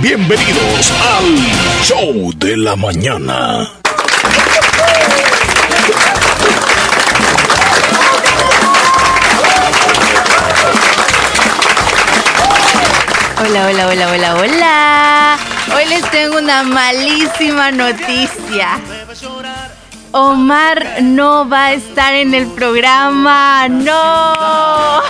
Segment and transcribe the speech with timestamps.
[0.00, 1.24] Bienvenidos al
[1.82, 3.68] Show de la Mañana.
[13.40, 15.38] Hola, hola, hola, hola, hola.
[15.74, 18.78] Hoy les tengo una malísima noticia.
[20.12, 23.66] Omar no va a estar en el programa.
[23.68, 25.02] No.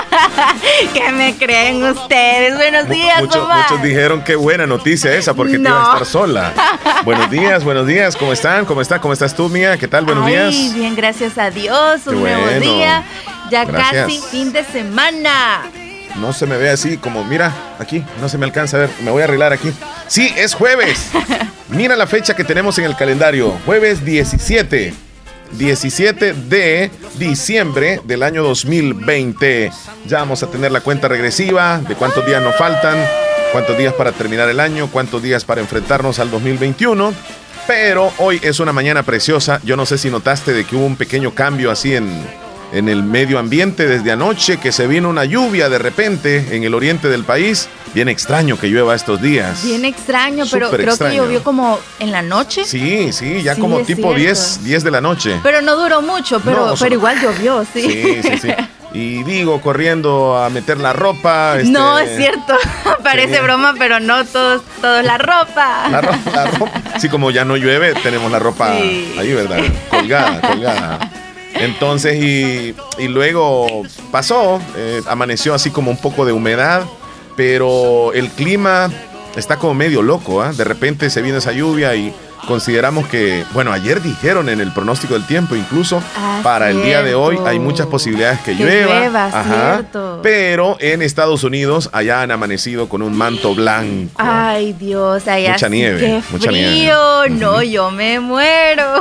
[0.94, 2.56] ¿Qué me creen ustedes?
[2.56, 3.22] Buenos días.
[3.22, 5.70] Muchos dijeron qué buena noticia esa porque no.
[5.70, 6.52] te a estar sola.
[7.04, 8.16] buenos días, buenos días.
[8.16, 8.64] ¿Cómo están?
[8.64, 9.00] ¿Cómo está?
[9.00, 9.76] ¿Cómo estás tú, Mía?
[9.78, 10.04] ¿Qué tal?
[10.04, 10.74] Buenos Ay, días.
[10.74, 12.06] Bien, gracias a Dios.
[12.06, 13.04] Un nuevo día.
[13.50, 15.62] Ya casi fin de semana
[16.20, 19.10] no se me ve así como, mira, aquí, no se me alcanza a ver, me
[19.10, 19.72] voy a arreglar aquí.
[20.06, 21.10] Sí, es jueves.
[21.68, 25.05] Mira la fecha que tenemos en el calendario, jueves 17.
[25.52, 29.70] 17 de diciembre del año 2020.
[30.06, 32.96] Ya vamos a tener la cuenta regresiva de cuántos días nos faltan,
[33.52, 37.12] cuántos días para terminar el año, cuántos días para enfrentarnos al 2021.
[37.66, 39.60] Pero hoy es una mañana preciosa.
[39.64, 42.08] Yo no sé si notaste de que hubo un pequeño cambio así en,
[42.72, 46.74] en el medio ambiente desde anoche, que se vino una lluvia de repente en el
[46.74, 47.68] oriente del país.
[47.94, 49.64] Bien extraño que llueva estos días.
[49.64, 52.64] Bien extraño, pero creo que llovió como en la noche.
[52.64, 55.40] Sí, sí, ya como tipo 10, 10 de la noche.
[55.42, 57.82] Pero no duró mucho, pero, pero igual llovió, sí.
[57.82, 58.48] Sí, sí, sí.
[58.92, 61.56] Y digo, corriendo a meter la ropa.
[61.58, 62.54] Este, no, es cierto.
[63.02, 65.88] Parece broma, pero no todos, todos la ropa.
[65.90, 66.72] La ropa, la ropa.
[66.98, 69.62] Sí, como ya no llueve, tenemos la ropa ahí, ¿verdad?
[69.90, 70.98] Colgada, colgada.
[71.60, 76.82] Entonces, y, luego pasó, eh, amaneció así como un poco de humedad,
[77.36, 78.90] pero el clima
[79.36, 80.52] está como medio loco, ¿ah?
[80.52, 82.14] De repente se viene esa lluvia y
[82.46, 87.02] consideramos que, bueno, ayer dijeron en el pronóstico del tiempo, incluso ah, para el día
[87.02, 89.26] de hoy hay muchas posibilidades que, llueva.
[89.26, 89.84] ajá,
[90.22, 94.12] pero en Estados Unidos allá han amanecido con un manto blanco.
[94.16, 99.00] Ay, Dios, allá mucha nieve, mucha frío, no, yo me muero.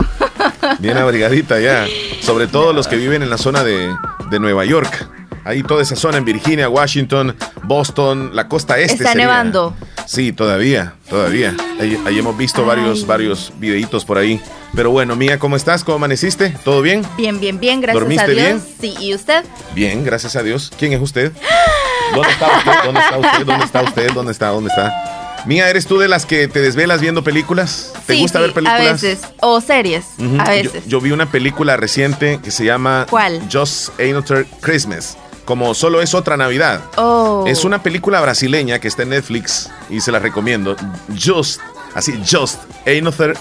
[0.80, 1.86] Bien abrigadita ya,
[2.22, 3.95] sobre todo los que viven en la zona de,
[4.30, 5.10] de Nueva York.
[5.45, 9.04] Ahí toda esa zona en Virginia, Washington, Boston, la costa este.
[9.04, 9.76] Está nevando.
[10.08, 11.56] Sí, todavía, todavía.
[11.80, 14.42] Ahí, hemos visto varios, varios videitos por ahí.
[14.76, 15.84] Pero bueno, Mía, ¿cómo estás?
[15.84, 16.50] ¿Cómo amaneciste?
[16.64, 17.05] ¿Todo bien?
[17.16, 18.36] Bien, bien, bien, gracias a Dios.
[18.36, 18.64] bien?
[18.82, 19.45] Sí, ¿y usted?
[19.76, 20.72] Bien, gracias a Dios.
[20.80, 21.32] ¿Quién es usted?
[22.16, 22.72] ¿Dónde está usted?
[22.84, 23.45] ¿Dónde está usted?
[23.45, 24.11] ¿Dónde está usted?
[24.14, 24.48] ¿Dónde está?
[24.48, 25.44] ¿Dónde está?
[25.45, 27.94] Mía, ¿eres tú de las que te desvelas viendo películas?
[28.08, 28.82] ¿Te gusta ver películas?
[28.82, 29.20] A veces.
[29.42, 30.05] O series.
[30.39, 30.88] A veces.
[30.88, 33.44] Yo, vi una película reciente que se llama ¿Cuál?
[33.52, 36.82] Just Another Christmas como Solo es otra Navidad.
[36.98, 37.45] Oh.
[37.48, 40.76] Es una película brasileña que está en Netflix y se la recomiendo.
[41.23, 41.61] Just,
[41.94, 43.38] así, Just Another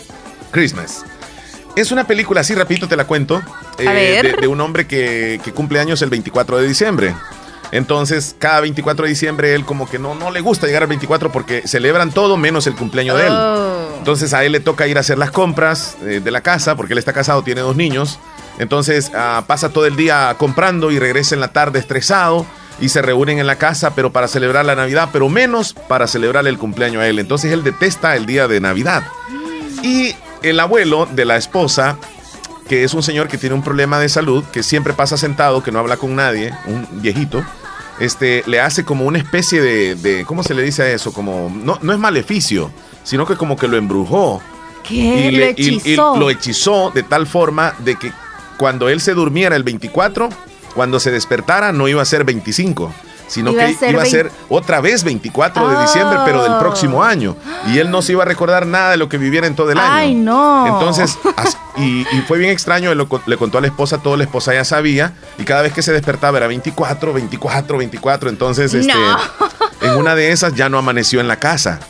[0.51, 1.05] Christmas.
[1.77, 3.43] Es una película, así rapidito te la cuento,
[3.79, 7.15] eh, de, un hombre que, cumple años el 24 de diciembre.
[7.73, 11.33] Entonces, cada 24 de diciembre él como que no, no le gusta llegar al 24
[11.33, 13.33] porque celebran todo menos el cumpleaños de él.
[13.33, 13.89] Oh.
[13.99, 16.93] Entonces a él le toca ir a hacer las compras eh, de la casa porque
[16.93, 18.21] él está casado, tiene dos niños.
[18.59, 22.47] Entonces ah, pasa todo el día comprando y regresa en la tarde estresado
[22.81, 26.47] y se reúnen en la casa, pero para celebrar la Navidad, pero menos para celebrar
[26.47, 27.19] el cumpleaños a él.
[27.19, 29.05] Entonces él detesta el día de Navidad.
[29.83, 31.99] Y el abuelo de la esposa,
[32.69, 35.71] que es un señor que tiene un problema de salud, que siempre pasa sentado, que
[35.71, 37.45] no habla con nadie, un viejito,
[38.01, 41.13] este, le hace como una especie de, ¿cómo se le dice a eso?
[41.13, 42.71] Como, no, no es maleficio,
[43.05, 44.43] sino que como que lo embrujó.
[44.83, 44.95] ¿Qué?
[44.95, 46.17] Y, lo hechizó.
[46.17, 48.13] y lo hechizó de tal forma de que
[48.57, 50.29] cuando él se durmiera el 24,
[50.75, 52.93] cuando se despertara no iba a ser 25,
[53.27, 57.03] sino que iba a ser otra vez 24 de diciembre, pero del próximo oh.
[57.03, 57.37] año.
[57.69, 59.79] Y él no se iba a recordar nada de lo que viviera en todo el
[59.79, 59.93] año.
[59.93, 60.67] Ay, no.
[60.67, 61.19] Entonces,
[61.77, 65.15] y, fue bien extraño, él le contó a la esposa, todo la esposa ya sabía,
[65.39, 68.31] y cada vez que se despertaba era 24, 24, 24.
[68.31, 68.93] Entonces, este,
[69.81, 71.81] en una de esas ya no amaneció en la casa.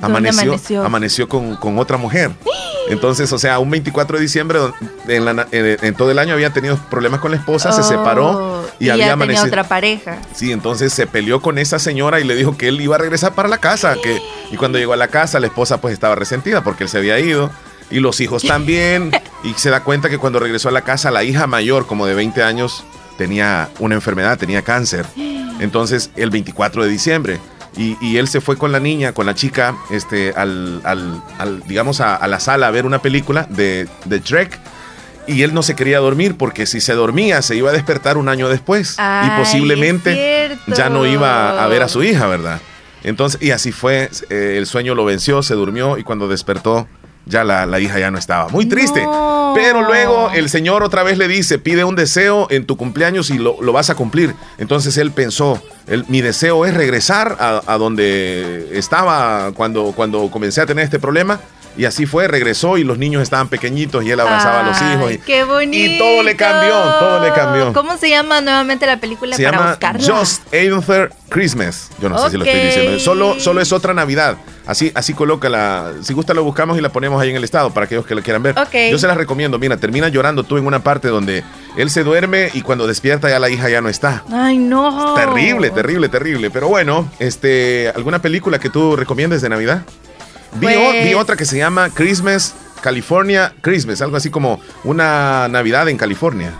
[0.00, 1.28] Amaneció, amaneció?
[1.28, 2.30] con, con otra mujer.
[2.90, 4.58] Entonces, o sea, un 24 de diciembre
[5.06, 9.12] en, todo el año había tenido problemas con la esposa, se separó oh, y, había
[9.12, 9.46] amanecido.
[9.46, 10.18] otra pareja.
[10.34, 13.34] Sí, entonces se peleó con esa señora y le dijo que él iba a regresar
[13.34, 13.94] para la casa.
[14.02, 14.20] Que,
[14.50, 17.18] y cuando llegó a la casa, la esposa pues estaba resentida porque él se había
[17.18, 17.50] ido.
[17.90, 19.10] Y los hijos también.
[19.44, 22.14] y se da cuenta que cuando regresó a la casa, la hija mayor, como de
[22.14, 22.84] 20 años,
[23.18, 25.06] tenía una enfermedad, tenía cáncer.
[25.60, 27.38] Entonces, el 24 de diciembre.
[27.76, 32.26] Y, él se fue con la niña, con la chica, este, al, al, digamos, a,
[32.26, 34.58] la sala a ver una película de, de Trek.
[35.26, 38.28] Y él no se quería dormir porque si se dormía se iba a despertar un
[38.28, 38.96] año después.
[38.98, 42.60] y posiblemente ya no iba a ver a su hija, ¿verdad?
[43.02, 46.86] Entonces, y así fue, eh, el sueño lo venció, se durmió y cuando despertó
[47.26, 48.48] ya la, hija ya no estaba.
[48.48, 49.06] Muy triste.
[49.54, 53.38] Pero luego el Señor otra vez le dice, pide un deseo en tu cumpleaños y
[53.38, 54.34] lo, vas a cumplir.
[54.58, 55.60] Entonces él pensó,
[56.08, 61.40] mi deseo es regresar a, a, donde estaba cuando, cuando comencé a tener este problema
[61.76, 65.12] y así fue, regresó y los niños estaban pequeñitos y él abrazaba a los hijos.
[65.12, 65.94] Y, ¡Qué bonito!
[65.94, 67.72] Y todo le cambió, todo le cambió.
[67.72, 71.90] ¿Cómo se llama nuevamente la película se llama Just Another Christmas.
[72.02, 72.98] Yo no sé si lo estoy diciendo.
[72.98, 74.36] Solo, solo es otra Navidad.
[74.66, 75.92] Así, así coloca la.
[76.02, 78.22] Si gusta, lo buscamos y la ponemos ahí en el estado para aquellos que lo
[78.22, 78.54] quieran ver.
[78.90, 79.58] Yo se las recomiendo.
[79.58, 81.42] Mira, termina llorando tú en una parte donde
[81.76, 84.24] él se duerme y cuando despierta ya la hija ya no está.
[84.30, 85.14] Ay, no.
[85.14, 86.50] Terrible, terrible, terrible.
[86.50, 89.82] Pero bueno, este, ¿alguna película que tú recomiendes de Navidad?
[90.52, 95.96] Vi, pues otra que se llama Christmas, California Christmas, algo así como una Navidad en
[95.96, 96.52] California.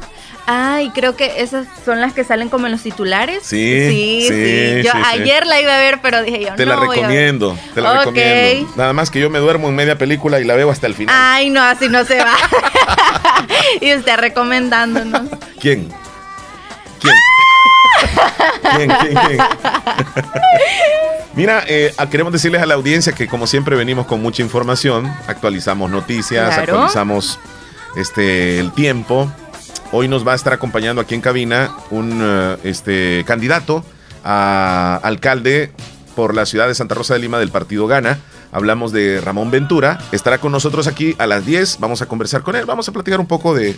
[0.53, 3.45] Ay, creo que esas son las que salen como en los titulares.
[3.45, 4.83] Sí, sí, sí.
[4.83, 8.73] Yo ayer la iba a ver, pero dije yo te La recomiendo, te la recomiendo.
[8.75, 11.15] Nada más que yo me duermo en media película y la veo hasta el final.
[11.17, 12.35] Ay, no, así no se va.
[13.81, 15.29] y usted recomendándonos.
[15.61, 15.89] ¿Quién?
[17.01, 17.15] ¿Quién?
[18.77, 19.39] ¿Quién, quién, quién?
[21.35, 25.91] Mira, eh, queremos decirles a la audiencia que como siempre venimos con mucha información, actualizamos
[25.91, 27.39] noticias, actualizamos
[27.97, 29.33] este el tiempo.
[29.93, 33.85] Hoy nos va a estar acompañando aquí en cabina un eh, este candidato
[34.25, 35.73] a alcalde
[36.15, 38.19] por la ciudad de Santa Rosa de Lima del partido Gana.
[38.53, 39.99] Hablamos de Ramón Ventura.
[40.13, 41.79] Estará con nosotros aquí a las 10.
[41.79, 42.67] Vamos a conversar con él.
[42.67, 43.77] Vamos a platicar un poco de,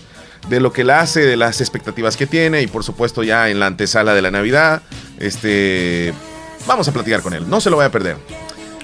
[0.48, 3.60] de lo que él hace, de las expectativas que tiene y por supuesto ya en
[3.60, 4.82] la antesala de la Navidad.
[5.18, 6.12] Este,
[6.66, 8.16] Vamos a platicar con él, no se lo vaya a perder.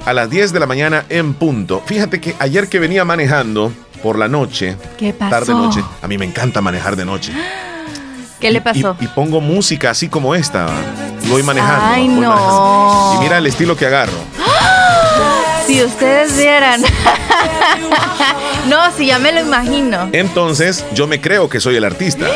[0.05, 1.83] A las 10 de la mañana en punto.
[1.85, 3.73] Fíjate que ayer que venía manejando
[4.03, 5.31] por la noche, ¿Qué pasó?
[5.31, 7.33] tarde noche, a mí me encanta manejar de noche.
[8.41, 8.97] ¿Qué le pasó?
[9.01, 10.69] Y, pongo música así como esta.
[11.29, 11.85] voy manejando.
[11.87, 13.17] Ay, no.
[13.17, 14.13] Y mira el estilo que agarro.
[15.69, 16.81] Si ustedes vieran.
[18.69, 20.09] no, si ya me lo imagino.
[20.13, 22.27] Entonces, yo me creo que soy el artista.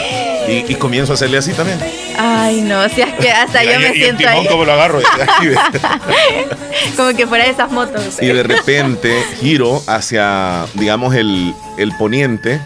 [0.46, 1.78] Y, comienzo a hacerle así también.
[2.18, 4.46] Ay, no, si es que hasta yo me siento ahí.
[4.48, 5.00] como lo agarro.
[6.96, 8.20] como que fuera de esas motos.
[8.20, 12.60] Y de repente giro hacia, digamos, el, el poniente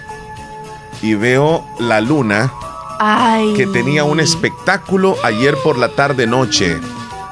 [1.00, 2.52] y veo la luna
[2.98, 3.54] Ay.
[3.54, 6.80] que tenía un espectáculo ayer por la tarde noche.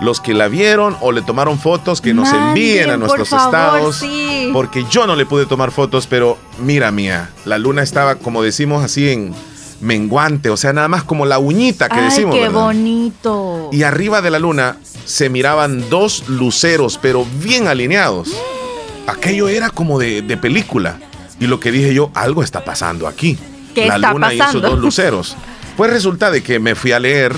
[0.05, 4.05] Los que la vieron o le tomaron fotos, que nos envíen a nuestros estados.
[4.53, 8.85] Porque yo no le pude tomar fotos, pero mira, mía, la luna estaba, como decimos
[8.85, 9.35] así en,
[9.81, 12.35] menguante, o sea, nada más como la uñita que Ay, decimos.
[12.35, 13.71] ¡Qué bonito!
[13.73, 18.29] Y arriba de la luna se miraban dos luceros, pero bien alineados.
[19.07, 20.99] Aquello era como de, película.
[21.41, 23.39] Y lo que dije yo, algo está pasando aquí.
[23.75, 25.37] ¿Qué la luna y esos dos luceros.
[25.77, 27.35] Pues resulta de que me fui a leer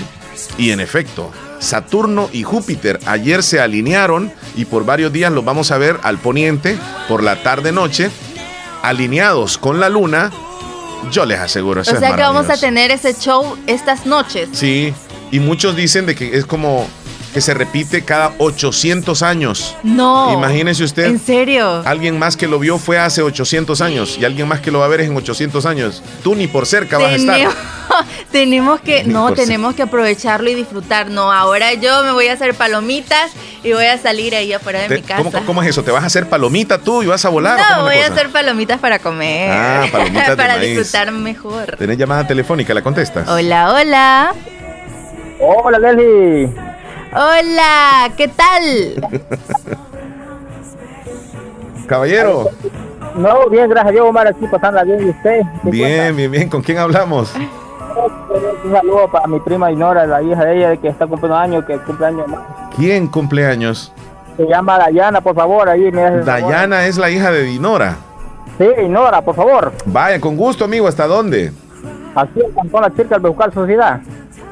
[0.59, 5.71] y en efecto, Saturno y Júpiter ayer se alinearon y por varios días los vamos
[5.71, 8.11] a ver al poniente por la tarde-noche,
[8.83, 10.31] alineados con la luna
[11.11, 11.83] yo les aseguro.
[11.83, 14.49] Eso o sea que vamos a tener ese show estas noches.
[14.53, 14.93] Sí,
[15.31, 16.89] y muchos dicen de que es como
[17.33, 19.77] que se repite cada 800 años.
[19.83, 20.33] No.
[20.33, 21.05] Imagínese usted.
[21.05, 21.83] ¿En serio?
[21.85, 24.87] Alguien más que lo vio fue hace 800 años y alguien más que lo va
[24.87, 26.03] a ver es en 800 años.
[26.23, 27.51] Tú ni por cerca vas a estar.
[28.33, 31.11] tenemos que, no, tenemos que aprovecharlo y disfrutar.
[31.11, 33.33] No, ahora yo me voy a hacer palomitas
[33.63, 35.43] y voy a salir ahí afuera de mi casa.
[35.45, 35.83] ¿cómo, es eso?
[35.83, 37.59] ¿Te vas a hacer palomita tú y vas a volar?
[37.59, 39.51] No, voy a hacer palomitas para comer.
[39.51, 41.77] Ah, palomitas Para disfrutar mejor.
[41.77, 42.75] ¿Tenés llamada telefónica?
[42.75, 43.29] ¿La contestas?
[43.29, 44.35] Hola, hola.
[45.41, 46.53] Hola, Leslie.
[47.13, 49.09] Hola, ¿qué tal?
[51.87, 52.51] Caballero.
[53.17, 55.41] No, bien, gracias a Dios, Omar, aquí pasando bien, ¿y usted?
[55.63, 57.33] Bien, bien, bien, ¿con quién hablamos?
[58.65, 61.79] Un saludo para mi prima Inora, la hija de ella, que está cumpliendo años, que
[61.79, 62.41] cumple años más.
[62.77, 63.93] ¿Quién cumple años?
[64.37, 67.97] Se llama Dayana, por favor, ahí me Dayana es la hija de Dinora.
[68.59, 69.73] Sí, Dinora, por favor.
[69.87, 71.53] Vaya, con gusto, amigo, ¿hasta dónde?
[72.15, 74.01] Aquí en Cantón La Chica, al buscar sociedad.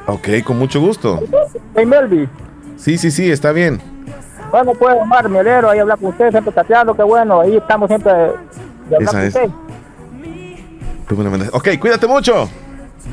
[0.07, 1.19] Ok, con mucho gusto.
[1.75, 2.29] En Melvi.
[2.77, 3.81] Sí, sí, sí, está bien.
[4.51, 7.87] Bueno, puede Omar, mi alero, ahí hablar con usted, siempre tateando, qué bueno, ahí estamos
[7.87, 9.35] siempre de Esa es.
[9.35, 9.49] usted.
[11.53, 12.47] Ok, cuídate mucho.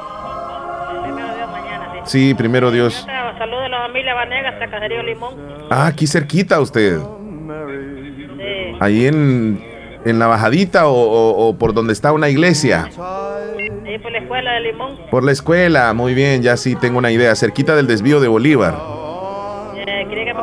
[1.04, 2.28] Primero Dios, mañana, sí.
[2.30, 3.08] Sí, primero Dios.
[3.38, 5.34] Saludos a la familia Vanegas, Caserío Limón.
[5.70, 7.00] Ah, aquí cerquita usted.
[7.00, 8.78] Sí.
[8.80, 9.64] Ahí en,
[10.06, 12.90] en la bajadita o, por donde está una iglesia.
[13.94, 14.98] Sí, por la escuela de Limón.
[15.12, 17.36] Por la escuela, muy bien, ya sí tengo una idea.
[17.36, 18.74] Cerquita del desvío de Bolívar.
[19.76, 20.40] Eh, quería que me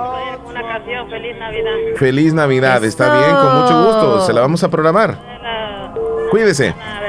[0.46, 1.72] una canción, Feliz Navidad.
[1.96, 4.24] Feliz Navidad, está bien, con mucho gusto.
[4.24, 5.18] Se la vamos a programar.
[6.30, 6.68] Cuídese.
[6.68, 7.00] A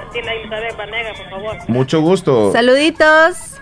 [0.75, 1.57] Vanega, por favor.
[1.67, 2.51] Mucho gusto.
[2.53, 3.59] Saluditos.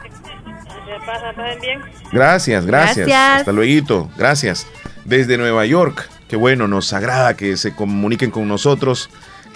[2.14, 4.10] Gracias, gracias, Hasta luego.
[4.18, 4.66] Gracias.
[5.04, 6.10] Desde Nueva York.
[6.30, 9.10] Qué bueno, nos agrada que se comuniquen con nosotros,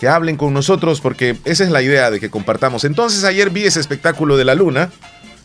[0.03, 2.83] que hablen con nosotros, porque esa es la idea de que compartamos.
[2.83, 4.89] Entonces, ayer vi ese espectáculo de la luna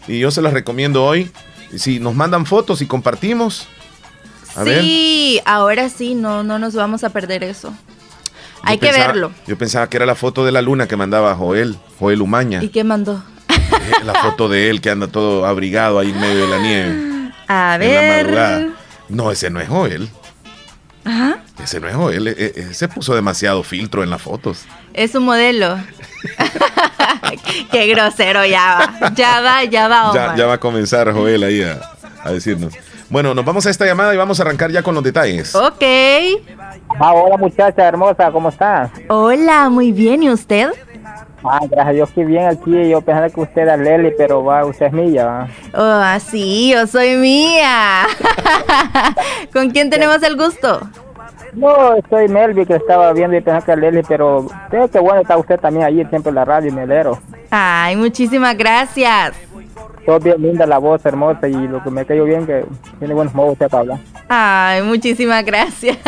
[0.08, 1.30] y yo se los recomiendo hoy.
[1.76, 3.68] Si nos mandan fotos y compartimos.
[4.64, 7.72] sí, ahora sí, no, no nos vamos a perder eso.
[8.64, 9.30] Hay que verlo.
[9.46, 12.60] Yo pensaba que era la foto de la luna que mandaba Joel, Joel Umaña.
[12.60, 13.22] ¿Y qué mandó?
[14.04, 17.32] la foto de él que anda todo abrigado ahí en medio de la nieve.
[17.46, 18.72] A ver.
[19.08, 20.08] No, ese no es Joel.
[21.04, 21.44] Ajá.
[21.62, 22.28] Ese no es Joel.
[22.28, 24.64] E, e, se puso demasiado filtro en las fotos.
[24.94, 25.76] Es un modelo.
[27.70, 29.12] Qué grosero, ya va.
[29.14, 30.36] Ya va, ya va.
[30.36, 31.80] Ya, va a comenzar Joel ahí a,
[32.22, 32.74] a, decirnos.
[33.10, 35.54] Bueno, nos vamos a esta llamada y vamos a arrancar ya con los detalles.
[35.54, 35.82] Ok.
[37.00, 38.90] Ah, hola muchacha hermosa, ¿cómo estás?
[39.08, 40.70] Hola, muy bien, ¿y usted?
[41.44, 42.88] Ah, gracias a Dios que bien aquí.
[42.88, 45.48] Yo pensaba que usted era Leli, pero va, usted es mía.
[45.72, 48.06] Oh, así, yo soy mía.
[49.52, 50.80] ¿Con quién tenemos el gusto?
[51.54, 55.58] No, soy Melvi que estaba viendo y pensaba que Leli, pero qué bueno está usted
[55.58, 57.18] también allí siempre en la radio, Melero.
[57.50, 59.32] Ay, muchísimas gracias.
[60.04, 62.64] Todo bien linda la voz, hermosa, y lo que me cayó bien que
[62.98, 63.98] tiene buenos modos usted para hablar.
[64.28, 65.98] Ay, muchísimas gracias.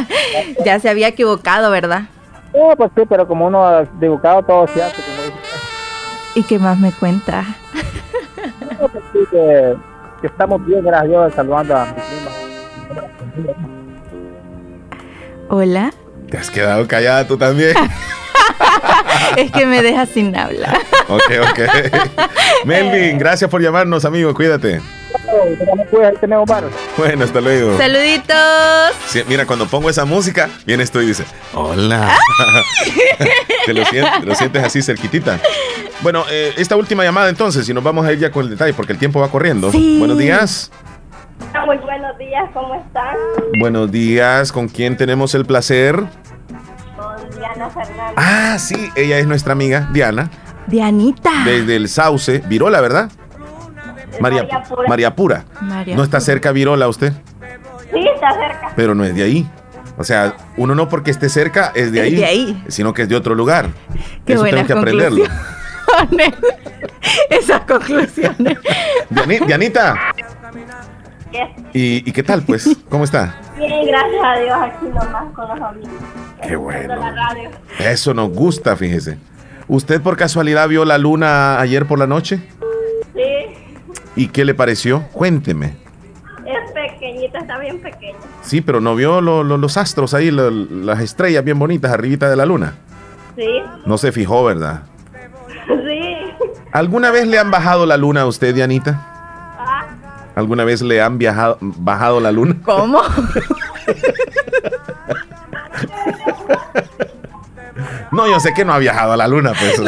[0.64, 2.02] ya se había equivocado, ¿verdad?
[2.76, 5.02] pues sí, pero como uno ha dibujado todo se hace.
[6.34, 7.44] ¿Y qué más me cuenta?
[8.78, 9.76] pues sí, que,
[10.22, 13.56] estamos bien, gracias a Dios, saludando a mi prima.
[15.48, 15.92] Hola.
[16.30, 17.76] Te has quedado callada tú también.
[19.36, 20.78] es que me deja sin hablar.
[21.08, 21.60] ok, ok.
[22.64, 24.34] Melvin, gracias por llamarnos, amigo.
[24.34, 24.80] Cuídate.
[26.96, 27.76] Bueno, hasta luego.
[27.78, 29.28] Saluditos.
[29.28, 32.12] mira, cuando pongo esa música, vienes tú y dices, hola.
[33.66, 33.84] te, lo
[34.34, 35.40] sientes, así cerquitita.
[36.02, 38.74] Bueno, eh, esta última llamada entonces, y nos vamos a ir ya con el detalle,
[38.74, 39.70] porque el tiempo va corriendo.
[39.70, 40.70] Buenos días.
[41.66, 43.16] Muy buenos días, ¿cómo están?
[43.58, 45.96] Buenos días, ¿con quién tenemos el placer?
[46.96, 48.14] Con Diana Fernández.
[48.16, 50.30] Ah, sí, ella es nuestra amiga, Diana.
[50.66, 51.44] Dianita.
[51.44, 53.10] Desde el Sauce, Virola, ¿verdad?
[54.20, 54.46] María,
[54.88, 55.44] María Pura.
[55.86, 57.12] ¿No está cerca Virola usted?
[57.92, 58.72] Sí, está cerca.
[58.76, 59.50] Pero no es de ahí.
[59.98, 63.34] O sea, uno no porque esté cerca es de, ahí, sino que es de otro
[63.34, 63.70] lugar.
[64.24, 65.24] Qué Eso tengo que aprenderlo.
[67.30, 68.58] Esas conclusiones.
[69.46, 69.96] Dianita.
[71.32, 71.54] ¿Qué?
[71.72, 72.68] ¿Y, qué tal, pues?
[72.88, 73.34] ¿Cómo está?
[73.56, 75.90] Bien, gracias a Dios, aquí nomás con los amigos.
[76.46, 76.94] Qué bueno.
[77.78, 79.18] Eso nos gusta, fíjese.
[79.68, 82.40] ¿Usted por casualidad vio la luna ayer por la noche?
[83.14, 83.22] Sí.
[84.14, 85.02] ¿Y qué le pareció?
[85.12, 85.76] Cuénteme.
[86.46, 88.16] Es pequeñita, está bien pequeña.
[88.42, 92.30] Sí, pero no vio lo- lo- los astros ahí, lo- las estrellas bien bonitas arribita
[92.30, 92.74] de la luna.
[93.34, 93.46] Sí,
[93.84, 94.82] No se fijó, ¿verdad?
[95.66, 96.16] sí.
[96.72, 99.15] ¿Alguna vez le han bajado la luna a usted, Dianita?
[100.36, 102.56] ¿Alguna vez le han viajado, bajado la luna?
[102.62, 103.00] ¿Cómo?
[108.12, 109.82] No, yo sé que no ha viajado a la luna, pues.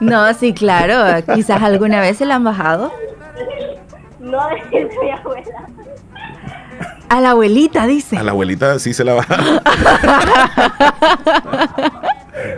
[0.00, 1.22] No, sí, claro.
[1.34, 2.92] Quizás alguna vez se la han bajado.
[4.20, 5.66] no a mi abuela.
[7.08, 8.16] A la abuelita, dice.
[8.16, 9.36] A la abuelita sí se la baja.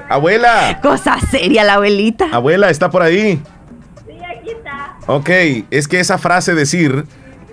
[0.09, 2.27] Abuela, Cosa seria, la abuelita.
[2.33, 3.43] abuela, ¿está por ahí?
[5.07, 5.29] Ok,
[5.71, 7.05] es que esa frase decir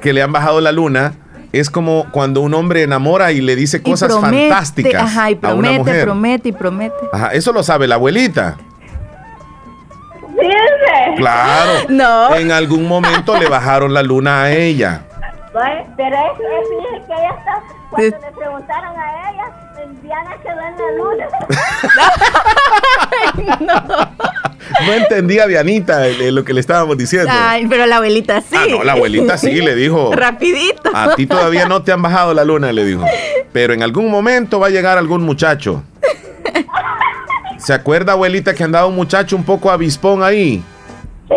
[0.01, 1.13] que le han bajado la luna
[1.51, 5.34] es como cuando un hombre enamora y le dice Y cosas promete, fantásticas Ajá, y
[5.34, 6.03] a una promete, mujer.
[6.05, 6.96] promete y promete.
[7.12, 8.58] Ajá, eso lo sabe la abuelita.
[10.29, 11.17] Fíjense.
[11.17, 11.72] Claro.
[11.89, 12.36] No.
[12.36, 15.01] En algún momento le bajaron la luna a ella.
[15.53, 16.39] Pero es,
[16.98, 17.60] es que ella está.
[17.89, 18.24] Cuando Sí.
[18.25, 19.61] le preguntaron a ella,
[20.12, 21.27] Diana quedó en la luna.
[24.86, 27.30] No entendía Dianita lo que le estábamos diciendo.
[27.32, 28.56] Ay, pero la abuelita sí.
[28.56, 30.12] Ah, no, la abuelita sí le dijo.
[30.15, 30.89] Rapidito.
[30.94, 33.03] A ti todavía no te han bajado la luna, le dijo.
[33.51, 35.84] Pero en algún momento va a llegar algún muchacho.
[37.58, 40.63] ¿Se acuerda, abuelita, que andaba un muchacho un poco avispón ahí?
[41.27, 41.36] Sí.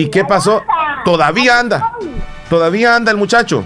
[0.00, 0.62] ¿Y qué pasó?
[1.04, 1.92] Todavía anda.
[2.48, 3.64] Todavía anda el muchacho.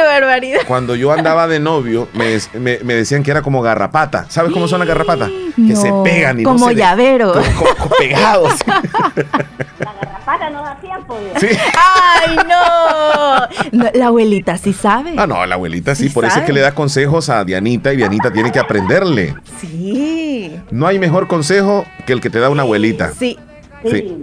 [0.00, 0.60] Qué barbaridad.
[0.66, 4.26] Cuando yo andaba de novio, me, me- me decían que era como garrapata.
[4.28, 5.28] ¿Sabes cómo son las garrapatas?
[5.56, 7.32] Que se No, pegan y no como se de- llavero.
[7.32, 8.54] Como, como- como pegados.
[8.66, 11.18] La garrapata no da tiempo.
[11.38, 11.48] Sí.
[11.50, 13.46] Ay, no.
[13.72, 15.14] No, La abuelita sí sabe.
[15.16, 16.08] Ah, no, la abuelita sí.
[16.08, 19.34] Sí por eso es que le da consejos a Dianita y Dianita tiene que aprenderle.
[19.60, 20.54] Sí.
[20.70, 23.12] No hay mejor consejo que el que te da una abuelita.
[23.18, 23.38] Sí.
[23.84, 24.16] Sí.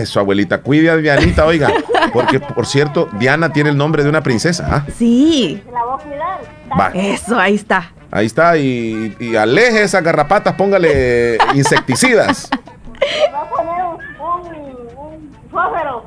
[0.00, 0.58] Eso, abuelita.
[0.62, 1.72] Cuide a Dianita, oiga.
[2.12, 4.66] Porque, por cierto, Diana tiene el nombre de una princesa.
[4.70, 4.84] ¿ah?
[4.98, 5.62] Sí.
[5.72, 6.40] La voy a cuidar.
[6.78, 7.92] Va, Eso, ahí está.
[8.10, 8.56] ahí está.
[8.56, 12.48] Y, y aleje esas garrapatas, póngale insecticidas.
[12.50, 16.06] Voy a poner un, un, un fósforo.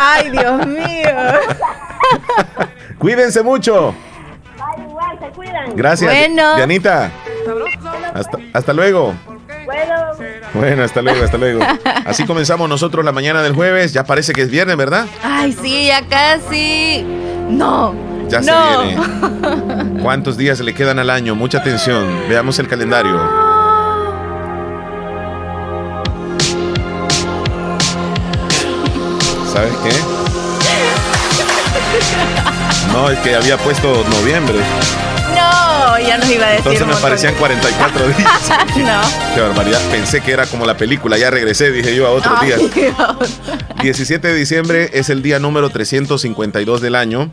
[0.00, 1.10] Ay, Dios mío.
[2.98, 3.94] Cuídense mucho.
[4.60, 5.76] Va igual, se cuidan.
[5.76, 6.56] Gracias, Bueno.
[6.56, 7.10] Dianita.
[8.14, 9.14] Hasta, hasta luego.
[9.64, 9.94] Bueno.
[10.54, 11.60] Bueno, hasta luego, hasta luego.
[12.04, 13.92] Así comenzamos nosotros la mañana del jueves.
[13.92, 15.06] Ya parece que es viernes, ¿verdad?
[15.22, 17.04] Ay, sí, ya casi.
[17.48, 17.94] No.
[18.28, 18.82] Ya no.
[18.82, 20.02] se viene.
[20.02, 21.34] ¿Cuántos días le quedan al año?
[21.34, 22.06] Mucha atención.
[22.28, 23.20] Veamos el calendario.
[29.52, 29.92] ¿Sabes qué?
[32.92, 34.58] No, es que había puesto noviembre.
[36.06, 36.72] Ya nos iba a decir.
[36.72, 38.30] Entonces me parecían 44 días.
[38.76, 39.00] No.
[39.34, 39.80] Qué barbaridad.
[39.90, 41.16] Pensé que era como la película.
[41.18, 42.74] Ya regresé, dije yo, a otros Ay, días.
[42.74, 42.94] Dios.
[43.82, 47.30] 17 de diciembre es el día número 352 del año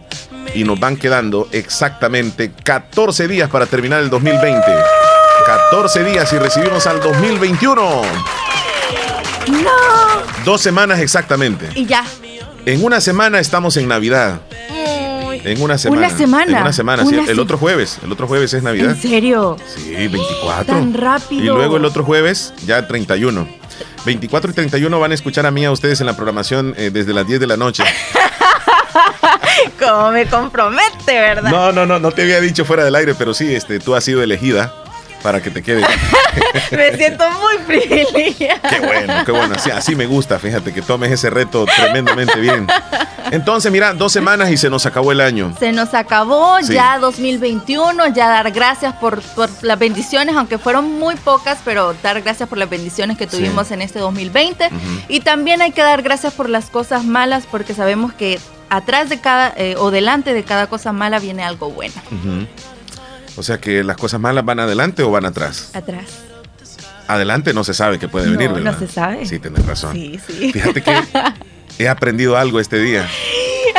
[0.54, 4.62] y nos van quedando exactamente 14 días para terminar el 2020.
[5.46, 8.02] 14 días y recibimos al 2021.
[9.48, 9.72] No.
[10.46, 11.68] Dos semanas exactamente.
[11.76, 12.04] Y ya.
[12.66, 14.42] En una semana estamos en Navidad.
[15.44, 16.08] En una semana.
[16.08, 16.52] Una semana.
[16.52, 17.16] En una semana, sí.
[17.28, 18.00] El otro jueves.
[18.04, 18.92] El otro jueves es Navidad.
[18.92, 19.58] ¿En serio?
[19.68, 20.66] Sí, 24.
[20.66, 21.42] Tan rápido.
[21.42, 23.48] Y luego el otro jueves, ya 31.
[24.06, 27.14] 24 y 31 van a escuchar a mí a ustedes en la programación eh, desde
[27.14, 27.84] las 10 de la noche.
[29.80, 31.52] Como me compromete, ¿verdad?
[31.52, 34.04] No, no, no, no te había dicho fuera del aire, pero sí, este, tú has
[34.04, 34.74] sido elegida
[35.22, 35.84] para que te quede.
[36.72, 38.70] Me siento muy privilegiada.
[38.70, 39.56] Qué bueno, qué bueno.
[39.56, 42.68] Así, así me gusta, fíjate, que tomes ese reto tremendamente bien.
[43.32, 45.54] Entonces, mira, dos semanas y se nos acabó el año.
[45.60, 46.74] Se nos acabó Sí.
[46.74, 52.22] ya 2021, ya dar gracias por, por las bendiciones, aunque fueron muy pocas, pero dar
[52.22, 53.38] gracias por las bendiciones que Sí.
[53.38, 54.66] tuvimos en este 2020.
[54.68, 54.76] Ujú.
[55.10, 59.20] Y también hay que dar gracias por las cosas malas, porque sabemos que atrás de
[59.20, 61.94] cada eh, o delante de cada cosa mala viene algo bueno.
[63.38, 65.70] O sea que las cosas malas van adelante o van atrás.
[65.74, 66.06] Atrás.
[67.10, 68.78] Adelante no se sabe qué puede No, venir, no ¿verdad?
[68.80, 69.26] se sabe.
[69.26, 69.94] Sí, tienes razón.
[69.96, 70.52] Sí, sí.
[70.54, 70.94] Fíjate que
[71.80, 73.08] he aprendido algo este día.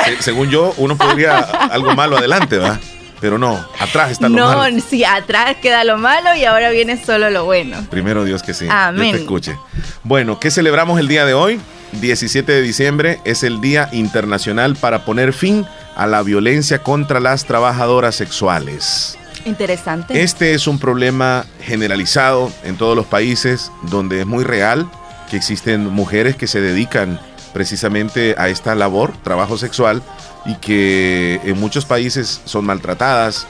[0.04, 2.80] Se- según yo, uno podría algo malo adelante, ¿verdad?
[3.20, 4.76] Pero no, atrás está lo No, malo.
[4.88, 7.76] sí, atrás queda lo malo y ahora viene solo lo bueno.
[7.90, 8.66] Primero Dios que sí.
[8.70, 9.02] Amén.
[9.02, 9.56] Dios te escuche.
[10.02, 11.60] Bueno, ¿qué celebramos el día de hoy?
[11.92, 15.66] 17 de diciembre es el Día Internacional para poner fin
[15.96, 19.18] a la violencia contra las trabajadoras sexuales.
[19.44, 20.22] Interesante.
[20.22, 24.90] Este es un problema generalizado en todos los países donde es muy real
[25.31, 27.20] que existen mujeres que se dedican
[27.53, 30.03] precisamente a esta labor, trabajo sexual,
[30.44, 33.46] y que en muchos países son maltratadas,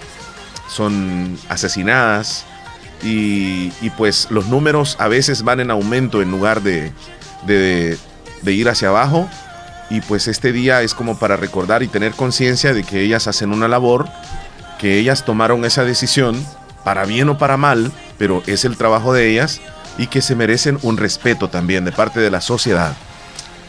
[0.68, 2.44] son asesinadas,
[3.03, 6.92] y, pues los números a veces van en aumento en lugar de
[8.44, 9.29] ir hacia abajo.
[9.88, 13.53] Y pues este día es como para recordar y tener conciencia de que ellas hacen
[13.53, 14.09] una labor,
[14.80, 16.42] que ellas tomaron esa decisión,
[16.84, 19.60] para bien o para mal, pero es el trabajo de ellas
[19.98, 22.94] y que se merecen un respeto también de parte de la sociedad,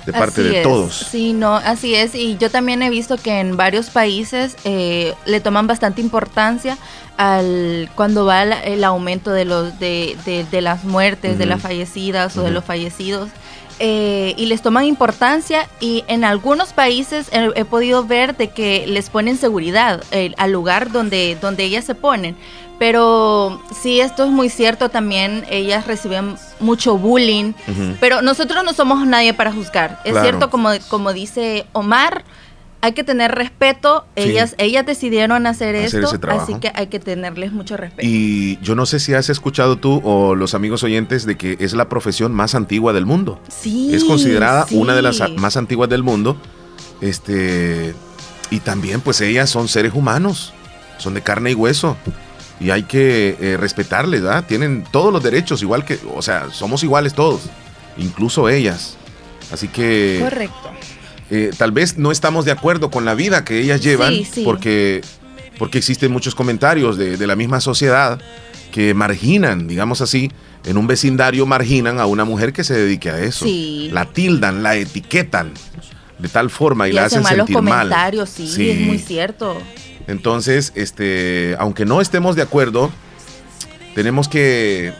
[0.05, 0.63] de parte Así de es.
[0.63, 0.95] todos.
[1.11, 2.15] Sí, no, así es.
[2.15, 6.77] Y yo también he visto que en varios países eh, le toman bastante importancia
[7.17, 11.61] al cuando va el, el aumento de los de, de- de las muertes, de las
[11.61, 13.29] fallecidas o de los fallecidos.
[13.83, 18.85] Eh, y les toman importancia y en algunos países he, he podido ver de que
[18.87, 22.35] les ponen seguridad eh, al lugar donde, donde ellas se ponen.
[22.79, 27.53] Pero sí, esto es muy cierto también, ellas reciben mucho bullying,
[27.99, 29.99] pero nosotros no somos nadie para juzgar.
[30.03, 30.27] Es Claro.
[30.27, 32.23] cierto, como, como dice Omar,
[32.81, 34.05] hay que tener respeto.
[34.15, 34.23] Sí.
[34.23, 38.07] Ellas, ellas decidieron hacer, Hacer esto, así que hay que tenerles mucho respeto.
[38.07, 41.73] Y yo no sé si has escuchado tú o los amigos oyentes de que es
[41.73, 43.39] la profesión más antigua del mundo.
[43.47, 44.75] sí, es considerada sí.
[44.75, 46.37] una de las más antiguas del mundo.
[46.99, 47.93] Este
[48.49, 50.53] y también pues ellas son seres humanos,
[50.97, 51.97] son de carne y hueso
[52.59, 54.45] y hay que eh, respetarles, ¿verdad?
[54.45, 57.41] Tienen todos los derechos igual que, o sea, somos iguales todos,
[57.97, 58.97] incluso ellas.
[59.51, 60.71] Así que Correcto.
[61.31, 64.41] Eh, tal vez no estamos de acuerdo con la vida que ellas llevan, Sí, sí.
[64.45, 65.01] porque
[65.57, 68.19] porque existen muchos comentarios de, de la misma sociedad
[68.71, 70.31] que marginan, digamos así,
[70.65, 73.45] en un vecindario marginan a una mujer que se dedique a eso.
[73.45, 73.89] Sí.
[73.93, 75.51] La tildan, la etiquetan
[76.19, 77.79] de tal forma y, Y la hacen malos sentir mal.
[77.87, 79.57] comentarios, sí, es muy cierto.
[80.07, 82.89] Entonces, este, aunque no estemos de acuerdo,
[83.93, 84.93] tenemos que,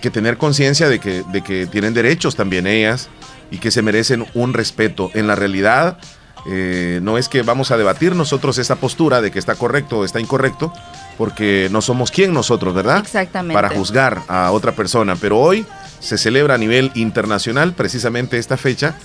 [0.00, 3.08] que tener conciencia de que, de que tienen derechos también ellas
[3.50, 5.10] y que se merecen un respeto.
[5.14, 5.98] En la realidad,
[6.46, 10.04] eh, no es que vamos a debatir nosotros esa postura de que está correcto o
[10.04, 10.72] está incorrecto,
[11.16, 12.98] porque no somos quien nosotros, ¿verdad?
[12.98, 13.54] Exactamente.
[13.54, 15.16] Para juzgar a otra persona.
[15.16, 15.64] Pero hoy
[16.00, 18.96] se celebra a nivel internacional precisamente esta fecha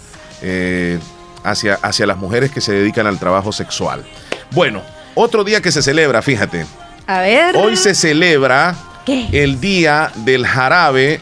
[0.42, 1.00] eh,
[1.44, 4.04] hacia, hacia las mujeres que se dedican al trabajo sexual.
[4.52, 4.82] Bueno,
[5.16, 6.66] otro día que se celebra, fíjate.
[7.08, 7.56] A ver.
[7.56, 8.76] Hoy se celebra
[9.06, 9.28] ¿Qué?
[9.32, 11.22] el día del jarabe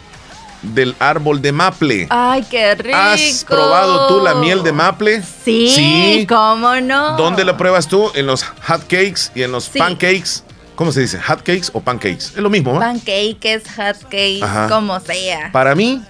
[0.73, 2.08] del árbol de maple.
[2.10, 2.97] Ay, qué rico.
[2.97, 5.21] ¿Has probado tú la miel de maple?
[5.21, 6.25] Sí, Sí.
[6.27, 7.15] ¿cómo no?
[7.17, 8.12] ¿Dónde la pruebas tú?
[8.15, 9.80] En los hot cakes y en los Sí.
[9.80, 10.43] pancakes.
[10.75, 11.19] ¿Cómo se dice?
[11.19, 12.25] ¿Hot cakes o pancakes?
[12.36, 12.80] Es lo mismo, ¿no?
[12.80, 14.67] Pancakes, hot cakes, Ajá.
[14.69, 15.51] como sea.
[15.51, 16.01] Para mí,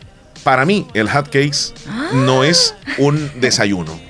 [0.43, 1.73] para mí, el hot cakes
[2.13, 4.06] no es un desayuno.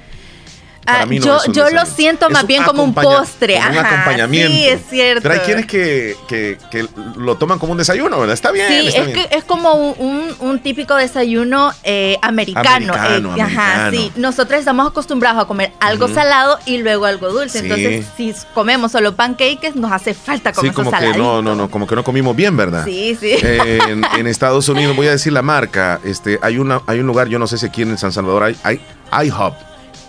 [0.88, 3.56] Para Ah, mí no yo es un yo lo siento más bien como un postre.
[3.58, 4.54] como un ajá, acompañamiento.
[4.56, 5.22] Sí, es cierto.
[5.22, 8.34] Pero hay quienes que, que- que lo toman como un desayuno, ¿verdad?
[8.34, 8.68] Está bien.
[8.70, 9.28] Sí, está es, bien.
[9.28, 12.94] que es como un, un- típico desayuno eh, americano.
[12.94, 14.12] Americano, eh, Ajá, sí.
[14.16, 17.60] Nosotros estamos acostumbrados a comer algo salado y luego algo dulce.
[17.60, 17.66] Sí.
[17.66, 21.54] Entonces, si comemos solo pancakes, nos hace falta Sí, comer como eso que no, no,
[21.54, 22.86] no, como que no comimos bien, ¿verdad?
[22.86, 23.32] Sí, sí.
[23.44, 27.08] Eh, en, en Estados Unidos, voy a decir la marca, este, hay una, hay un
[27.08, 28.80] lugar, yo no sé si aquí en San Salvador hay, hay
[29.26, 29.54] IHOP,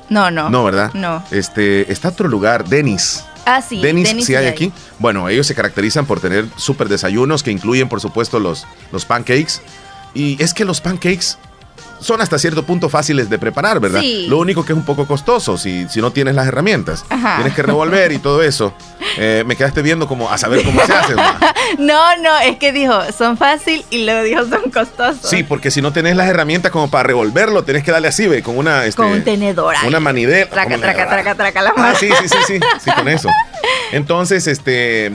[0.09, 0.51] no, no.
[0.51, 0.93] no, ¿verdad?
[0.95, 1.23] No.
[1.31, 3.25] Este, está otro lugar, Dennis.
[3.45, 3.81] Ah, sí.
[3.81, 4.73] Dennis, Dennis sí hay aquí.
[4.99, 9.61] Bueno, ellos se caracterizan por tener súper desayunos que incluyen, por supuesto, los, los pancakes.
[10.15, 11.39] Y es que los pancakes
[12.01, 14.01] son hasta cierto punto fáciles de preparar, ¿verdad?
[14.01, 14.27] Sí.
[14.29, 17.05] Lo único que es un poco costoso si, si no tienes las herramientas.
[17.09, 17.37] Ajá.
[17.37, 18.73] Tienes que revolver y todo eso.
[19.17, 21.15] Eh, me quedaste viendo como a saber cómo se hace.
[21.79, 25.29] No, no, es que dijo, son fácil y luego dijo, son costosos.
[25.29, 28.43] Sí, porque si no tenés las herramientas como para revolverlo, tenés que darle así, ve,
[28.43, 28.87] con una...
[28.87, 29.75] este, Con un tenedor.
[29.77, 29.87] ahí.
[29.87, 30.49] Una manidera.
[30.49, 31.99] Traca, ¿cómo traca, traca, traca la Ah, mano.
[31.99, 33.29] sí, sí, sí, sí, sí, con eso.
[33.93, 35.13] Entonces, este,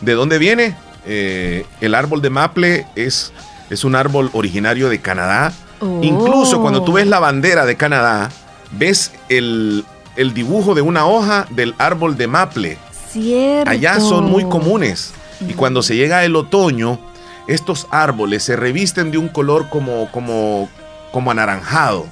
[0.00, 0.74] ¿de dónde viene?
[1.06, 3.32] Eh, el árbol de maple es,
[3.70, 5.52] es un árbol originario de Canadá.
[5.82, 6.00] Oh.
[6.02, 8.30] Incluso cuando tú ves la bandera de Canadá,
[8.70, 9.84] ves el,
[10.16, 12.78] el dibujo de una hoja del árbol de maple.
[13.10, 13.70] Cierto.
[13.70, 15.12] Allá son muy comunes.
[15.46, 17.00] Y cuando se llega el otoño,
[17.48, 20.68] estos árboles se revisten de un color como, como,
[21.10, 22.06] como anaranjado,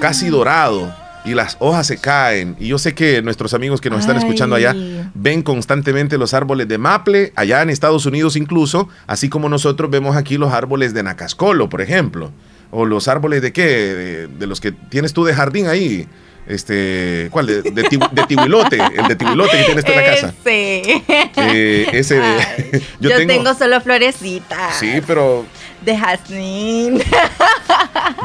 [0.00, 0.94] casi dorado.
[1.24, 2.56] Y las hojas se caen.
[2.58, 4.74] Y yo sé que nuestros amigos que nos están escuchando allá
[5.14, 10.16] ven constantemente los árboles de maple, allá en Estados Unidos incluso, así como nosotros vemos
[10.16, 12.30] aquí los árboles de Nacascolo, por ejemplo.
[12.70, 16.06] O los árboles de qué, de, de los que tienes tú de jardín ahí.
[16.46, 17.46] Este, ¿cuál?
[17.46, 20.28] De, de, ti- de tibulote, el de tibulote que tienes tú en la casa.
[20.40, 21.02] Ese.
[21.36, 23.54] Eh, ese de- Ay, yo, yo, tengo, tengo...
[23.54, 24.76] solo florecitas.
[24.78, 25.44] Sí, pero
[25.82, 27.02] De jazmín.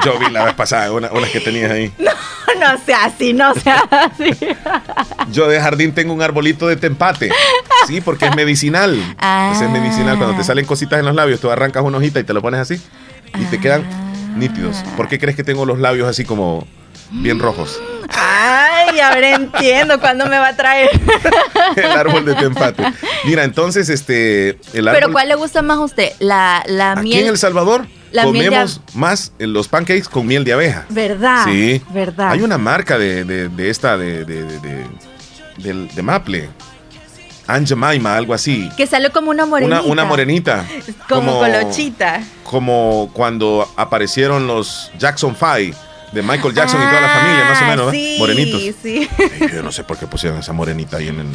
[0.06, 1.92] yo vi la vez pasada una- unas que tenías ahí.
[2.60, 4.30] no sea así, no sea así.
[5.34, 7.30] Yo de jardín tengo un arbolito de tempate.
[7.88, 8.98] Sí, porque es medicinal.
[9.20, 9.52] Ah.
[9.54, 10.18] Ese es medicinal.
[10.18, 12.62] Cuando te salen cositas en los labios, tú arrancas una hojita y te lo pones
[12.62, 12.82] así.
[13.38, 13.84] Y te quedan
[14.36, 14.78] nítidos.
[14.98, 16.67] ¿Por qué crees que tengo los labios así como
[17.12, 17.80] bien rojos?
[18.10, 20.89] Ay, ahora entiendo cuándo me va a traer.
[21.76, 22.84] El árbol de tempate.
[23.26, 24.60] Mira, entonces, este.
[24.74, 25.00] El árbol.
[25.02, 26.12] Pero ¿cuál le gusta más a usted?
[26.19, 27.22] ¿La, la Aquí miel?
[27.24, 30.86] en El Salvador, La miel de comemos más los pancakes con miel de abeja.
[30.89, 31.46] ¿Verdad?
[31.46, 31.82] Sí.
[31.91, 32.32] ¿Verdad?
[32.32, 34.86] Hay una marca de, de- de esta, de, de, de, de-
[35.58, 36.50] del- de Maple.
[37.48, 38.70] Aunt Jemima, algo así.
[38.78, 39.82] Que sale como una morenita.
[39.82, 40.66] Una, una morenita.
[41.10, 42.24] Como, colochita.
[42.44, 45.74] Como cuando aparecieron los Jackson Five
[46.14, 47.92] de Michael Jackson y toda la familia, más o Ah, menos, ¿verdad?
[48.00, 48.62] sí, Morenitos.
[48.82, 49.10] Sí,
[49.54, 51.28] Yo no sé por qué pusieron esa morenita ahí en el.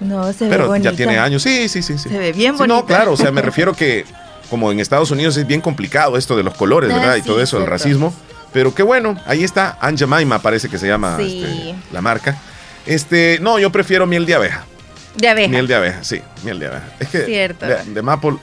[0.00, 0.90] No, se ve Pero bonita.
[0.90, 1.42] ya tiene años.
[1.42, 1.96] Sí, sí, sí.
[1.98, 2.08] sí.
[2.08, 4.04] Se ve bien Sí, No, claro, o sea, me refiero que
[4.50, 7.16] como en Estados Unidos es bien complicado esto de los colores, Ah, ¿verdad?
[7.16, 7.70] y todo eso, el cierto.
[7.70, 8.14] racismo.
[8.52, 12.36] Pero qué bueno, ahí está, Aunt Jemima parece que se llama este, la marca.
[12.84, 14.64] Este, no, yo prefiero miel de abeja.
[15.16, 15.48] De abeja.
[15.48, 16.84] Miel de abeja, sí, miel de abeja.
[17.00, 17.66] Es que Cierto.
[17.66, 18.36] de, de maple,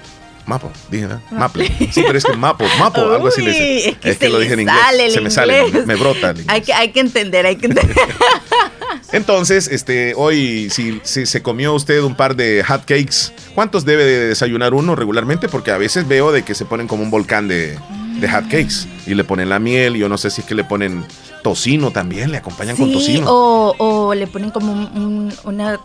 [0.46, 1.22] maple, dije, ¿verdad?
[1.32, 1.68] Maple.
[1.92, 3.90] Sí, pero es que maple, maple, algo así le Uy, dice.
[3.90, 4.78] Es que, se lo le dije en inglés.
[4.86, 6.48] sale se me sale, me brota el inglés.
[6.50, 7.96] Hay que, hay que entender, hay que entender.
[9.12, 14.04] Entonces, este, hoy, si, si se comió usted un par de hot cakes, ¿cuántos debe
[14.06, 15.50] de desayunar uno regularmente?
[15.50, 17.78] Porque a veces veo de que se ponen como un volcán de,
[18.20, 19.96] de hot cakes y le ponen la miel.
[19.96, 21.04] Yo no sé si es que le ponen
[21.42, 23.26] tocino también, le acompañan con tocino.
[23.28, 25.80] o, o le ponen como un- un- una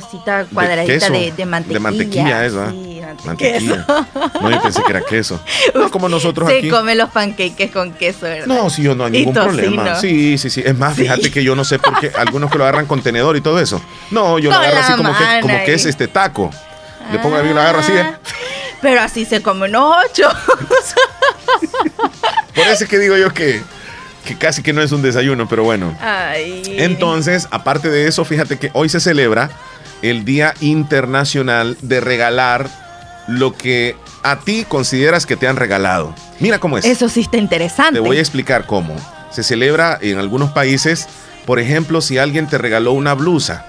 [0.00, 1.74] cosita cuadradita queso, de, de mantequilla.
[1.74, 2.70] De mantequilla, eso.
[2.70, 3.86] Sí, Mantequilla.
[4.42, 5.40] No, yo pensé que era queso.
[5.74, 6.68] No, como nosotros Se aquí.
[6.68, 8.46] come los pancakes con queso, ¿verdad?
[8.46, 9.96] No, sí, yo no hay ningún problema.
[9.96, 10.62] Sí, sí, sí.
[10.64, 13.36] Es más, fíjate que yo no sé por qué algunos que lo agarran con tenedor
[13.36, 13.80] y todo eso.
[14.10, 16.50] No, yo lo agarro así como que, como es este taco.
[17.12, 17.92] Le pongo ahí, lo agarro así.
[17.92, 18.02] ¿eh?
[18.04, 18.18] Ah,
[18.82, 20.28] Pero así se come unos ocho.
[22.54, 23.60] Por eso es que digo yo que,
[24.24, 25.96] que casi que no es un desayuno, pero bueno.
[26.00, 26.62] Ay.
[26.78, 29.50] Entonces, aparte de eso, fíjate que hoy se celebra
[30.02, 32.68] el Día Internacional de Regalar
[33.28, 36.14] lo que a ti consideras que te han regalado.
[36.40, 36.84] Mira cómo es.
[36.84, 37.94] Eso sí está interesante.
[37.94, 38.94] Te voy a explicar cómo.
[39.30, 41.08] Se celebra en algunos países,
[41.44, 43.66] por ejemplo, si alguien te regaló una blusa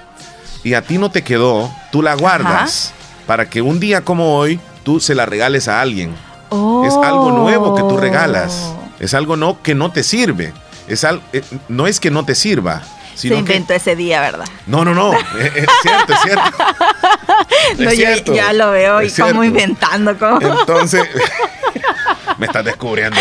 [0.64, 2.94] y a ti no te quedó, tú la guardas
[3.26, 6.16] para que un día como hoy tú se la regales a alguien.
[6.86, 8.54] Es algo nuevo que tú regalas.
[8.54, 8.80] Oh.
[9.00, 10.54] Es algo no, que no te sirve.
[10.88, 12.82] Es al- eh, no es que no te sirva,
[13.18, 13.36] Se que...
[13.36, 14.46] inventó ese día, ¿verdad?
[14.68, 15.14] No, no, no.
[15.14, 15.20] Es,
[15.56, 16.44] es cierto, es cierto.
[17.72, 20.18] Es No, yo cierto, ya lo veo y como inventando.
[20.18, 20.40] Como...
[20.42, 21.04] Entonces,
[22.38, 23.18] me estás descubriendo.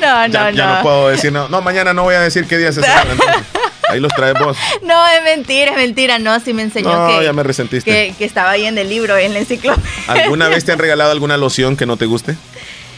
[0.00, 0.82] No, no, Ya, ya no no.
[0.82, 3.42] puedo decir, no, no, mañana no voy a decir qué día se celebra.
[3.88, 4.56] Ahí los traes vos.
[4.82, 6.18] No, es mentira, es mentira.
[6.18, 7.88] No, sí me enseñó No, que, ya me resentiste.
[7.90, 9.88] que, que estaba ahí en el libro, en la enciclopedia.
[10.08, 12.36] ¿Alguna vez te han regalado alguna loción que no te guste?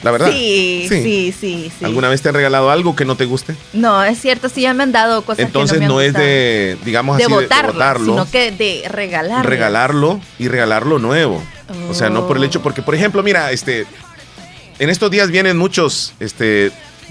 [0.02, 0.30] La verdad.
[0.30, 1.84] Sí, sí, sí, sí.
[1.84, 3.54] ¿Alguna vez te han regalado algo que no te guste?
[3.72, 6.06] No, es cierto, sí ya me han dado cosas Entonces que no, me no han
[6.06, 9.48] es de, digamos de así, de- de botarlo, botarlo, sino que de regalarlo.
[9.50, 11.42] regalarlo y regalarlo nuevo.
[11.90, 13.87] O sea, no por el hecho, porque por ejemplo, mira, este,
[14.78, 16.70] en estos días vienen muchos, este,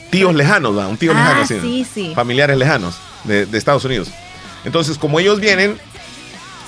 [0.10, 0.88] tíos lejanos, ¿va?
[0.88, 2.12] un tío Ah, lejano, así, sí, sí.
[2.16, 2.96] familiares lejanos
[3.26, 4.10] de, de Estados Unidos.
[4.64, 5.78] Entonces, como ellos vienen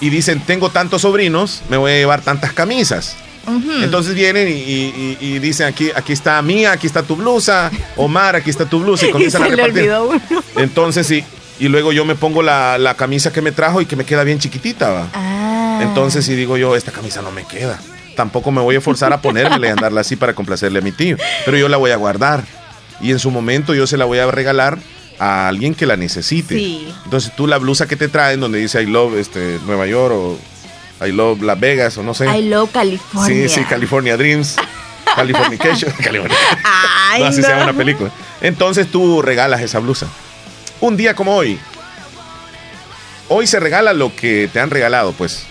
[0.02, 3.16] y dicen, tengo tantos sobrinos, me voy a llevar tantas camisas.
[3.82, 7.72] Entonces vienen y, y- y- y dicen, aquí, aquí está mía, aquí está tu blusa,
[7.96, 9.92] Omar, aquí está tu blusa, y y comienzan se a le repartir.
[9.92, 10.44] olvidó uno.
[10.58, 11.24] Entonces sí,
[11.60, 14.24] y luego yo me pongo la, la camisa que me trajo y que me queda
[14.24, 15.08] bien chiquitita, ¿va?
[15.14, 15.80] Ah.
[15.82, 17.80] Entonces si digo yo, esta camisa no me queda.
[18.16, 21.18] Tampoco me voy a forzar a ponérmela y andarla así para complacerle a mi tío.
[21.46, 22.44] Pero yo la voy a guardar.
[23.02, 24.78] Y en su momento yo se la voy a regalar
[25.20, 26.56] a alguien que la necesite.
[26.56, 26.94] Sí.
[27.06, 30.38] Entonces tú la blusa que te traen donde dice I love este, Nueva York o
[31.06, 32.26] I love Las Vegas o no sé.
[32.26, 33.48] I love California.
[33.48, 34.56] Sí, sí, California Dreams.
[35.16, 35.92] Californication.
[36.04, 36.38] California.
[37.12, 37.48] Ay, No, así no.
[37.48, 38.12] se llama una película.
[38.42, 40.08] Entonces tú regalas esa blusa.
[40.82, 41.60] Un día como hoy.
[43.28, 45.44] Hoy se regala lo que te han regalado, pues.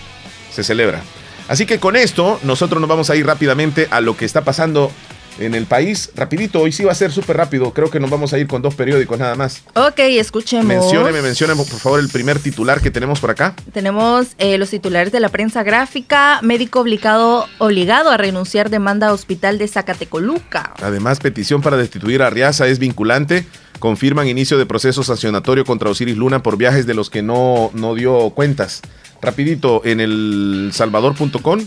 [0.51, 1.01] Se celebra.
[1.47, 4.91] Así que con esto, nosotros nos vamos a ir rápidamente a lo que está pasando
[5.39, 6.11] en el país.
[6.15, 7.73] Rapidito, hoy sí va a ser súper rápido.
[7.73, 9.63] Creo que nos vamos a ir con dos periódicos nada más.
[9.75, 10.65] Ok, escuchemos.
[10.65, 13.55] Mencióneme, mencióneme por favor el primer titular que tenemos por acá.
[13.73, 16.39] Tenemos eh, los titulares de la prensa gráfica.
[16.41, 20.73] Médico obligado, obligado a renunciar demanda a hospital de Zacatecoluca.
[20.81, 23.45] Además, petición para destituir a Arriaza es vinculante.
[23.79, 27.95] Confirman inicio de proceso sancionatorio contra Osiris Luna por viajes de los que no, no
[27.95, 28.81] dio cuentas.
[29.21, 31.65] Rapidito, en el salvador.com,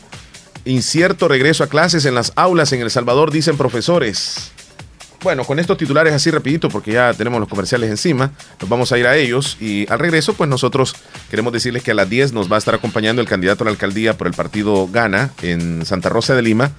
[0.65, 4.53] incierto regreso a clases en las aulas en El Salvador, dicen profesores.
[5.23, 8.99] Bueno, con estos titulares así rapidito, porque ya tenemos los comerciales encima, nos vamos a
[8.99, 10.97] ir a ellos y al regreso, pues nosotros
[11.31, 13.71] queremos decirles que a las 10 nos va a estar acompañando el candidato a la
[13.71, 16.73] alcaldía por el partido Gana en Santa Rosa de Lima,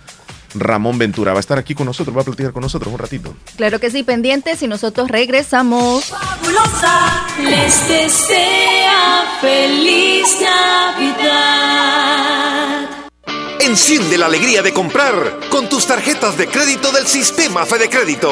[0.56, 1.32] Ramón Ventura.
[1.32, 3.34] Va a estar aquí con nosotros, va a platicar con nosotros un ratito.
[3.56, 6.06] Claro que sí, pendientes y nosotros regresamos.
[6.06, 11.84] fabulosa les desea feliz Navidad.
[13.64, 18.30] Enciende la alegría de comprar con tus tarjetas de crédito del sistema Fede Crédito.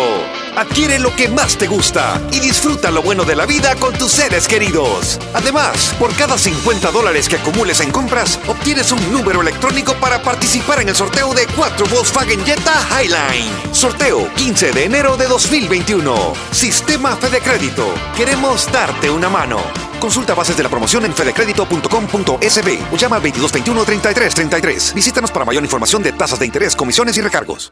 [0.57, 4.11] Adquiere lo que más te gusta y disfruta lo bueno de la vida con tus
[4.11, 5.17] seres queridos.
[5.33, 10.81] Además, por cada 50 dólares que acumules en compras, obtienes un número electrónico para participar
[10.81, 13.73] en el sorteo de 4 Volkswagen Jetta Highline.
[13.73, 16.33] Sorteo 15 de enero de 2021.
[16.51, 17.87] Sistema Fede Crédito.
[18.17, 19.90] Queremos darte una mano.
[20.01, 24.93] Consulta bases de la promoción en fedecredito.com.sb o llama al 2221 3333.
[24.95, 27.71] Visítanos para mayor información de tasas de interés, comisiones y recargos.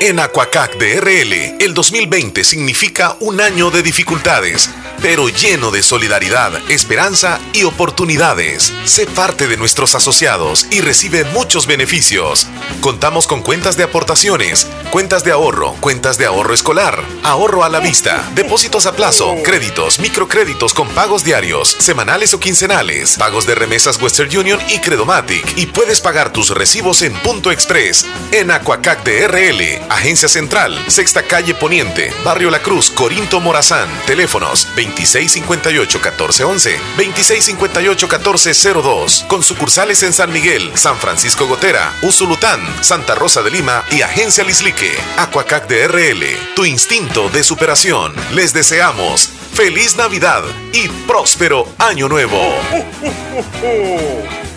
[0.00, 4.68] En Aquacac DRL, el 2020 significa un año de dificultades,
[5.00, 8.74] pero lleno de solidaridad, esperanza y oportunidades.
[8.84, 12.46] Sé parte de nuestros asociados y recibe muchos beneficios.
[12.82, 17.80] Contamos con cuentas de aportaciones, cuentas de ahorro, cuentas de ahorro escolar, ahorro a la
[17.80, 24.00] vista, depósitos a plazo, créditos, microcréditos con pagos diarios, semanales o quincenales, pagos de remesas
[24.00, 29.85] Western Union y Credomatic y puedes pagar tus recibos en Punto Express en Aquacac DRL.
[29.88, 33.88] Agencia Central, Sexta Calle Poniente, Barrio La Cruz, Corinto Morazán.
[34.06, 39.26] Teléfonos 2658-1411, 2658-1402.
[39.26, 44.44] Con sucursales en San Miguel, San Francisco Gotera, Usulután, Santa Rosa de Lima y Agencia
[44.44, 44.92] Lislique.
[45.18, 48.14] Aquacac DRL, tu instinto de superación.
[48.32, 52.36] Les deseamos feliz Navidad y próspero Año Nuevo.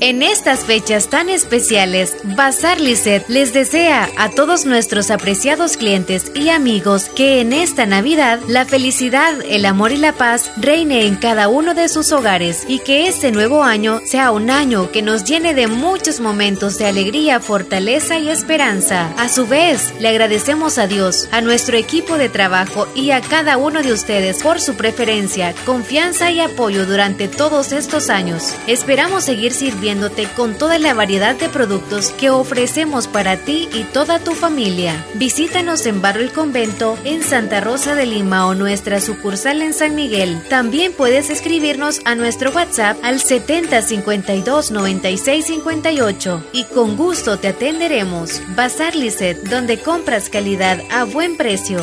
[0.00, 6.48] En estas fechas tan especiales, Bazar Lisset les desea a todos nuestros apreciados clientes y
[6.48, 11.48] amigos que en esta Navidad la felicidad, el amor y la paz reine en cada
[11.48, 15.54] uno de sus hogares y que este nuevo año sea un año que nos llene
[15.54, 19.12] de muchos momentos de alegría, fortaleza y esperanza.
[19.16, 23.56] A su vez, le agradecemos a Dios, a nuestro equipo de trabajo y a cada
[23.56, 28.54] uno de ustedes por su preferencia, confianza y apoyo durante todos estos años.
[28.66, 29.93] Esperamos seguir sirviendo
[30.34, 35.04] con toda la variedad de productos que ofrecemos para ti y toda tu familia.
[35.14, 39.94] Visítanos en Barrio El Convento, en Santa Rosa de Lima o nuestra sucursal en San
[39.94, 40.42] Miguel.
[40.48, 48.42] También puedes escribirnos a nuestro WhatsApp al 7052 9658 y con gusto te atenderemos.
[48.56, 51.80] Bazar Lisset, donde compras calidad a buen precio.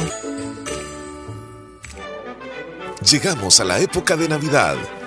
[3.10, 4.78] Llegamos a la época de Navidad.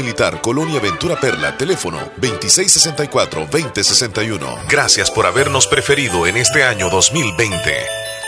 [0.00, 4.66] Militar, Colonia Ventura Perla, teléfono 2664-2061.
[4.68, 7.74] Gracias por habernos preferido en este año 2020.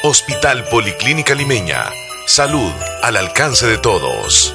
[0.02, 1.86] Hospital Policlínica Limeña.
[2.26, 2.70] Salud
[3.02, 4.54] al alcance de todos.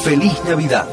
[0.00, 0.88] Feliz Navidad.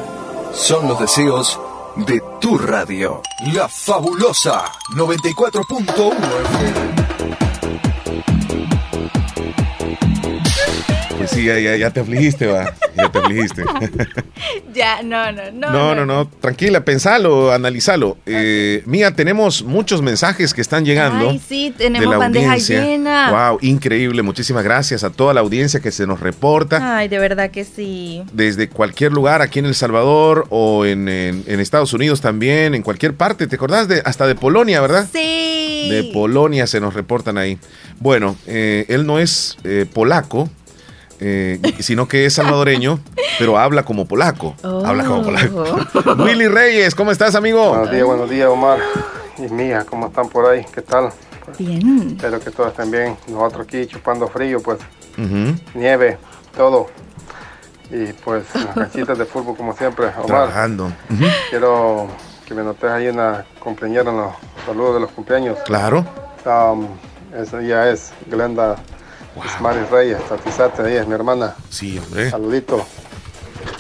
[0.54, 1.60] Son los deseos
[1.96, 3.22] de tu radio.
[3.54, 6.99] La fabulosa 94.1
[11.20, 12.74] Pues sí, ya, ya, ya te afligiste, va.
[12.96, 13.64] Ya te afligiste.
[14.74, 15.70] ya, no, no, no.
[15.70, 16.30] No, no, no.
[16.30, 18.18] Tranquila, pensalo, analizalo.
[18.26, 21.32] Eh, Mía, tenemos muchos mensajes que están llegando.
[21.32, 23.50] Ay, sí, tenemos bandeja llena.
[23.50, 24.22] Wow, increíble.
[24.22, 26.98] Muchísimas gracias a toda la audiencia que se nos reporta.
[26.98, 28.24] Ay, de verdad que sí.
[28.32, 32.82] Desde cualquier lugar, aquí en El Salvador o en, en, en Estados Unidos también, en
[32.82, 33.46] cualquier parte.
[33.46, 35.06] ¿Te acordás de hasta de Polonia, verdad?
[35.12, 35.90] Sí.
[35.90, 37.58] De Polonia se nos reportan ahí.
[38.00, 40.50] Bueno, eh, él no es eh, polaco,
[41.20, 43.00] eh, sino que es salvadoreño,
[43.38, 44.56] pero habla como polaco.
[44.64, 45.66] Habla como polaco.
[46.24, 47.70] Willy Reyes, ¿cómo estás, amigo?
[47.70, 48.80] Buenos días, buenos días, Omar
[49.38, 50.66] y Mía, ¿cómo están por ahí?
[50.74, 51.12] ¿Qué tal?
[51.58, 52.16] Bien.
[52.16, 53.18] Espero que todos estén bien.
[53.28, 54.80] Nosotros aquí chupando frío, pues
[55.74, 56.18] nieve,
[56.56, 56.88] todo.
[57.92, 60.08] Y pues las canchitas de fútbol como siempre.
[60.08, 60.92] Omar, Trabajando.
[61.50, 62.08] Quiero
[62.48, 64.34] que me notes ahí una cumpleañera en los
[64.66, 65.58] saludos de los cumpleaños.
[65.66, 66.06] Claro.
[66.46, 66.88] Um,
[67.36, 68.76] esa ya es Glenda
[69.46, 71.56] Ismaris Reyes, Tatizate, ella es mi hermana.
[71.70, 72.30] Sí, hombre.
[72.30, 72.86] Saludito.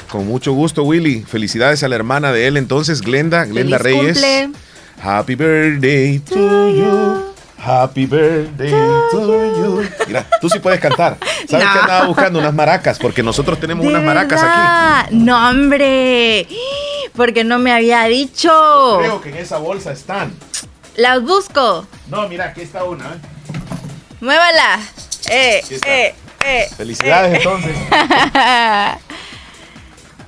[0.09, 1.21] Con mucho gusto, Willy.
[1.23, 4.43] Felicidades a la hermana de él, entonces, Glenda, Glenda Feliz Reyes.
[4.45, 4.59] cumple.
[5.01, 7.25] Happy birthday to you.
[7.57, 8.71] Happy birthday
[9.11, 9.21] to
[9.55, 9.83] you.
[10.07, 11.17] Mira, tú sí puedes cantar.
[11.47, 11.73] ¿Sabes No.
[11.73, 12.97] que andaba buscando unas maracas?
[12.99, 14.49] Porque nosotros tenemos ¿De unas maracas aquí.
[14.59, 15.09] verdad?
[15.11, 16.47] No, hombre.
[17.15, 18.97] Porque no me había dicho.
[18.99, 20.33] Creo que en esa bolsa están.
[20.95, 21.85] Las busco.
[22.09, 23.05] No, mira, aquí está una.
[23.05, 23.17] ¿eh?
[24.21, 24.79] Muévala.
[25.29, 25.87] Eh, está.
[25.89, 26.15] eh,
[26.45, 26.69] eh.
[26.75, 27.37] Felicidades, eh.
[27.37, 27.75] entonces.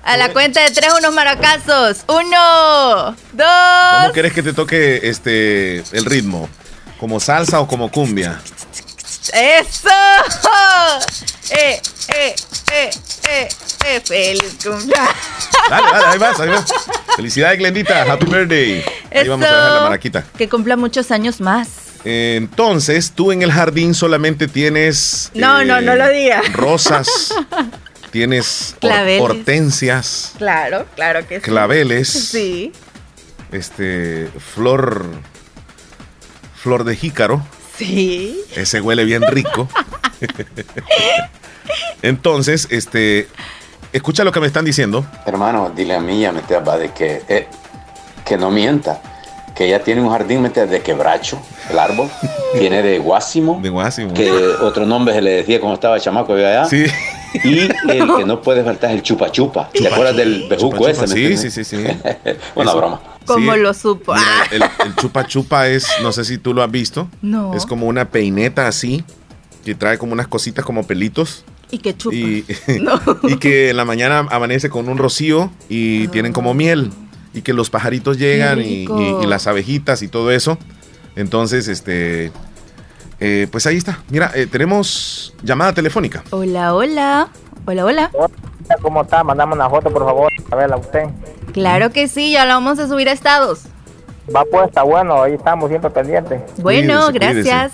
[0.04, 1.98] A la cuenta de tres, unos maracazos.
[2.08, 4.02] Uno, dos.
[4.02, 6.50] ¿Cómo quieres que te toque este el ritmo?
[7.00, 8.42] ¿Como salsa o como cumbia?
[9.34, 9.90] ¡Eso!
[11.52, 12.36] ¡Eh, eh,
[12.74, 12.90] eh,
[13.30, 13.50] eh,
[13.86, 14.02] eh!
[14.04, 15.16] ¡Feliz cumpleaños!
[15.70, 16.66] Dale, dale, ahí vas, ahí vas.
[17.16, 18.02] Felicidades, Glendita.
[18.04, 18.84] Happy birthday.
[19.14, 19.56] Ahí vamos a Eso.
[19.58, 20.24] dejar la maraquita.
[20.38, 21.68] Que cumpla muchos años más.
[22.06, 25.32] Eh, Entonces, tú en el jardín solamente tienes.
[25.36, 26.42] No, eh, no, no lo diga.
[26.54, 27.34] Rosas,
[28.12, 29.22] tienes Claveles.
[29.22, 31.42] hortensias, Claro, claro que sí.
[31.42, 32.10] Claveles.
[32.10, 32.72] Sí.
[33.52, 35.06] este, flor.
[36.56, 37.46] Flor de jícaro.
[37.78, 38.40] Sí.
[38.56, 39.68] Ese huele bien rico.
[42.02, 43.28] Entonces, este.
[43.94, 45.06] Escucha lo que me están diciendo.
[45.26, 46.68] Hermano, dile a Milla, ¿me entiendes?
[46.70, 47.48] va, de que, eh,
[48.26, 49.02] que no mienta.
[49.56, 50.72] Que ella tiene un jardín ¿me entiendes?
[50.72, 51.42] de quebracho,
[51.72, 52.10] el árbol.
[52.58, 53.60] tiene de guásimo.
[53.62, 54.14] De guásimo.
[54.14, 56.66] Que otro nombre se le decía cuando estaba chamaco allá.
[56.66, 56.86] Sí.
[57.44, 59.70] Y el que no puede faltar es el chupa chupa.
[59.74, 61.08] ¿Te acuerdas del bejuco Chupa ese?
[61.08, 61.78] sí, sí, sí, sí.
[62.56, 62.78] Una Eso.
[62.78, 63.02] broma.
[63.26, 63.60] Como Sí.
[63.60, 64.14] lo supo.
[64.14, 67.08] Mira, Ah, el, el chupa chupa es, no sé si tú lo has visto.
[67.22, 67.54] No.
[67.54, 69.04] Es como una peineta así,
[69.64, 71.46] que trae como unas cositas como pelitos.
[71.70, 72.14] y que chupa.
[72.16, 72.44] Y,
[73.24, 76.90] y que en la mañana amanece con un rocío y tienen como miel.
[77.34, 79.20] Y que los pajaritos llegan y, rico.
[79.22, 80.58] y- y las abejitas y todo eso.
[81.16, 82.32] Entonces, este.
[83.20, 84.00] eh, pues ahí está.
[84.10, 86.24] Mira, eh, tenemos llamada telefónica.
[86.32, 87.30] Hola, hola.
[87.66, 88.12] Hola, hola.
[88.82, 89.24] ¿Cómo está?
[89.24, 90.32] Mandame una foto, por favor.
[90.52, 91.04] A verla usted.
[91.54, 93.64] Claro que sí, ya la vamos a subir a estados.
[94.34, 95.22] Va pues, está bueno.
[95.24, 96.42] Ahí estamos siempre pendientes.
[96.58, 97.50] Bueno, Cuídese, cuídese.
[97.50, 97.72] gracias.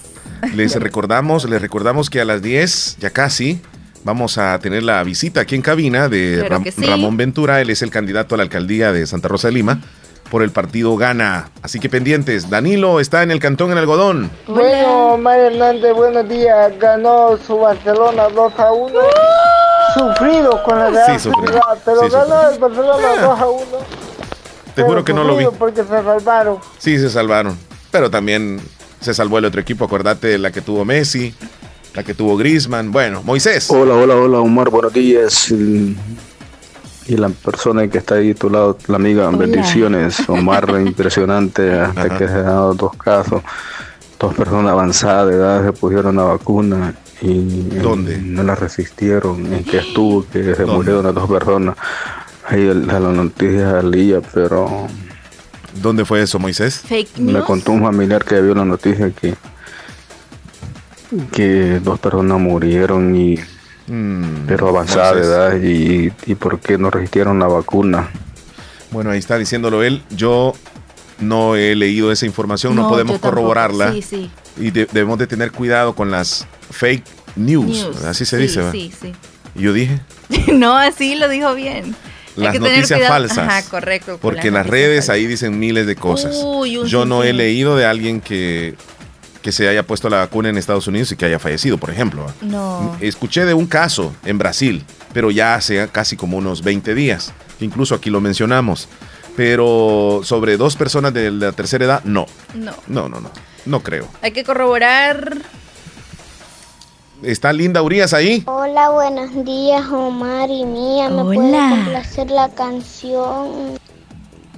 [0.56, 3.60] Les recordamos, les recordamos que a las 10, ya casi,
[4.04, 6.86] vamos a tener la visita aquí en cabina de Ram- sí.
[6.86, 7.62] Ramón Ventura.
[7.62, 9.82] Él es el candidato a la alcaldía de Santa Rosa de Lima
[10.30, 11.50] por el partido Gana.
[11.62, 12.50] Así que pendientes.
[12.50, 14.30] Danilo está en el Cantón en Algodón.
[14.48, 16.74] Bueno, Mario Hernández, buenos días.
[16.80, 18.94] Ganó su Barcelona 2 a 1.
[19.94, 21.46] Sufrido con la Real Sí, sufrido.
[21.54, 22.50] Sociedad, pero Sí, ganó sufrido.
[22.52, 23.64] el Barcelona 2 a 1.
[24.76, 25.46] Te juro que no lo vi.
[25.58, 26.58] Porque se salvaron.
[26.78, 27.58] Sí, se salvaron.
[27.92, 28.60] Pero también
[29.00, 29.86] se salvó el otro equipo.
[29.86, 31.34] Acuérdate de la que tuvo Messi,
[31.96, 32.92] la que tuvo Griezmann.
[32.92, 33.72] Bueno, Moisés.
[33.72, 35.52] Hola, hola, hola, Omar, buenos días.
[37.08, 40.18] Y la persona que está ahí a tu lado, la amiga, bendiciones.
[40.30, 43.42] Omar, impresionante, hasta que se han dado dos casos.
[44.20, 47.40] Dos personas avanzadas de edad se pusieron la vacuna y
[47.82, 48.18] ¿Dónde?
[48.18, 49.54] no la resistieron.
[49.54, 51.76] En que estuvo, que se murieron las dos personas.
[52.48, 54.88] Ahí el- a la noticia al día, pero
[55.82, 56.80] ¿Dónde fue eso, Moisés?
[56.80, 59.36] Fake me contó un familiar que vio la noticia que
[61.32, 63.38] que dos personas murieron y
[64.48, 68.10] pero avanzada de edad y, y por qué no resistieron la vacuna.
[68.92, 70.04] Bueno, ahí está diciéndolo él.
[70.10, 70.54] Yo
[71.20, 73.92] no he leído esa información, no, No, podemos corroborarla.
[73.94, 74.32] Sí, sí.
[74.58, 77.04] Y de- debemos de tener cuidado con las fake
[77.36, 77.66] news.
[77.66, 78.04] News.
[78.04, 78.58] Así se Sí, dice.
[78.60, 78.72] ¿verdad?
[78.74, 79.14] Sí, sí.
[79.56, 80.00] Y yo dije,
[80.54, 81.96] no, así lo dijo bien.
[82.38, 83.38] Hay las que noticias falsas.
[83.40, 84.20] Ajá, correcto.
[84.22, 86.36] Porque en las redes ahí dicen miles de cosas.
[86.44, 88.76] Uy, Yo no he leído de alguien que,
[89.42, 92.26] que se haya puesto la vacuna en Estados Unidos y que haya fallecido, por ejemplo.
[92.42, 92.98] No.
[93.02, 94.84] Escuché de un caso en Brasil,
[95.14, 97.34] pero ya hace casi como unos 20 días.
[97.60, 98.88] Incluso aquí lo mencionamos.
[99.36, 102.26] Pero sobre dos personas de la tercera edad, no.
[102.56, 102.74] No.
[102.88, 103.30] No, no, no.
[103.66, 104.08] No creo.
[104.22, 105.38] Hay que corroborar.
[107.24, 108.44] ¿Está Linda Urias ahí?
[108.46, 111.10] Hola, buenos días, Omar y Mía.
[111.10, 111.70] ¿Me puede Hola.
[111.70, 113.78] complacer la canción?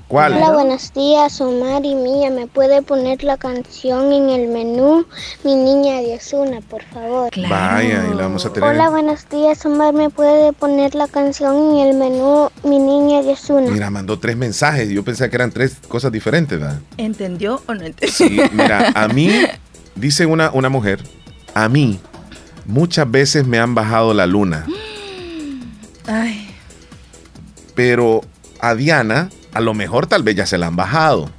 [0.10, 0.34] ¿Cuál?
[0.34, 2.32] Hola, buenos días, Omar y Mía.
[2.32, 5.05] ¿Me puede poner la canción en el menú?
[5.43, 7.30] Mi niña de Osuna, por favor.
[7.47, 8.72] Vaya, y la vamos a tener.
[8.72, 9.93] Hola, buenos días, Omar.
[9.93, 12.49] ¿Me puede poner la canción en el menú?
[12.64, 13.70] Mi niña de Osuna.
[13.70, 14.89] Mira, mandó tres mensajes.
[14.89, 16.80] Yo pensé que eran tres cosas diferentes, ¿verdad?
[16.97, 18.10] ¿Entendió o no entendió?
[18.10, 19.30] Sí, mira, a mí,
[19.93, 21.03] dice una, una mujer,
[21.53, 22.01] a mí,
[22.70, 24.68] Muchas veces me han bajado la luna,
[26.05, 26.47] Ay,
[27.74, 28.22] pero
[28.60, 31.30] a Diana a lo mejor tal vez ya se la han bajado.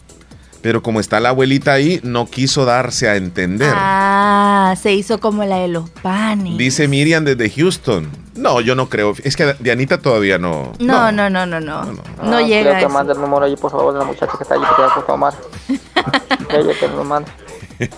[0.63, 3.73] Pero como está la abuelita ahí, no quiso darse a entender.
[3.75, 6.59] ah, se hizo como la de los panes.
[6.59, 8.11] Dice Miriam desde Houston.
[8.35, 9.15] No, yo no creo.
[9.25, 10.73] Es que Dianita todavía no.
[10.79, 11.85] No, no, no, no, no.
[11.85, 12.03] No,
[12.37, 14.55] Ah, llega Creo que mande el número allí, por favor, de la muchacha que está
[14.55, 15.35] allí, que te va a Omar.
[16.51, 17.31] Ella que lo mande.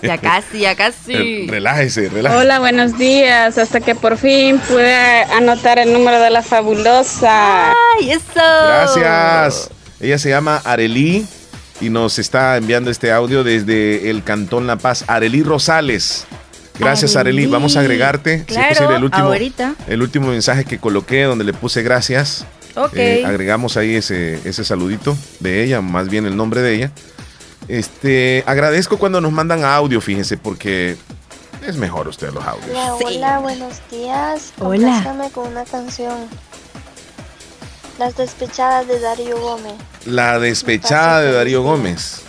[0.01, 1.13] Ya casi, ya casi.
[1.13, 2.41] Eh, Relájese, relájese.
[2.41, 3.57] Hola, buenos días.
[3.57, 7.71] Hasta que por fin pude anotar el número de la fabulosa.
[7.71, 8.23] ¡Ay, eso!
[8.35, 9.69] Gracias.
[10.03, 11.25] Ella se llama Arelí
[11.79, 15.05] y nos está enviando este audio desde el Cantón La Paz.
[15.07, 16.25] Arelí Rosales.
[16.77, 17.37] Gracias, Arelí.
[17.37, 17.51] Arelí.
[17.53, 18.43] Vamos a agregarte.
[18.49, 19.75] si es posible, el último, ahorita.
[19.87, 22.45] el último mensaje que coloqué donde le puse gracias.
[22.75, 22.97] Ok.
[22.97, 26.91] Eh, agregamos ahí ese, ese saludito de ella, más bien el nombre de ella.
[27.69, 30.97] Este, agradezco cuando nos mandan audio, fíjense, porque
[31.65, 32.71] es mejor usted los audios.
[32.71, 34.51] Hola, hola, buenos días.
[34.59, 35.29] Hola.
[35.33, 36.27] Con una canción.
[37.99, 39.73] Las despechadas de Darío Gómez.
[40.05, 42.23] La despechada de Darío Gómez.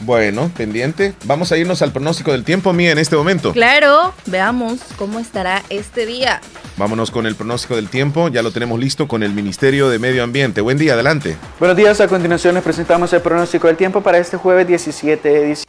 [0.00, 1.14] Bueno, pendiente.
[1.24, 3.52] Vamos a irnos al pronóstico del tiempo, mía, en este momento.
[3.52, 6.40] Claro, veamos cómo estará este día.
[6.76, 8.28] Vámonos con el pronóstico del tiempo.
[8.28, 10.60] Ya lo tenemos listo con el Ministerio de Medio Ambiente.
[10.60, 11.36] Buen día, adelante.
[11.58, 15.34] Buenos días, a continuación les presentamos el pronóstico del tiempo para este jueves 17 de
[15.34, 15.68] diciembre.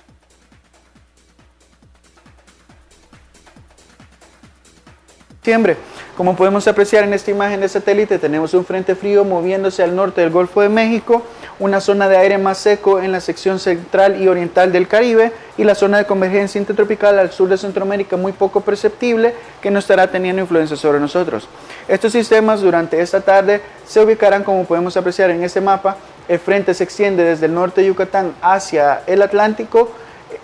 [5.41, 5.77] diciembre.
[6.19, 10.19] Como podemos apreciar en esta imagen de satélite, tenemos un frente frío moviéndose al norte
[10.19, 11.23] del Golfo de México,
[11.59, 15.63] una zona de aire más seco en la sección central y oriental del Caribe y
[15.63, 20.11] la zona de convergencia intertropical al sur de Centroamérica muy poco perceptible que no estará
[20.11, 21.47] teniendo influencia sobre nosotros.
[21.87, 25.95] Estos sistemas durante esta tarde se ubicarán como podemos apreciar en este mapa.
[26.27, 29.89] El frente se extiende desde el norte de Yucatán hacia el Atlántico.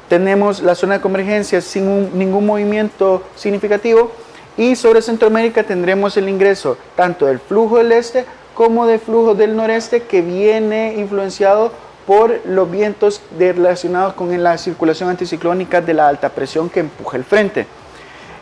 [0.08, 4.10] Tenemos la zona de convergencia sin un- ningún movimiento significativo
[4.58, 9.56] y sobre Centroamérica tendremos el ingreso tanto del flujo del este como del flujo del
[9.56, 11.72] noreste que viene influenciado
[12.08, 17.24] por los vientos relacionados con la circulación anticiclónica de la alta presión que empuja el
[17.24, 17.66] frente.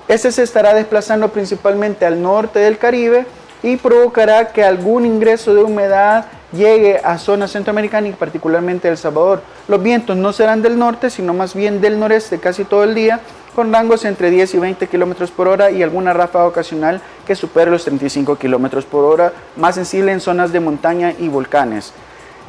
[0.08, 3.26] Este se estará desplazando principalmente al norte del Caribe
[3.64, 9.42] y provocará que algún ingreso de humedad llegue a zonas centroamericanas y particularmente El Salvador.
[9.70, 13.22] Los vientos no serán del norte, sino más bien del noreste casi todo el día,
[13.56, 17.72] con rangos entre 10 y 20 kilómetros por hora y alguna ráfaga ocasional que supere
[17.72, 21.94] los 35 kilómetros por hora, más sensible en zonas de montaña y volcanes.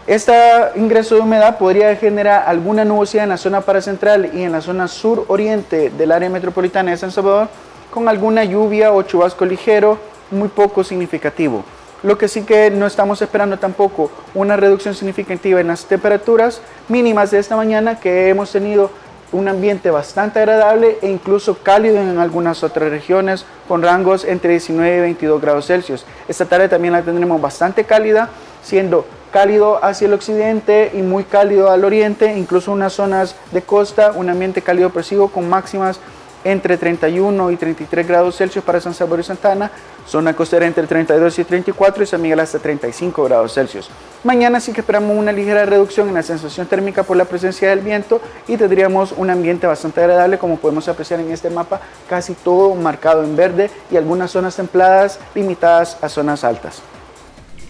[0.07, 0.34] Este
[0.76, 4.86] ingreso de humedad podría generar alguna nubosidad en la zona paracentral y en la zona
[4.86, 7.48] sur-oriente del área metropolitana de San Salvador,
[7.90, 9.98] con alguna lluvia o chubasco ligero,
[10.30, 11.64] muy poco significativo.
[12.02, 17.30] Lo que sí que no estamos esperando tampoco una reducción significativa en las temperaturas mínimas
[17.30, 18.90] de esta mañana que hemos tenido
[19.35, 24.97] un ambiente bastante agradable e incluso cálido en algunas otras regiones con rangos entre 19
[24.97, 26.07] y 22 grados Celsius.
[26.28, 28.28] Esta tarde también la tendremos bastante cálida,
[28.62, 34.12] siendo cálido hacia el occidente y muy cálido al oriente, incluso unas zonas de costa,
[34.14, 35.99] un ambiente cálido opresivo con máximas
[36.45, 39.70] entre 31 y 33 grados Celsius para San Salvador y Santana,
[40.07, 43.90] zona costera entre 32 y 34 y San Miguel hasta 35 grados Celsius.
[44.22, 47.80] Mañana sí que esperamos una ligera reducción en la sensación térmica por la presencia del
[47.80, 52.74] viento y tendríamos un ambiente bastante agradable como podemos apreciar en este mapa, casi todo
[52.74, 56.82] marcado en verde y algunas zonas templadas limitadas a zonas altas.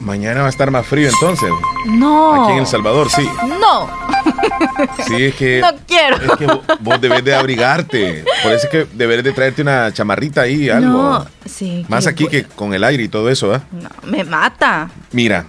[0.01, 1.51] Mañana va a estar más frío entonces.
[1.87, 2.45] No.
[2.45, 3.27] Aquí en El Salvador, sí.
[3.61, 3.89] No.
[5.07, 5.61] Sí, es que.
[5.61, 6.17] No quiero.
[6.17, 6.47] Es que
[6.81, 8.25] vos, debes de abrigarte.
[8.43, 10.89] Por eso es que debes de traerte una chamarrita ahí, algo.
[10.91, 11.85] No, sí.
[11.89, 13.61] Más que- aquí que con el aire y todo eso, ¿eh?
[13.73, 14.91] No, me mata.
[15.13, 15.47] Mira,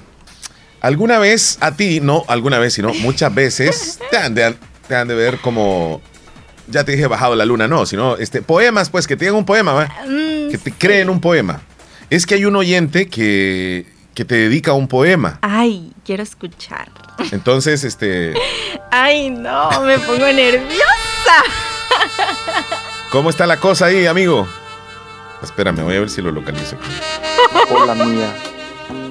[0.82, 4.56] alguna vez a ti, no alguna vez, sino muchas veces, te han de,
[4.88, 6.02] te han de ver como.
[6.68, 9.86] Ya te dije bajado la luna, no, sino este, poemas, pues que digan un poema.
[10.08, 11.62] Mm, que te creen un poema.
[12.10, 13.86] Es que hay un oyente que,
[14.16, 15.38] que te dedica un poema.
[15.42, 16.90] Ay, quiero escuchar.
[17.32, 18.34] Entonces, este.
[18.90, 21.44] Ay, no, me pongo nerviosa.
[23.12, 24.48] ¿Cómo está la cosa ahí, amigo?
[25.44, 26.78] Espérame, voy a ver si lo localizo.
[27.70, 28.34] Hola mía,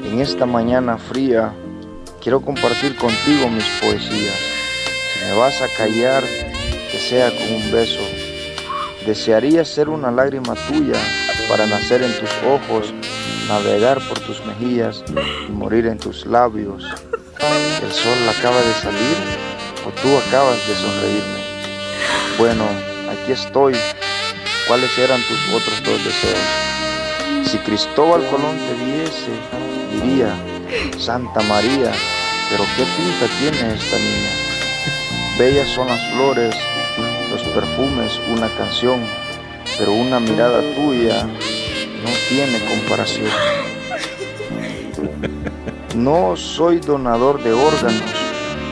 [0.05, 1.53] en esta mañana fría
[2.21, 4.39] quiero compartir contigo mis poesías.
[5.13, 6.25] Si me vas a callar,
[6.91, 8.01] que sea con un beso.
[9.07, 10.99] Desearía ser una lágrima tuya
[11.49, 12.95] para nacer en tus ojos,
[13.49, 15.05] navegar por tus mejillas
[15.49, 16.85] y morir en tus labios.
[17.83, 19.17] El sol acaba de salir
[19.87, 21.41] o tú acabas de sonreírme.
[22.39, 22.65] Bueno,
[23.11, 23.75] aquí estoy.
[24.67, 27.49] ¿Cuáles eran tus otros dos deseos?
[27.51, 29.31] Si Cristóbal Colón te viese,
[29.93, 30.35] diría,
[30.99, 31.93] Santa María,
[32.51, 34.31] pero qué pinta tiene esta niña.
[35.39, 36.55] Bellas son las flores,
[37.31, 39.01] los perfumes, una canción.
[39.79, 41.27] pero una mirada tuya
[42.35, 43.29] tiene comparación.
[45.95, 48.03] No soy donador de órganos,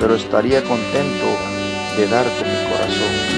[0.01, 1.27] pero estaría contento
[1.97, 3.33] de darte mi corazón.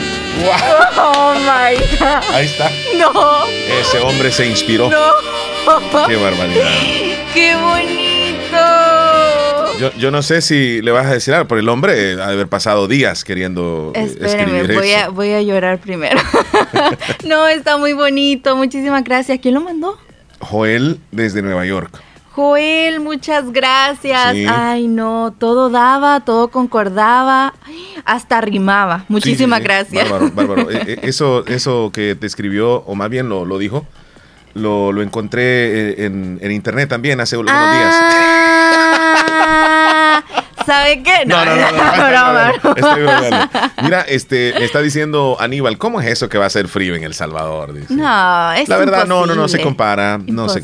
[0.96, 2.34] Oh my God.
[2.34, 2.70] Ahí está.
[2.96, 3.44] No.
[3.80, 4.88] Ese hombre se inspiró.
[4.88, 6.06] No.
[6.08, 6.70] Qué barbaridad.
[7.34, 8.58] ¡Qué bonito!
[9.78, 12.32] Yo, yo no sé si le vas a decir algo, pero el hombre ha de
[12.32, 15.04] haber pasado días queriendo eh, Espérame, escribir voy eso.
[15.04, 16.20] a, voy a llorar primero.
[17.26, 18.56] no, está muy bonito.
[18.56, 19.38] Muchísimas gracias.
[19.40, 19.98] ¿Quién lo mandó?
[20.44, 22.00] Joel desde Nueva York.
[22.32, 24.32] Joel, muchas gracias.
[24.32, 24.44] Sí.
[24.48, 27.54] Ay, no, todo daba, todo concordaba,
[28.04, 29.04] hasta rimaba.
[29.08, 29.74] Muchísimas Sí, sí, sí.
[29.96, 30.10] gracias.
[30.10, 30.70] Bárbaro, bárbaro.
[30.70, 33.86] Eh, eh, eso, eso que te escribió, o más bien lo, lo dijo,
[34.54, 37.94] lo, lo encontré eh, en, en internet también hace unos días.
[40.66, 41.24] ¿Sabe qué?
[41.26, 41.62] No, no, no.
[43.82, 47.04] Mira, este, me está diciendo Aníbal, ¿cómo es eso que va a ser frío en
[47.04, 47.72] El Salvador?
[47.74, 47.94] Dice.
[47.94, 50.18] No, es La verdad, no, no, no se compara.
[50.26, 50.62] No se,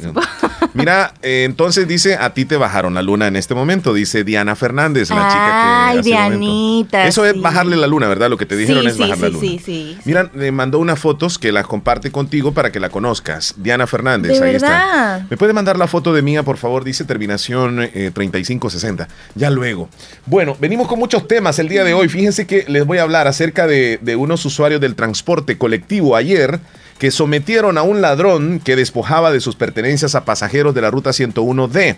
[0.75, 4.57] mira, eh, entonces dice, a ti te bajaron la luna en este momento, dice Diana
[4.57, 5.99] Fernández, la chica que...
[5.99, 7.07] Ay, Dianita.
[7.07, 7.31] Eso sí.
[7.31, 8.31] es bajarle la luna, ¿verdad?
[8.31, 9.41] Lo que te dijeron sí, es sí, bajar la luna.
[9.41, 9.99] sí, sí.
[10.05, 13.55] Mira, me mandó unas fotos que las comparte contigo para que la conozcas.
[13.57, 15.17] Diana Fernández, ¿De ahí verdad?
[15.19, 15.27] está.
[15.31, 16.85] ¿Me puede mandar la foto de mía, por favor?
[16.85, 19.09] Dice terminación eh, 3560.
[19.35, 19.89] Ya luego.
[20.27, 22.09] Bueno, venimos con muchos temas el día de hoy.
[22.09, 26.61] Fíjense que les voy a hablar acerca de, de unos usuarios del transporte colectivo ayer
[27.01, 31.11] que sometieron a un ladrón que despojaba de sus pertenencias a pasajeros de la ruta
[31.11, 31.97] 101D.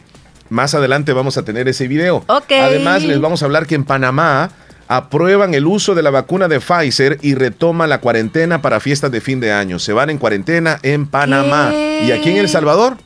[0.48, 2.24] Más adelante vamos a tener ese video.
[2.28, 4.50] Además, les vamos a hablar que en Panamá
[4.86, 9.20] aprueban el uso de la vacuna de Pfizer y retoman la cuarentena para fiestas de
[9.20, 9.80] fin de año.
[9.80, 11.70] Se van en cuarentena en Panamá.
[11.70, 12.04] ¿Qué?
[12.06, 12.96] ¿Y aquí en El Salvador?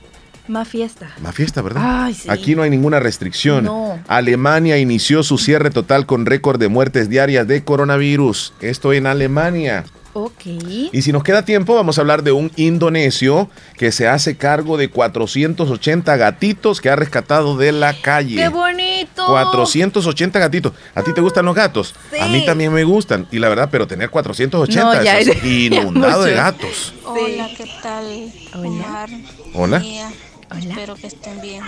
[0.48, 1.10] Más fiesta.
[1.22, 1.82] Más fiesta, ¿verdad?
[1.82, 2.28] Ay, sí.
[2.28, 3.64] Aquí no hay ninguna restricción.
[3.64, 3.98] No.
[4.06, 8.52] Alemania inició su cierre total con récord de muertes diarias de coronavirus.
[8.60, 9.84] Esto en Alemania.
[10.18, 10.46] Ok.
[10.92, 14.78] Y si nos queda tiempo, vamos a hablar de un indonesio que se hace cargo
[14.78, 18.36] de 480 gatitos que ha rescatado de la calle.
[18.36, 19.26] ¡Qué bonito!
[19.26, 20.72] 480 gatitos.
[20.94, 21.94] ¿A ti te gustan los gatos?
[22.10, 22.18] Sí.
[22.18, 23.28] A mí también me gustan.
[23.30, 26.94] Y la verdad, pero tener 480 No, ya es inundado de gatos.
[27.04, 28.32] Hola, ¿qué tal?
[28.54, 29.10] Omar,
[29.52, 29.80] Hola.
[29.80, 30.10] Mía,
[30.58, 31.62] Espero que estén bien.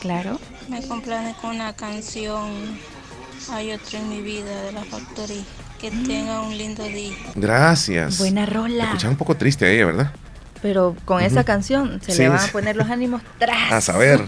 [0.00, 0.38] Claro.
[0.68, 2.78] Me complace con una canción
[3.50, 5.44] Hay otro en mi vida de la Factory.
[5.80, 7.14] Que tenga un lindo día.
[7.36, 8.18] Gracias.
[8.18, 8.84] Buena rola.
[8.84, 10.12] Escuchaba un poco triste a ella, ¿verdad?
[10.60, 13.70] Pero con esa canción se Sí, le van a poner los ánimos tras.
[13.72, 14.20] A saber.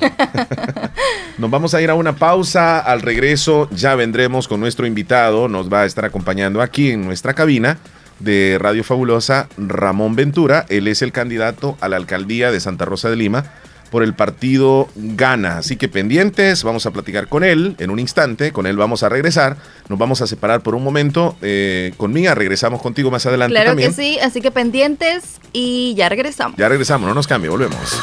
[1.38, 2.78] Nos vamos a ir a una pausa.
[2.78, 5.48] Al regreso ya vendremos con nuestro invitado.
[5.48, 7.78] Nos va a estar acompañando aquí en nuestra cabina
[8.20, 10.66] de Radio Fabulosa, Ramón Ventura.
[10.68, 13.44] Él es el candidato a la alcaldía de Santa Rosa de Lima
[13.90, 15.58] por el partido Gana.
[15.58, 18.52] Así que pendientes, vamos a platicar con él en un instante.
[18.52, 19.56] Con él vamos a regresar.
[19.88, 21.36] Nos vamos a separar por un momento.
[21.42, 23.90] Eh, con Mía regresamos contigo más adelante Claro también.
[23.90, 26.56] que sí, así que pendientes y ya regresamos.
[26.56, 27.98] Ya regresamos, no nos cambie, volvemos.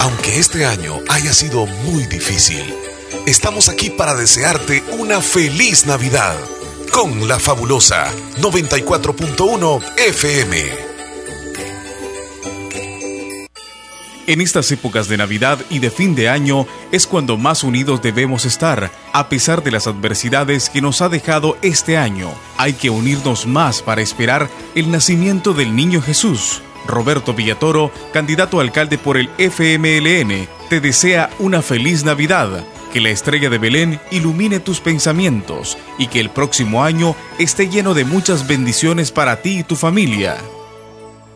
[0.00, 2.64] Aunque este año haya sido muy difícil,
[3.26, 6.34] estamos aquí para desearte una feliz Navidad
[6.92, 8.06] con la fabulosa
[8.40, 10.91] 94.1 FM.
[14.32, 18.46] En estas épocas de Navidad y de fin de año es cuando más unidos debemos
[18.46, 22.30] estar, a pesar de las adversidades que nos ha dejado este año.
[22.56, 26.62] Hay que unirnos más para esperar el nacimiento del niño Jesús.
[26.86, 32.64] Roberto Villatoro, candidato a alcalde por el FMLN, te desea una feliz Navidad.
[32.90, 37.92] Que la estrella de Belén ilumine tus pensamientos y que el próximo año esté lleno
[37.92, 40.38] de muchas bendiciones para ti y tu familia.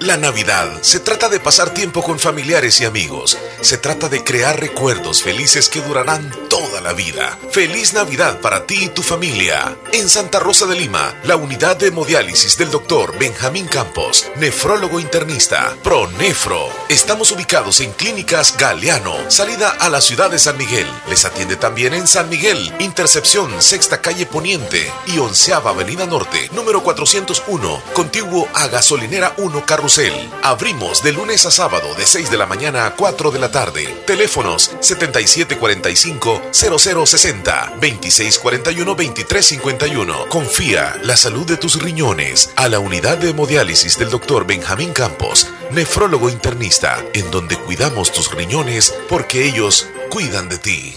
[0.00, 3.38] La Navidad se trata de pasar tiempo con familiares y amigos.
[3.62, 7.38] Se trata de crear recuerdos felices que durarán toda la vida.
[7.50, 9.76] Feliz Navidad para ti y tu familia.
[9.92, 15.74] En Santa Rosa de Lima, la unidad de hemodiálisis del doctor Benjamín Campos, nefrólogo internista,
[15.82, 16.68] Pronefro.
[16.88, 20.86] Estamos ubicados en Clínicas Galeano, salida a la ciudad de San Miguel.
[21.08, 26.82] Les atiende también en San Miguel, Intercepción, Sexta Calle Poniente y Onceava Avenida Norte, número
[26.82, 29.64] 401, contiguo a Gasolinera 1
[30.42, 33.86] Abrimos de lunes a sábado de 6 de la mañana a 4 de la tarde.
[34.04, 40.26] Teléfonos 7745-0060, 2641-2351.
[40.26, 45.46] Confía la salud de tus riñones a la unidad de hemodiálisis del doctor Benjamín Campos,
[45.70, 50.96] nefrólogo internista, en donde cuidamos tus riñones porque ellos cuidan de ti.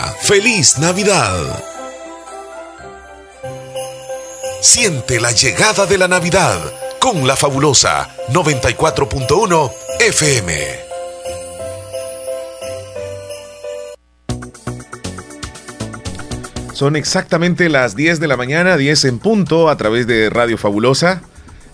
[0.21, 1.63] ¡Feliz Navidad!
[4.61, 6.59] Siente la llegada de la Navidad
[6.99, 10.91] con la fabulosa 94.1 FM.
[16.73, 21.21] Son exactamente las 10 de la mañana, 10 en punto, a través de Radio Fabulosa.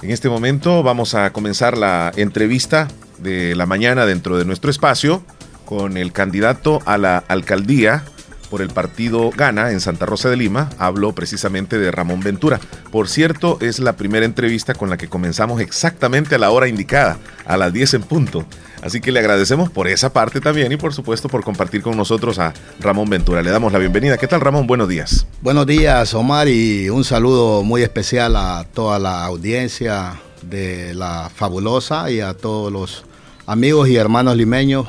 [0.02, 5.24] En este momento vamos a comenzar la entrevista de la mañana dentro de nuestro espacio
[5.66, 8.04] con el candidato a la alcaldía
[8.50, 10.70] por el partido Gana en Santa Rosa de Lima.
[10.78, 12.60] Hablo precisamente de Ramón Ventura.
[12.92, 17.18] Por cierto, es la primera entrevista con la que comenzamos exactamente a la hora indicada,
[17.46, 18.46] a las 10 en punto.
[18.82, 22.40] Así que le agradecemos por esa parte también y por supuesto por compartir con nosotros
[22.40, 23.42] a Ramón Ventura.
[23.42, 24.18] Le damos la bienvenida.
[24.18, 24.68] ¿Qué tal Ramón?
[24.68, 25.26] Buenos días.
[25.42, 32.10] Buenos días Omar y un saludo muy especial a toda la audiencia de la fabulosa
[32.12, 33.06] y a todos los
[33.46, 34.88] amigos y hermanos limeños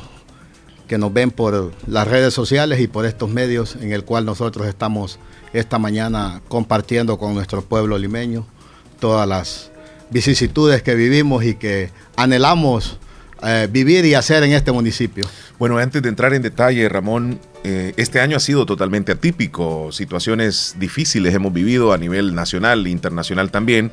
[0.89, 4.67] que nos ven por las redes sociales y por estos medios en el cual nosotros
[4.67, 5.19] estamos
[5.53, 8.45] esta mañana compartiendo con nuestro pueblo limeño
[8.99, 9.71] todas las
[10.09, 12.97] vicisitudes que vivimos y que anhelamos
[13.43, 15.25] eh, vivir y hacer en este municipio.
[15.59, 20.75] Bueno, antes de entrar en detalle, Ramón, eh, este año ha sido totalmente atípico, situaciones
[20.79, 23.91] difíciles hemos vivido a nivel nacional e internacional también.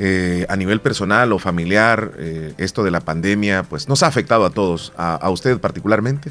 [0.00, 4.44] Eh, a nivel personal o familiar, eh, esto de la pandemia, pues nos ha afectado
[4.44, 6.30] a todos, a, usted particularmente.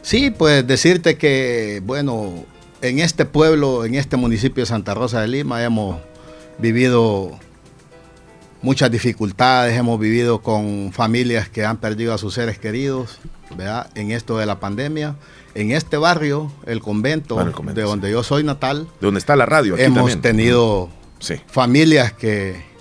[0.00, 2.46] Sí, pues decirte que, bueno,
[2.80, 6.00] en este pueblo, en este municipio de Santa Rosa de Lima, hemos
[6.56, 7.38] vivido
[8.62, 13.18] muchas dificultades, hemos vivido con familias que han perdido a sus seres queridos,
[13.54, 13.90] ¿verdad?
[13.94, 15.14] En esto de la pandemia.
[15.54, 17.36] En este barrio, el convento,
[17.74, 18.88] de donde yo soy natal.
[18.98, 19.76] De donde está la radio.
[19.76, 20.88] hemos tenido
[21.48, 22.73] familias que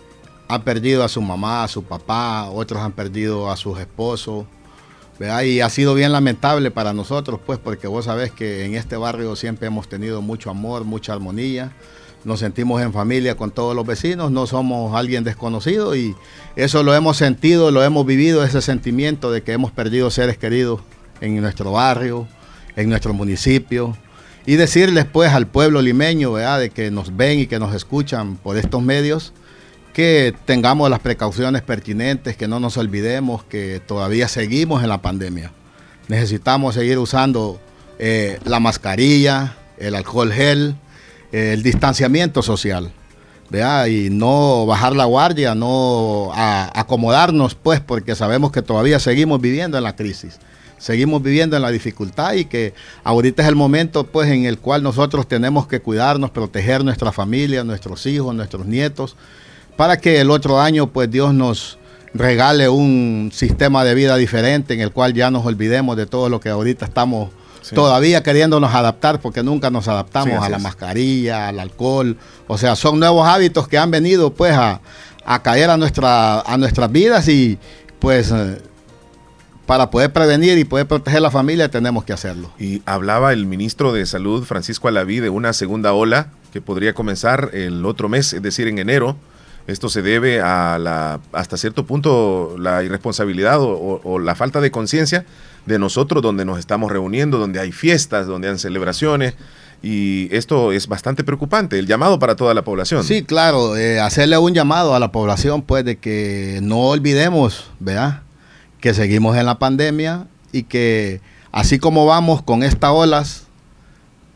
[0.48, 4.46] han perdido a su mamá, a su papá, otros han perdido a sus esposos.
[5.46, 9.36] Y ha sido bien lamentable para nosotros, pues, porque vos sabés que en este barrio
[9.36, 11.72] siempre hemos tenido mucho amor, mucha armonía.
[12.26, 16.16] Nos sentimos en familia con todos los vecinos, no somos alguien desconocido y
[16.56, 20.82] eso lo hemos sentido, lo hemos vivido, ese sentimiento de que hemos perdido seres queridos
[21.20, 22.28] en nuestro barrio,
[22.76, 23.96] en nuestro municipio.
[24.46, 28.58] Y decirles pues al pueblo limeño, de que nos ven y que nos escuchan por
[28.58, 29.34] estos medios,
[29.94, 35.52] que tengamos las precauciones pertinentes, que no nos olvidemos que todavía seguimos en la pandemia.
[36.08, 37.60] Necesitamos seguir usando
[38.00, 40.76] eh, la mascarilla, el alcohol gel,
[41.32, 42.92] el distanciamiento social.
[43.88, 49.84] Y no bajar la guardia, no acomodarnos, pues, porque sabemos que todavía seguimos viviendo en
[49.84, 50.40] la crisis
[50.80, 52.74] seguimos viviendo en la dificultad y que
[53.06, 57.64] ahorita es el momento pues en el cual nosotros tenemos que cuidarnos, proteger nuestra familia,
[57.64, 59.16] nuestros hijos, nuestros nietos
[59.76, 61.78] para que el otro año pues Dios nos
[62.14, 66.40] regale un sistema de vida diferente en el cual ya nos olvidemos de todo lo
[66.40, 67.30] que ahorita estamos
[67.74, 72.18] todavía queriéndonos adaptar porque nunca nos adaptamos a la mascarilla, al alcohol,
[72.48, 74.82] o sea, son nuevos hábitos que han venido pues a,
[75.42, 77.58] caer a, nuestra, a nuestras vidas y
[78.00, 78.32] pues...
[78.32, 78.62] Eh,
[79.66, 82.52] para poder prevenir y poder proteger la familia tenemos que hacerlo.
[82.60, 87.50] Y hablaba el ministro de Salud, Francisco Alaví, de una segunda ola que podría comenzar
[87.54, 89.16] el otro mes, es decir, en enero.
[89.66, 95.26] Esto se debe a la, hasta cierto punto, la irresponsabilidad o, la falta de conciencia
[95.66, 99.36] de nosotros donde nos estamos reuniendo, donde hay fiestas, donde hay celebraciones.
[99.82, 103.04] Y esto es bastante preocupante, el llamado para toda la población.
[103.04, 108.22] Sí, claro, eh, hacerle un llamado a la población, pues, de que no olvidemos, ¿verdad?
[108.80, 111.20] Que seguimos en la pandemia y que
[111.52, 113.43] así como vamos con estas olas,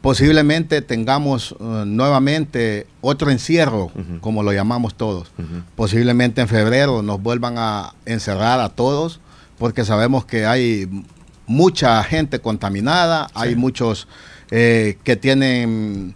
[0.08, 3.92] posiblemente tengamos uh, nuevamente otro encierro,
[4.22, 5.34] como lo llamamos todos.
[5.76, 9.20] Posiblemente en febrero nos vuelvan a encerrar a todos,
[9.58, 10.88] porque sabemos que hay
[11.46, 14.08] mucha gente contaminada, hay muchos
[14.50, 16.16] eh, que tienen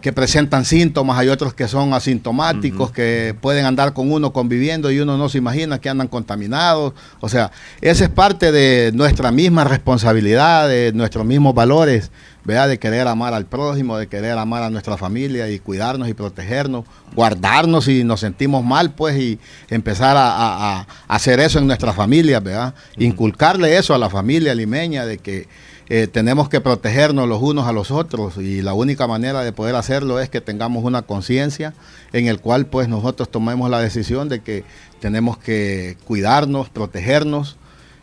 [0.00, 5.00] que presentan síntomas, hay otros que son asintomáticos, que pueden andar con uno conviviendo y
[5.00, 6.94] uno no se imagina que andan contaminados.
[7.20, 12.10] O sea, esa es parte de nuestra misma responsabilidad, de nuestros mismos valores,
[12.44, 12.66] ¿vea?
[12.66, 16.84] de querer amar al prójimo, de querer amar a nuestra familia y cuidarnos y protegernos,
[17.14, 19.38] guardarnos si nos sentimos mal, pues, y
[19.68, 22.74] empezar a, hacer eso en nuestra familia, ¿verdad?
[22.96, 25.48] Inculcarle eso a la familia limeña de que
[25.92, 29.74] eh, tenemos que protegernos los unos a los otros y la única manera de poder
[29.74, 31.74] hacerlo es que tengamos una conciencia
[32.12, 34.62] en el cual pues nosotros tomemos la decisión de que
[35.00, 37.56] tenemos que cuidarnos, protegernos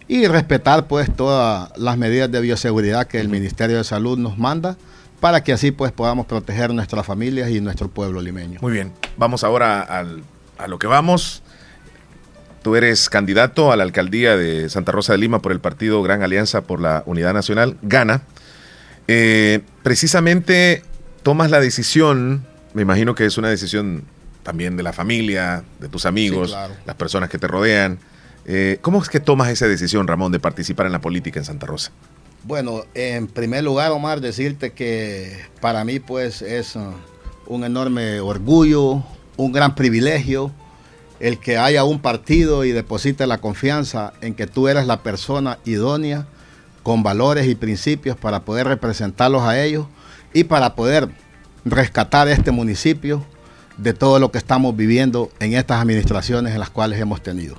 [0.09, 4.75] y respetar pues todas las medidas de bioseguridad que el Ministerio de Salud nos manda
[5.21, 8.59] para que así pues podamos proteger nuestras familias y nuestro pueblo limeño.
[8.61, 10.03] Muy bien, vamos ahora
[10.57, 11.41] a lo que vamos.
[12.67, 16.21] Tú eres candidato a la alcaldía de Santa Rosa de Lima por el partido Gran
[16.21, 18.23] Alianza por la Unidad Nacional, gana.
[19.07, 20.83] Eh, precisamente
[21.23, 24.03] tomas la decisión, me imagino que es una decisión
[24.43, 26.53] también de la familia, de tus amigos,
[26.85, 27.99] las personas que te rodean.
[28.45, 31.67] Eh, ¿Cómo es que tomas esa decisión, Ramón, de participar en la política en Santa
[31.67, 31.93] Rosa?
[32.43, 36.91] Bueno, en primer lugar, Omar, decirte que para mí pues es uh,
[37.45, 39.05] un enorme orgullo,
[39.37, 40.51] un gran privilegio
[41.19, 45.57] el que haya un partido y deposite la confianza en que tú eres la persona
[45.65, 46.27] idónea
[46.83, 49.87] con valores y principios para poder representarlos a ellos
[50.33, 51.09] y para poder
[51.65, 53.25] rescatar este municipio
[53.77, 57.55] de todo lo que estamos viviendo en estas administraciones en las cuales hemos tenido.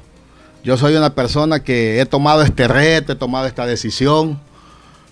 [0.65, 4.41] Yo soy una persona que he tomado este reto, he tomado esta decisión,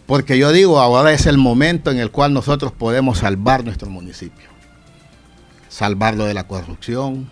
[0.06, 4.48] porque yo digo, ahora es el momento en el cual nosotros podemos salvar nuestro municipio,
[5.68, 7.30] salvarlo de la corrupción,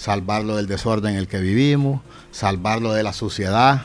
[0.00, 3.82] salvarlo del desorden en el que vivimos, salvarlo de la suciedad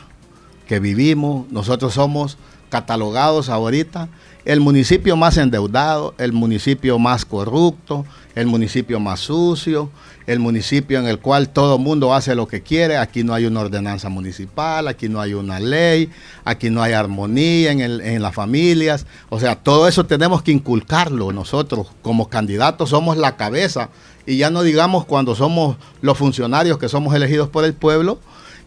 [0.66, 1.46] que vivimos.
[1.52, 2.38] Nosotros somos
[2.70, 4.08] catalogados ahorita
[4.46, 9.90] el municipio más endeudado, el municipio más corrupto, el municipio más sucio,
[10.26, 12.96] el municipio en el cual todo el mundo hace lo que quiere.
[12.96, 16.10] Aquí no hay una ordenanza municipal, aquí no hay una ley,
[16.44, 19.04] aquí no hay armonía en, en las familias.
[19.28, 23.90] O sea, todo eso tenemos que inculcarlo nosotros como candidatos, somos la cabeza
[24.26, 28.18] y ya no digamos cuando somos los funcionarios que somos elegidos por el pueblo,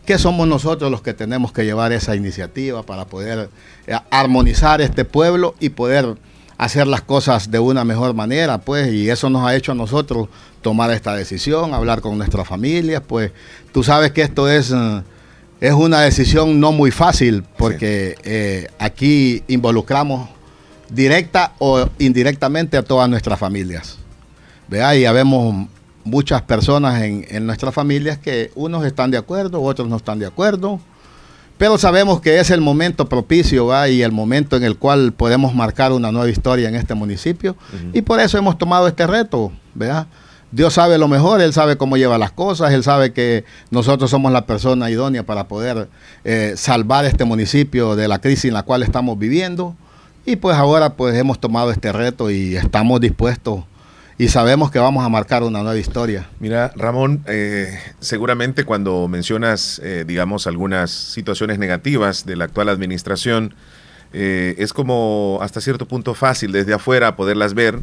[0.05, 3.49] que somos nosotros los que tenemos que llevar esa iniciativa para poder
[3.85, 6.15] eh, armonizar este pueblo y poder
[6.57, 10.27] hacer las cosas de una mejor manera, pues, y eso nos ha hecho a nosotros
[10.61, 13.31] tomar esta decisión, hablar con nuestras familias, pues,
[13.71, 15.03] tú sabes que esto es, eh,
[15.61, 20.27] es una decisión no muy fácil, porque eh, aquí involucramos
[20.89, 23.97] directa o indirectamente a todas nuestras familias.
[24.69, 24.95] ¿Vea?
[24.95, 25.67] Y habemos
[26.03, 30.25] muchas personas en, en nuestras familias que unos están de acuerdo, otros no están de
[30.25, 30.79] acuerdo,
[31.59, 33.89] pero sabemos que es el momento propicio ¿va?
[33.89, 37.57] y el momento en el cual podemos marcar una nueva historia en este municipio
[37.91, 40.07] y por eso hemos tomado este reto, ¿verdad?
[40.51, 44.31] Dios sabe lo mejor, Él sabe cómo lleva las cosas, Él sabe que nosotros somos
[44.31, 45.89] la persona idónea para poder
[46.23, 49.75] eh, salvar este municipio de la crisis en la cual estamos viviendo.
[50.25, 53.65] Y pues ahora pues hemos tomado este reto y estamos dispuestos
[54.19, 56.27] y sabemos que vamos a marcar una nueva historia.
[56.41, 63.55] Mira, Ramón, eh, seguramente cuando mencionas, eh, digamos, algunas situaciones negativas de la actual administración,
[64.11, 67.79] eh, es como hasta cierto punto fácil desde afuera poderlas ver.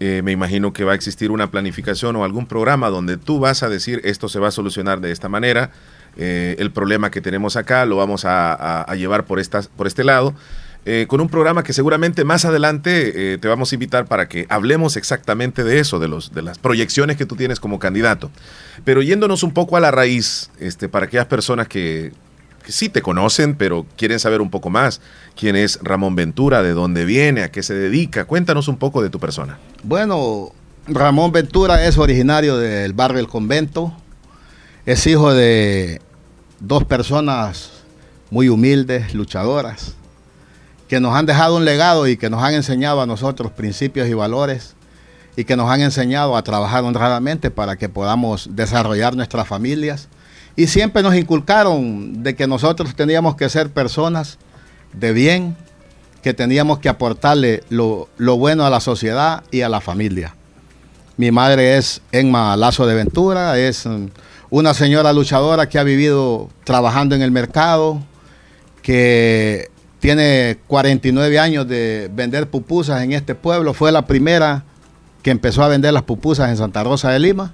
[0.00, 3.68] me imagino que va a existir una planificación o algún programa donde tú vas a
[3.68, 5.72] decir esto se va a solucionar de esta manera,
[6.16, 10.34] el problema que tenemos acá lo vamos a, a llevar por, estas, por este lado.
[10.86, 14.46] Eh, con un programa que seguramente más adelante eh, te vamos a invitar para que
[14.48, 18.30] hablemos exactamente de eso, de, los, de las proyecciones que tú tienes como candidato.
[18.84, 22.12] Pero yéndonos un poco a la raíz, este, para aquellas personas que,
[22.66, 25.00] sí te conocen, pero quieren saber un poco más,
[25.36, 29.10] quién es Ramón Ventura, de dónde viene, a qué se dedica, cuéntanos un poco de
[29.10, 29.58] tu persona.
[29.82, 30.52] Bueno,
[30.86, 33.92] Ramón Ventura es originario del barrio El Convento,
[34.86, 36.00] es hijo de
[36.60, 37.72] dos personas
[38.30, 39.96] muy humildes, luchadoras
[40.90, 44.12] que nos han dejado un legado y que nos han enseñado a nosotros principios y
[44.12, 44.74] valores
[45.36, 50.08] y que nos han enseñado a trabajar honradamente para que podamos desarrollar nuestras familias.
[50.56, 54.38] Y siempre nos inculcaron de que nosotros teníamos que ser personas
[54.92, 55.56] de bien,
[56.24, 60.34] que teníamos que aportarle lo, lo bueno a la sociedad y a la familia.
[61.16, 64.06] Mi madre es Enma Lazo de Ventura, es mm,
[64.50, 68.02] una señora luchadora que ha vivido trabajando en el mercado,
[68.82, 69.70] que
[70.00, 73.74] tiene 49 años de vender pupusas en este pueblo.
[73.74, 74.64] Fue la primera
[75.22, 77.52] que empezó a vender las pupusas en Santa Rosa de Lima.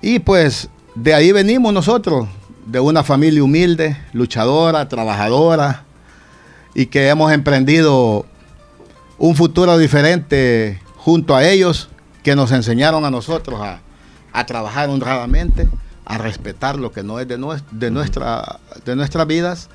[0.00, 2.28] Y pues de ahí venimos nosotros,
[2.66, 5.84] de una familia humilde, luchadora, trabajadora,
[6.72, 8.24] y que hemos emprendido
[9.18, 11.88] un futuro diferente junto a ellos,
[12.22, 13.80] que nos enseñaron a nosotros a,
[14.46, 15.68] trabajar honradamente,
[16.04, 17.38] a respetar lo que no es de,
[17.72, 19.68] de, nuestra, de nuestras vidas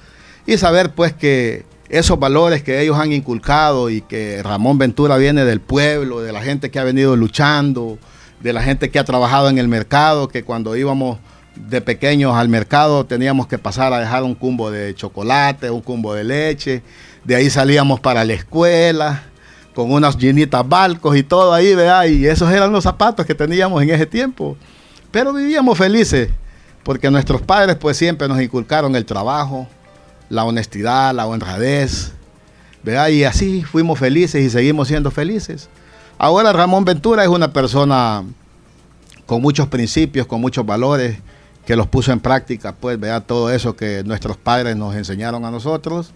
[0.45, 5.45] y saber pues que esos valores que ellos han inculcado y que Ramón Ventura viene
[5.45, 7.97] del pueblo, de la gente que ha venido luchando,
[8.41, 11.19] de la gente que ha trabajado en el mercado, que cuando íbamos
[11.55, 16.13] de pequeños al mercado teníamos que pasar a dejar un cumbo de chocolate, un cumbo
[16.13, 16.81] de leche,
[17.23, 19.23] de ahí salíamos para la escuela
[19.73, 23.81] con unas llenitas balcos y todo ahí, vea, y esos eran los zapatos que teníamos
[23.81, 24.55] en ese tiempo.
[25.11, 26.29] Pero vivíamos felices
[26.83, 29.67] porque nuestros padres pues siempre nos inculcaron el trabajo,
[30.33, 32.11] la honestidad, la honradez,
[32.81, 33.09] ¿verdad?
[33.09, 35.69] Y así fuimos felices y seguimos siendo felices.
[36.17, 38.23] Ahora Ramón Ventura es una persona
[39.27, 41.17] con muchos principios, con muchos valores,
[41.67, 45.51] que los puso en práctica, pues, vea todo eso que nuestros padres nos enseñaron a
[45.51, 46.11] nosotros.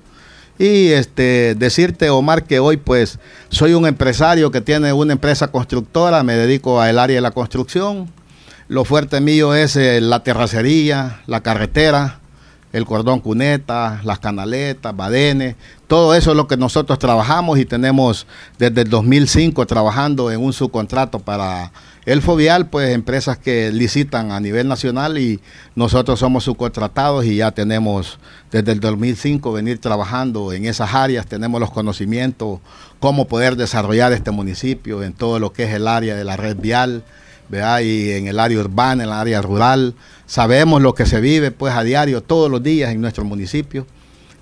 [0.57, 6.24] Y este decirte, Omar, que hoy pues soy un empresario que tiene una empresa constructora,
[6.24, 8.11] me dedico al área de la construcción.
[8.68, 12.20] Lo fuerte mío es eh, la terracería, la carretera,
[12.74, 15.55] el cordón cuneta, las canaletas, badenes,
[15.88, 18.28] todo eso es lo que nosotros trabajamos y tenemos
[18.59, 21.72] desde el 2005 trabajando en un subcontrato para
[22.05, 25.41] el Fovial, pues empresas que licitan a nivel nacional y
[25.76, 28.18] nosotros somos subcontratados y ya tenemos
[28.49, 32.59] desde el 2005 venir trabajando en esas áreas, tenemos los conocimientos,
[32.99, 36.55] cómo poder desarrollar este municipio en todo lo que es el área de la red
[36.55, 37.03] vial,
[37.51, 39.95] y en el área urbana, en el área rural.
[40.25, 43.85] Sabemos lo que se vive pues a diario, todos los días en nuestro municipio.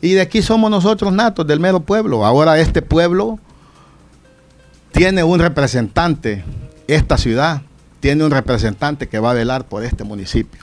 [0.01, 2.25] Y de aquí somos nosotros natos del mero pueblo.
[2.25, 3.39] Ahora este pueblo
[4.91, 6.43] tiene un representante,
[6.87, 7.61] esta ciudad
[7.99, 10.59] tiene un representante que va a velar por este municipio.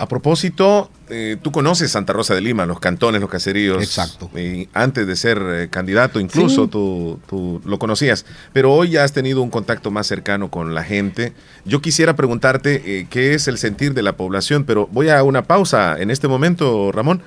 [0.00, 3.82] A propósito, eh, tú conoces Santa Rosa de Lima, los cantones, los caseríos.
[3.82, 4.30] Exacto.
[4.34, 8.24] Y antes de ser eh, candidato, incluso tú, tú, lo conocías.
[8.54, 11.34] Pero hoy ya has tenido un contacto más cercano con la gente.
[11.66, 15.42] Yo quisiera preguntarte eh, qué es el sentir de la población, pero voy a una
[15.42, 17.20] pausa en este momento, Ramón.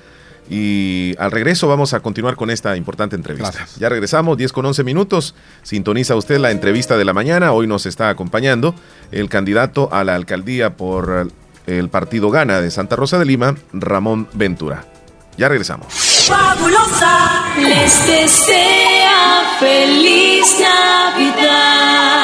[0.50, 3.68] Y al regreso vamos a continuar con esta importante entrevista.
[3.78, 5.36] Ya regresamos, 10 con 11 minutos.
[5.62, 7.52] Sintoniza usted la entrevista de la mañana.
[7.52, 8.74] Hoy nos está acompañando
[9.12, 11.30] el candidato a la alcaldía por
[11.66, 14.84] el partido Gana de Santa Rosa de Lima, Ramón Ventura.
[15.36, 15.86] Ya regresamos.
[16.26, 22.23] Fabulosa les desea feliz Navidad.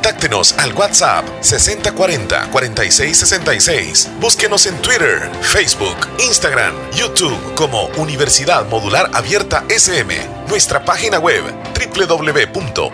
[0.01, 4.19] Contáctenos al WhatsApp 6040-4666.
[4.19, 10.11] Búsquenos en Twitter, Facebook, Instagram, YouTube como Universidad Modular Abierta SM.
[10.47, 11.43] Nuestra página web
[11.75, 12.87] www.uma.edu.sb.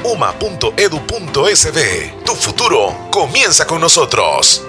[2.26, 4.62] Tu futuro comienza con nosotros.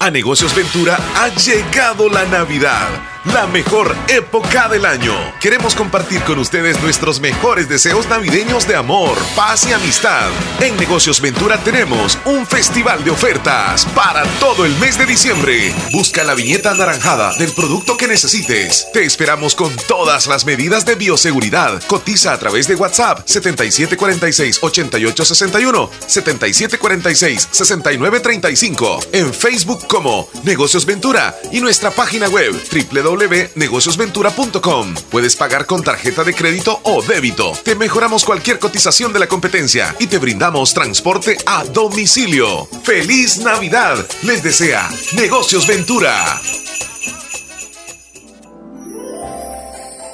[0.00, 5.14] A Negocios Ventura ha llegado la Navidad la mejor época del año.
[5.40, 10.28] Queremos compartir con ustedes nuestros mejores deseos navideños de amor, paz y amistad.
[10.60, 15.72] En Negocios Ventura tenemos un festival de ofertas para todo el mes de diciembre.
[15.92, 18.88] Busca la viñeta anaranjada del producto que necesites.
[18.92, 21.80] Te esperamos con todas las medidas de bioseguridad.
[21.86, 29.06] Cotiza a través de WhatsApp 7746-8861, 7746-6935.
[29.12, 34.94] En Facebook como Negocios Ventura y nuestra página web www www.negociosventura.com.
[35.10, 37.52] Puedes pagar con tarjeta de crédito o débito.
[37.62, 42.66] Te mejoramos cualquier cotización de la competencia y te brindamos transporte a domicilio.
[42.82, 44.06] ¡Feliz Navidad!
[44.22, 46.40] Les desea Negocios Ventura.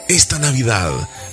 [0.09, 0.93] Esta Navidad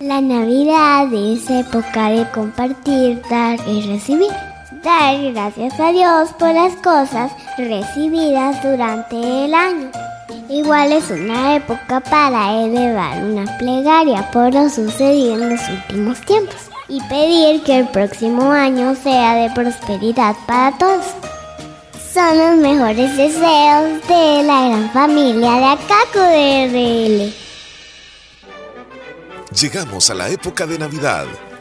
[0.00, 4.30] La Navidad es época de compartir, dar y recibir.
[4.84, 9.90] Dar gracias a Dios por las cosas recibidas durante el año.
[10.48, 16.70] Igual es una época para elevar una plegaria por lo sucedido en los últimos tiempos
[16.88, 21.06] y pedir que el próximo año sea de prosperidad para todos.
[22.14, 27.45] Son los mejores deseos de la gran familia de Acaco de RL.
[29.60, 31.26] Llegamos a la época de Navidad.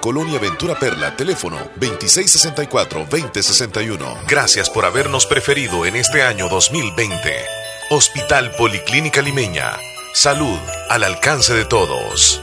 [0.00, 4.26] Colonia Ventura Perla, teléfono 2664-2061.
[4.28, 7.34] Gracias por habernos preferido en este año 2020.
[7.90, 9.72] Hospital Policlínica Limeña.
[10.12, 10.58] Salud
[10.90, 12.42] al alcance de todos.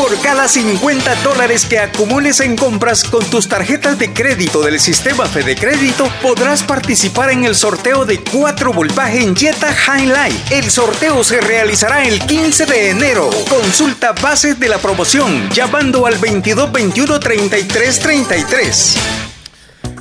[0.00, 5.26] Por cada 50 dólares que acumules en compras con tus tarjetas de crédito del sistema
[5.26, 10.52] Fede Crédito, podrás participar en el sorteo de 4 Volkswagen en Jetta Highlight.
[10.52, 13.28] El sorteo se realizará el 15 de enero.
[13.50, 18.96] Consulta bases de la promoción llamando al 2221 3333.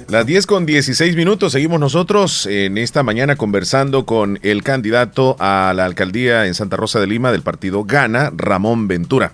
[0.08, 5.74] Las 10 con 16 minutos, seguimos nosotros en esta mañana conversando con el candidato a
[5.76, 9.34] la alcaldía en Santa Rosa de Lima del partido Gana, Ramón Ventura.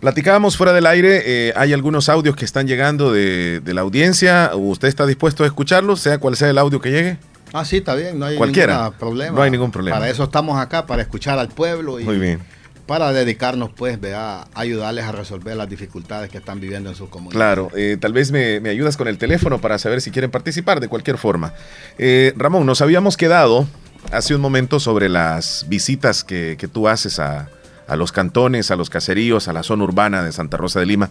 [0.00, 4.52] Platicábamos fuera del aire, eh, hay algunos audios que están llegando de, de, la audiencia.
[4.54, 7.18] ¿Usted está dispuesto a escucharlos, sea cual sea el audio que llegue?
[7.52, 8.76] Ah, sí, está bien, no hay Cualquiera.
[8.76, 9.36] ningún problema.
[9.36, 9.96] No hay ningún problema.
[9.96, 12.40] Para eso estamos acá, para escuchar al pueblo y Muy bien.
[12.86, 17.36] para dedicarnos, pues, a ayudarles a resolver las dificultades que están viviendo en sus comunidades.
[17.36, 20.80] Claro, eh, tal vez me, me, ayudas con el teléfono para saber si quieren participar
[20.80, 21.54] de cualquier forma.
[21.98, 23.66] Eh, Ramón, nos habíamos quedado
[24.12, 27.48] hace un momento sobre las visitas que, que tú haces a
[27.88, 31.10] a los cantones, a los caseríos, a la zona urbana de Santa Rosa de Lima.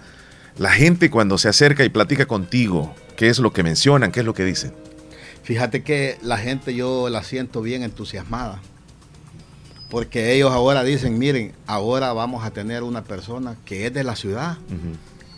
[0.58, 4.12] La gente cuando se acerca y platica contigo, ¿qué es lo que mencionan?
[4.12, 4.74] ¿Qué es lo que dicen?
[5.44, 8.62] Fíjate que la gente yo la siento bien entusiasmada.
[9.90, 14.16] Porque ellos ahora dicen, miren, ahora vamos a tener una persona que es de la
[14.16, 14.98] ciudad uh -huh.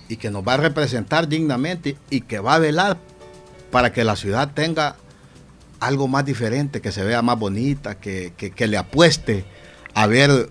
[0.09, 2.97] y que nos va a representar dignamente y que va a velar
[3.71, 4.95] para que la ciudad tenga
[5.79, 9.45] algo más diferente, que se vea más bonita, que, que, que le apueste
[9.93, 10.49] a ver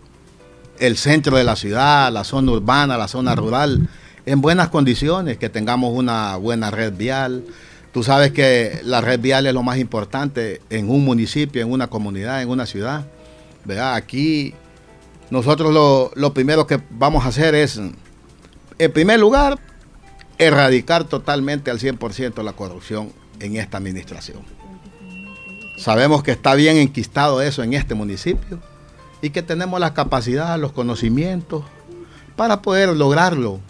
[0.81, 3.89] el centro de la ciudad, la zona urbana, la zona rural,
[4.27, 7.45] en buenas condiciones, que tengamos una buena red vial.
[7.93, 11.89] Tú sabes que la red vial es lo más importante en un municipio, en una
[11.89, 13.07] comunidad, en una ciudad.
[13.65, 13.95] ¿verdad?
[13.95, 14.55] Aquí
[15.31, 17.81] nosotros lo, lo primero que vamos a hacer es,
[18.79, 19.59] en primer lugar,
[20.39, 24.39] erradicar totalmente al 100% la corrupción en esta administración.
[25.77, 28.61] Sabemos que está bien enquistado eso en este municipio
[29.23, 31.65] y que tenemos la capacidad, los conocimientos
[32.37, 33.61] para poder lograrlo.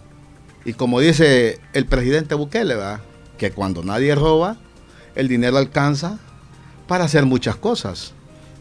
[0.64, 3.00] Y como dice el presidente Bukele, ¿verdad?
[3.38, 4.57] que cuando nadie roba,
[5.14, 6.18] el dinero alcanza
[6.87, 8.12] para hacer muchas cosas.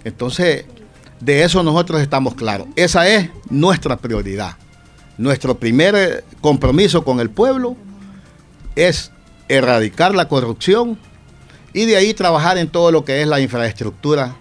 [0.05, 0.65] Entonces,
[1.19, 2.67] de eso nosotros estamos claros.
[2.75, 4.55] Esa es nuestra prioridad.
[5.17, 7.75] Nuestro primer compromiso con el pueblo
[8.75, 9.11] es
[9.49, 10.97] erradicar la corrupción
[11.73, 14.35] y de ahí trabajar en todo lo que es la infraestructura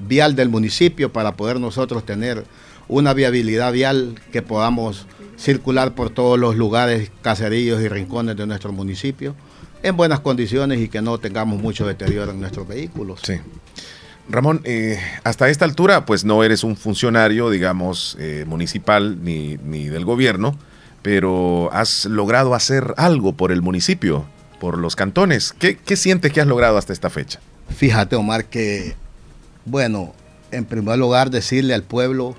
[0.00, 2.44] vial del municipio para poder nosotros tener
[2.88, 5.06] una viabilidad vial que podamos
[5.36, 9.34] circular por todos los lugares, caseríos y rincones de nuestro municipio
[9.82, 13.20] en buenas condiciones y que no tengamos mucho deterioro en nuestros vehículos.
[13.22, 13.34] Sí.
[14.28, 19.86] Ramón, eh, hasta esta altura, pues no eres un funcionario, digamos, eh, municipal ni, ni
[19.86, 20.58] del gobierno,
[21.02, 24.26] pero has logrado hacer algo por el municipio,
[24.60, 25.54] por los cantones.
[25.58, 27.40] ¿Qué, qué sientes que has logrado hasta esta fecha?
[27.74, 28.96] Fíjate, Omar, que,
[29.68, 30.12] bueno,
[30.50, 32.34] en primer lugar decirle al pueblo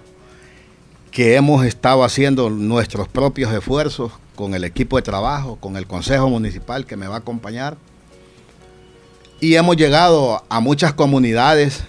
[1.11, 6.29] que hemos estado haciendo nuestros propios esfuerzos con el equipo de trabajo, con el Consejo
[6.29, 7.77] Municipal que me va a acompañar.
[9.41, 11.81] Y hemos llegado a muchas comunidades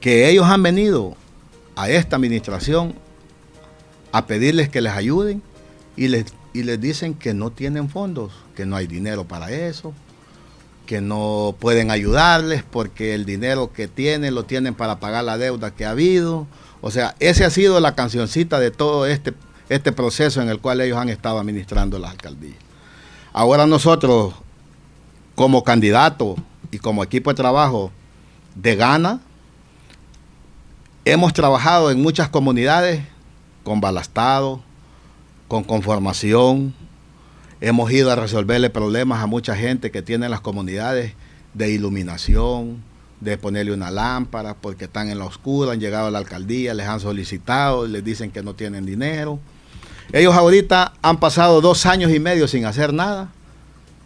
[0.00, 1.16] que ellos han venido
[1.76, 2.94] a esta administración
[4.12, 5.42] a pedirles que les ayuden
[5.96, 9.92] y les, y les dicen que no tienen fondos, que no hay dinero para eso,
[10.86, 15.74] que no pueden ayudarles porque el dinero que tienen lo tienen para pagar la deuda
[15.74, 16.46] que ha habido.
[16.80, 19.34] O sea, esa ha sido la cancioncita de todo este,
[19.68, 22.58] este proceso en el cual ellos han estado administrando las alcaldías.
[23.32, 24.34] Ahora nosotros,
[25.34, 26.36] como candidato
[26.70, 27.90] y como equipo de trabajo
[28.54, 29.20] de Gana,
[31.04, 33.02] hemos trabajado en muchas comunidades
[33.62, 34.62] con balastado,
[35.48, 36.74] con conformación,
[37.64, 41.14] hemos ido a resolverle problemas a mucha gente que tiene las comunidades
[41.54, 42.82] de iluminación,
[43.20, 46.86] de ponerle una lámpara porque están en la oscura, han llegado a la alcaldía, les
[46.86, 49.38] han solicitado, les dicen que no tienen dinero.
[50.12, 53.30] Ellos ahorita han pasado dos años y medio sin hacer nada.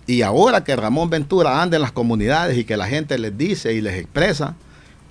[0.06, 3.74] Y ahora que Ramón Ventura anda en las comunidades y que la gente les dice
[3.74, 4.54] y les expresa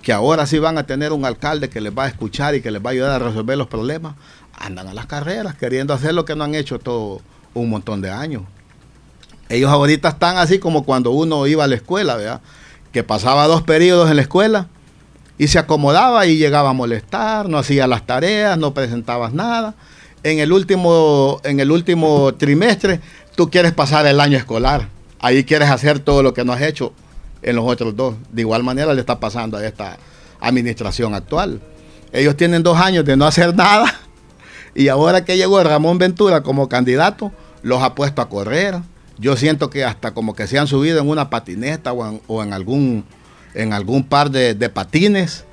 [0.01, 2.71] que ahora sí van a tener un alcalde que les va a escuchar y que
[2.71, 4.15] les va a ayudar a resolver los problemas,
[4.57, 7.21] andan a las carreras queriendo hacer lo que no han hecho todo
[7.59, 8.43] un montón de años.
[9.49, 12.41] Ellos ahorita están así como cuando uno iba a la escuela, ¿verdad?
[12.91, 14.67] Que pasaba dos periodos en la escuela
[15.37, 19.75] y se acomodaba y llegaba a molestar, no hacía las tareas, no presentabas nada.
[20.23, 22.99] En el último, en el último trimestre,
[23.35, 24.89] tú quieres pasar el año escolar.
[25.19, 26.91] Ahí quieres hacer todo lo que no has hecho
[27.41, 28.15] en los otros dos.
[28.31, 29.97] De igual manera le está pasando a esta
[30.39, 31.61] administración actual.
[32.11, 34.01] Ellos tienen dos años de no hacer nada
[34.77, 37.31] y ahora que llegó Ramón Ventura como candidato,
[37.63, 38.79] los ha puesto a correr.
[39.17, 43.03] Yo siento que hasta como que se han subido en una patineta o en, algún,
[43.53, 45.45] en algún par de, de patines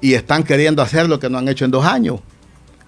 [0.00, 2.20] y están queriendo hacer lo que no han hecho en dos años.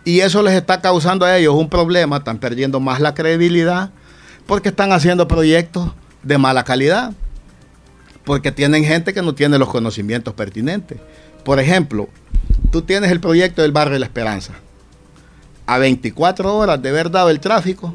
[0.05, 3.91] Y eso les está causando a ellos un problema, están perdiendo más la credibilidad
[4.47, 5.93] porque están haciendo proyectos
[6.23, 7.13] de mala calidad,
[8.25, 10.99] porque tienen gente que no tiene los conocimientos pertinentes.
[11.45, 12.09] Por ejemplo,
[12.71, 14.55] tú tienes el proyecto del barrio de la Esperanza
[15.67, 17.95] a 24 horas de haber dado el tráfico,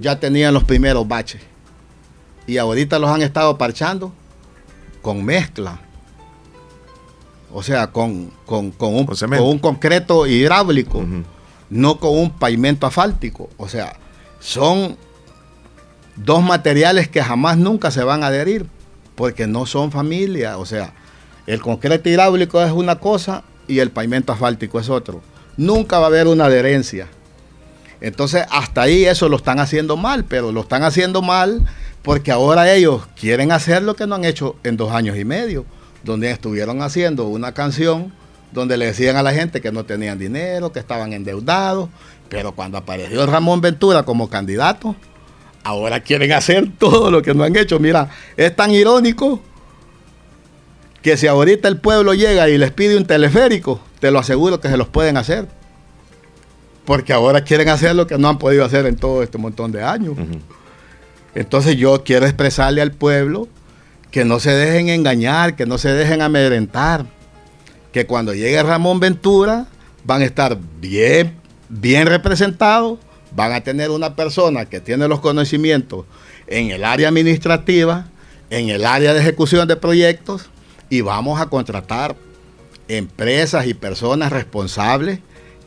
[0.00, 1.42] ya tenían los primeros baches.
[2.46, 4.12] Y ahorita los han estado parchando
[5.02, 5.80] con mezcla.
[7.52, 9.08] O sea, con, con, un,
[9.40, 11.04] un, concreto hidráulico,
[11.70, 13.48] no con un pavimento asfáltico.
[13.56, 13.96] O sea,
[14.40, 14.96] son
[16.16, 18.66] dos materiales que jamás nunca se van a adherir,
[19.14, 20.58] porque no son familia.
[20.58, 20.94] O sea,
[21.46, 25.22] el concreto hidráulico es una cosa y el pavimento asfáltico es otro
[25.56, 27.08] nunca va a haber una adherencia.
[28.04, 31.62] Entonces, hasta ahí eso lo están haciendo mal, pero lo están haciendo mal
[32.02, 35.64] porque ahora ellos quieren hacer lo que no han hecho en dos años y medio,
[36.02, 38.12] donde estuvieron haciendo una canción
[38.52, 41.88] donde le decían a la gente que no tenían dinero, que estaban endeudados,
[42.28, 44.94] pero cuando apareció Ramón Ventura como candidato,
[45.62, 47.78] ahora quieren hacer todo lo que no han hecho.
[47.78, 49.40] Mira, es tan irónico
[51.00, 54.68] que si ahorita el pueblo llega y les pide un teleférico, te lo aseguro que
[54.68, 55.48] se los pueden hacer.
[56.84, 59.82] Porque ahora quieren hacer lo que no han podido hacer en todo este montón de
[59.82, 60.16] años.
[61.34, 63.48] Entonces yo quiero expresarle al pueblo
[64.10, 67.06] que no se dejen engañar, que no se dejen amedrentar,
[67.92, 69.66] que cuando llegue Ramón Ventura
[70.04, 71.34] van a estar bien,
[71.68, 72.98] bien representados,
[73.34, 76.04] van a tener una persona que tiene los conocimientos
[76.46, 78.06] en el área administrativa,
[78.50, 80.50] en el área de ejecución de proyectos,
[80.90, 82.14] y vamos a contratar
[82.86, 85.18] empresas y personas responsables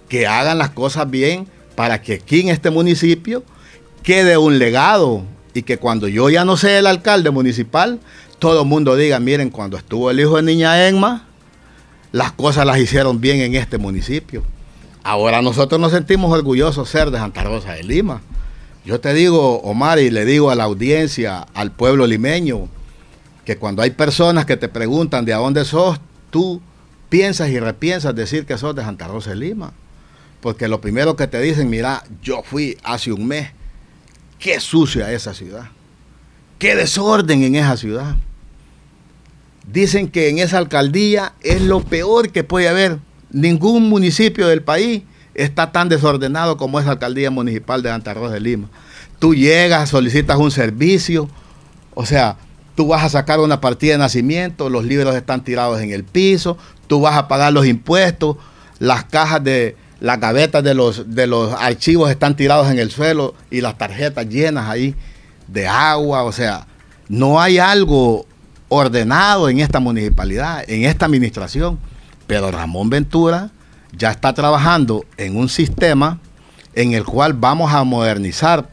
[0.10, 3.44] que hagan las cosas bien para que aquí en este municipio
[4.04, 5.24] quede un legado
[5.54, 8.00] y que cuando yo ya no sea el alcalde municipal,
[8.40, 11.26] todo el mundo diga, miren, cuando estuvo el hijo de Niña Enma,
[12.12, 14.44] las cosas las hicieron bien en este municipio.
[15.04, 18.22] Ahora nosotros nos sentimos orgullosos ser de Santa Rosa de Lima.
[18.86, 22.70] Yo te digo, Omar, y le digo a la audiencia, al pueblo limeño,
[23.44, 26.62] que cuando hay personas que te preguntan de a dónde sos, tú
[27.10, 29.74] piensas y repiensas decir que sos de Santa Rosa de Lima.
[30.48, 33.50] Porque lo primero que te dicen, mira, yo fui hace un mes,
[34.40, 35.66] qué sucia esa ciudad,
[36.58, 38.16] qué desorden en esa ciudad.
[39.70, 43.00] dicen que en esa alcaldía es lo peor que puede haber.
[43.30, 45.04] Ningún municipio del país
[45.34, 48.70] está tan desordenado como esa alcaldía municipal de Santa Rosa de Lima.
[49.20, 51.28] Tú llegas, solicitas un servicio,
[51.94, 52.38] o sea,
[52.76, 56.58] tú vas a sacar una partida de nacimiento, los libros están tirados en el piso,
[56.88, 58.38] tú vas a pagar los impuestos,
[58.80, 63.34] las cajas de las gavetas de los, de los archivos están tirados en el suelo
[63.50, 64.96] y las tarjetas llenas ahí
[65.48, 66.68] de agua, o sea,
[67.10, 68.26] no hay algo
[68.70, 71.80] ordenado en esta municipalidad, en esta administración,
[72.28, 73.50] pero Ramón Ventura
[73.98, 76.20] ya está trabajando en un sistema
[76.74, 78.70] en el cual vamos a modernizar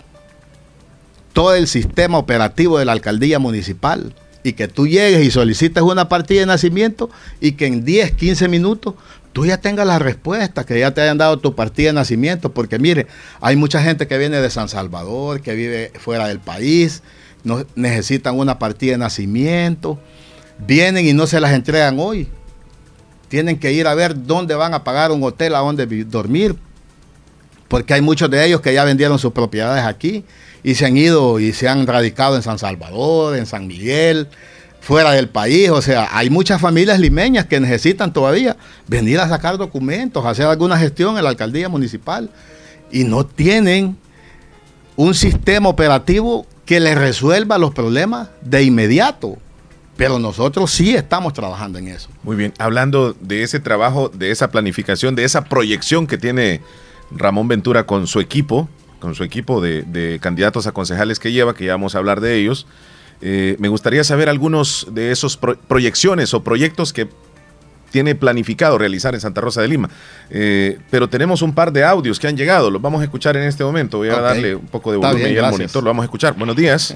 [1.33, 6.09] todo el sistema operativo de la alcaldía municipal y que tú llegues y solicites una
[6.09, 7.09] partida de nacimiento
[7.41, 8.95] y que en 10, 15 minutos
[9.35, 12.78] tú ya tengas la respuesta, que ya te hayan dado tu partida de nacimiento, porque
[12.78, 13.09] mire,
[13.40, 17.02] hay mucha gente que viene de San Salvador, que vive fuera del país,
[17.43, 19.98] no, necesitan una partida de nacimiento,
[20.66, 22.28] vienen y no se las entregan hoy.
[23.28, 26.55] Tienen que ir a ver dónde van a pagar un hotel, a dónde dormir,
[27.66, 30.24] porque hay muchos de ellos que ya vendieron sus propiedades aquí
[30.62, 34.28] y se han ido y se han radicado en San Salvador, en San Miguel,
[34.85, 35.70] fuera del país.
[35.70, 38.56] O sea, hay muchas familias limeñas que necesitan todavía
[38.86, 42.31] venir a sacar documentos, hacer alguna gestión en la alcaldía municipal
[42.93, 43.97] y no tienen
[44.97, 49.39] un sistema operativo que les resuelva los problemas de inmediato.
[49.97, 52.09] Pero nosotros sí estamos trabajando en eso.
[52.23, 56.61] Muy bien, hablando de ese trabajo, de esa planificación, de esa proyección que tiene
[57.11, 61.66] Ramón Ventura con su equipo, con su equipo de, candidatos a concejales que lleva, que
[61.66, 62.66] ya vamos a hablar de ellos.
[63.20, 67.09] Eh, me gustaría saber algunos de esos proyecciones o proyectos que
[67.91, 69.89] tiene planificado realizar en Santa Rosa de Lima.
[70.28, 73.45] Eh, pero tenemos un par de audios que han llegado, los vamos a escuchar en
[73.45, 73.99] este momento.
[73.99, 76.35] Voy a darle un poco de volumen al monitor, lo vamos a escuchar.
[76.35, 76.95] Buenos días.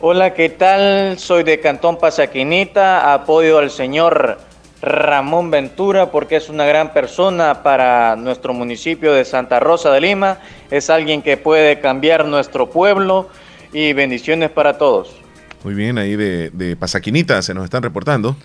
[0.00, 1.18] Hola, ¿qué tal?
[1.18, 4.38] Soy de Cantón Pasaquinita, apoyo al señor
[4.80, 10.38] Ramón Ventura porque es una gran persona para nuestro municipio de Santa Rosa de Lima,
[10.70, 13.28] es alguien que puede cambiar nuestro pueblo
[13.72, 15.21] y bendiciones para todos.
[15.64, 18.36] Muy bien, ahí de, Pasaquinita se nos están reportando.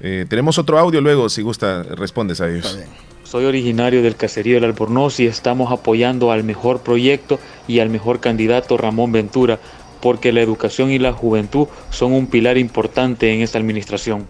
[0.00, 2.78] Eh, tenemos otro audio luego, si gusta, respondes a ellos.
[3.24, 8.20] Soy originario del caserío del Albornoz y estamos apoyando al mejor proyecto y al mejor
[8.20, 9.58] candidato Ramón Ventura,
[10.00, 14.26] porque la educación y la juventud son un pilar importante en esta administración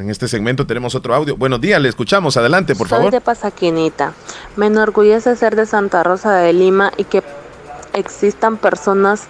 [0.00, 1.36] en este segmento tenemos otro audio.
[1.36, 2.36] Buenos días, le escuchamos.
[2.36, 3.06] Adelante, por favor.
[3.06, 4.14] Soy de Pasaquinita.
[4.56, 7.22] Me enorgullece ser de Santa Rosa de Lima y que
[7.92, 9.24] existan personas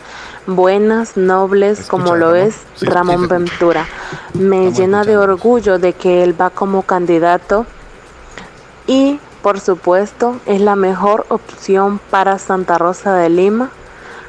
[0.46, 3.86] buenas, nobles, como lo es Ramón Ventura.
[4.34, 7.66] Me llena de orgullo de que él va como candidato
[8.86, 13.70] y, por supuesto, es la mejor opción para Santa Rosa de Lima.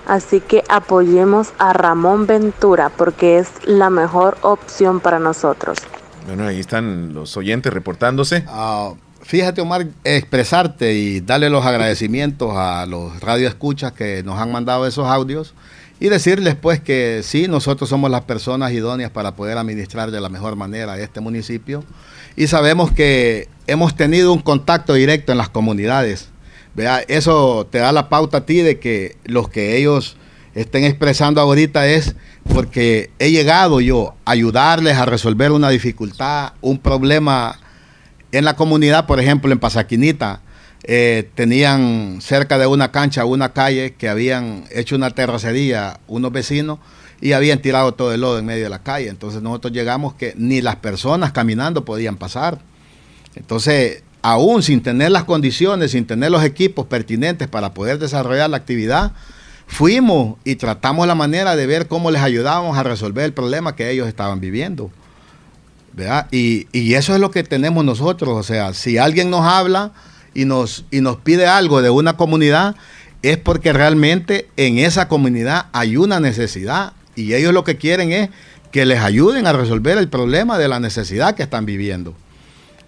[0.05, 5.77] Así que apoyemos a Ramón Ventura porque es la mejor opción para nosotros.
[6.27, 8.43] Bueno, ahí están los oyentes reportándose.
[8.47, 14.85] Ah, fíjate, Omar, expresarte y darle los agradecimientos a los radioescuchas que nos han mandado
[14.85, 15.53] esos audios
[16.03, 20.27] y decirles pues que sí, nosotros somos las personas idóneas para poder administrar de la
[20.27, 21.85] mejor manera este municipio
[22.35, 26.27] y sabemos que hemos tenido un contacto directo en las comunidades.
[26.75, 30.17] Vea, eso te da la pauta a ti de que los que ellos
[30.55, 32.17] estén expresando ahorita es
[32.53, 37.61] porque he llegado yo a ayudarles a resolver una dificultad, un problema
[38.33, 40.41] en la comunidad, por ejemplo, en Pasaquinita.
[40.85, 46.79] Eh, tenían cerca de una cancha, una calle que habían hecho una terracería unos vecinos
[47.21, 49.07] y habían tirado todo el lodo en medio de la calle.
[49.07, 52.59] Entonces nosotros llegamos que ni las personas caminando podían pasar.
[53.35, 58.57] Entonces, aún sin tener las condiciones, sin tener los equipos pertinentes para poder desarrollar la
[58.57, 59.13] actividad,
[59.67, 63.89] fuimos y tratamos la manera de ver cómo les ayudábamos a resolver el problema que
[63.89, 64.91] ellos estaban viviendo.
[66.31, 68.35] Y, y, eso es lo que tenemos nosotros.
[68.37, 69.91] O sea, si alguien nos habla
[70.33, 72.75] y nos, y nos pide algo de una comunidad,
[73.21, 78.29] es porque realmente en esa comunidad hay una necesidad y ellos lo que quieren es
[78.71, 82.15] que les ayuden a resolver el problema de la necesidad que están viviendo.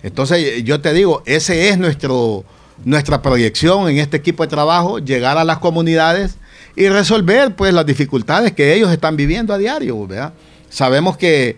[0.03, 2.43] Entonces yo te digo, ese es nuestro,
[2.83, 6.35] nuestra proyección en este equipo de trabajo, llegar a las comunidades
[6.75, 10.05] y resolver pues las dificultades que ellos están viviendo a diario.
[10.05, 10.33] ¿verdad?
[10.69, 11.57] Sabemos que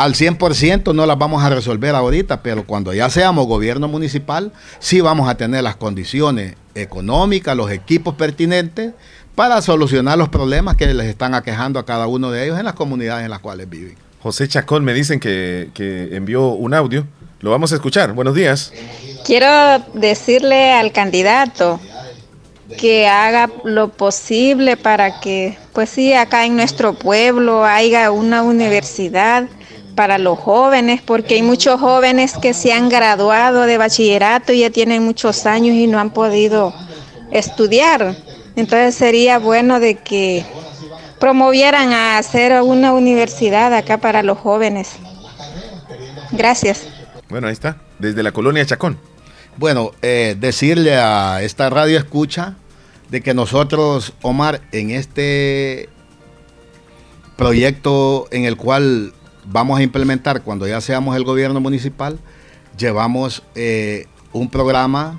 [0.00, 5.02] al 100% no las vamos a resolver ahorita, pero cuando ya seamos gobierno municipal, sí
[5.02, 8.94] vamos a tener las condiciones económicas, los equipos pertinentes
[9.34, 12.72] para solucionar los problemas que les están aquejando a cada uno de ellos en las
[12.72, 13.94] comunidades en las cuales viven.
[14.22, 17.06] José Chacón me dicen que, que envió un audio.
[17.40, 18.14] Lo vamos a escuchar.
[18.14, 18.72] Buenos días.
[19.26, 21.78] Quiero decirle al candidato
[22.78, 29.46] que haga lo posible para que, pues sí, acá en nuestro pueblo haya una universidad
[30.00, 34.70] para los jóvenes, porque hay muchos jóvenes que se han graduado de bachillerato y ya
[34.70, 36.72] tienen muchos años y no han podido
[37.30, 38.16] estudiar.
[38.56, 40.42] Entonces sería bueno de que
[41.18, 44.92] promovieran a hacer una universidad acá para los jóvenes.
[46.32, 46.86] Gracias.
[47.28, 48.96] Bueno, ahí está, desde la colonia Chacón.
[49.58, 52.54] Bueno, eh, decirle a esta radio escucha
[53.10, 55.90] de que nosotros, Omar, en este
[57.36, 59.12] proyecto en el cual
[59.50, 62.18] vamos a implementar cuando ya seamos el gobierno municipal,
[62.78, 65.18] llevamos eh, un programa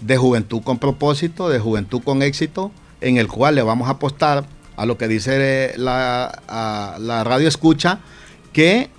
[0.00, 2.70] de juventud con propósito, de juventud con éxito,
[3.00, 4.44] en el cual le vamos a apostar
[4.76, 8.00] a lo que dice la, la radio escucha,
[8.52, 8.90] que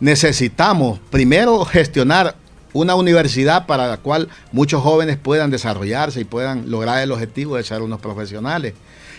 [0.00, 2.36] necesitamos primero gestionar
[2.72, 7.64] una universidad para la cual muchos jóvenes puedan desarrollarse y puedan lograr el objetivo de
[7.64, 8.74] ser unos profesionales.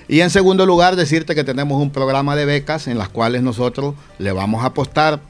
[0.10, 3.94] Y en segundo lugar, decirte que tenemos un programa de becas en las cuales nosotros
[4.18, 5.22] le vamos a apostar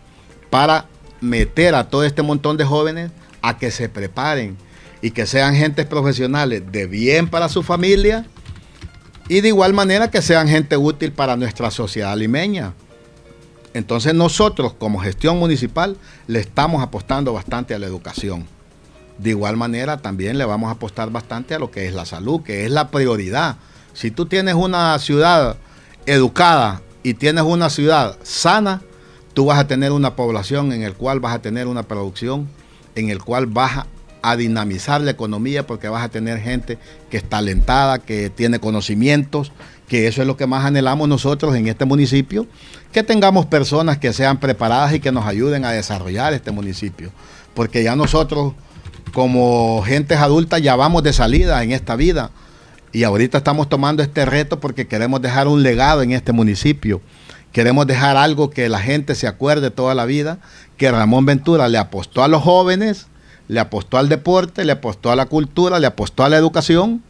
[0.49, 0.85] para
[1.19, 3.11] meter a todo este montón de jóvenes
[3.41, 4.57] a que se preparen
[5.01, 8.25] y que sean gentes profesionales de bien para su familia
[9.27, 12.73] y de igual manera que sean gente útil para nuestra sociedad limeña.
[13.73, 15.97] Entonces nosotros como gestión municipal
[16.27, 18.47] le estamos apostando bastante a la educación.
[19.17, 22.41] De igual manera también le vamos a apostar bastante a lo que es la salud,
[22.43, 23.57] que es la prioridad.
[23.99, 25.57] Si tú tienes una ciudad
[26.05, 28.81] educada y tienes una ciudad sana,
[29.33, 32.47] tú vas a tener una población en el cual vas a tener una producción,
[32.95, 33.87] en el cual vas
[34.21, 36.77] a dinamizar la economía porque vas a tener gente
[37.09, 39.51] que es talentada, que tiene conocimientos,
[39.89, 42.47] que eso es lo que más anhelamos nosotros en este municipio,
[42.93, 47.11] que tengamos personas que sean preparadas y que nos ayuden a desarrollar este municipio,
[47.53, 48.53] porque ya nosotros
[49.13, 52.31] como gentes adultas ya vamos de salida en esta vida
[52.91, 57.01] y ahorita estamos tomando este reto porque queremos dejar un legado en este municipio.
[57.51, 60.39] Queremos dejar algo que la gente se acuerde toda la vida,
[60.77, 63.07] que Ramón Ventura le apostó a los jóvenes,
[63.47, 67.03] le apostó al deporte, le apostó a la cultura, le apostó a la educación,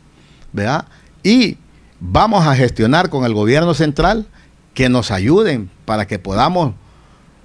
[0.53, 0.85] ¿verdad?
[1.23, 1.57] Y
[1.99, 4.26] vamos a gestionar con el gobierno central
[4.73, 6.73] que nos ayuden para que podamos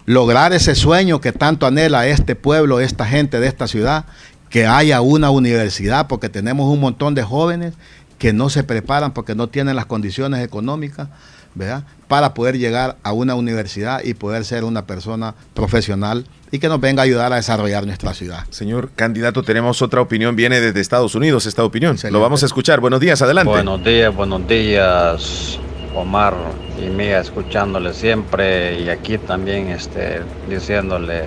[0.06, 4.04] lograr ese sueño que tanto anhela este pueblo, esta gente de esta ciudad,
[4.50, 7.74] que haya una universidad, porque tenemos un montón de jóvenes
[8.18, 11.08] que no se preparan porque no tienen las condiciones económicas,
[11.54, 11.84] ¿verdad?
[12.08, 16.80] Para poder llegar a una universidad y poder ser una persona profesional y que nos
[16.80, 18.44] venga a ayudar a desarrollar nuestra ciudad.
[18.50, 21.96] Señor candidato, tenemos otra opinión, viene desde Estados Unidos esta opinión.
[22.10, 22.80] Lo vamos a escuchar.
[22.80, 23.50] Buenos días, adelante.
[23.50, 25.58] Buenos días, buenos días,
[25.94, 26.34] Omar
[26.80, 31.24] y Mía, escuchándole siempre y aquí también este, diciéndole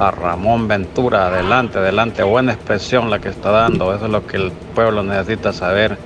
[0.00, 4.38] a Ramón Ventura, adelante, adelante, buena expresión la que está dando, eso es lo que
[4.38, 5.98] el pueblo necesita saber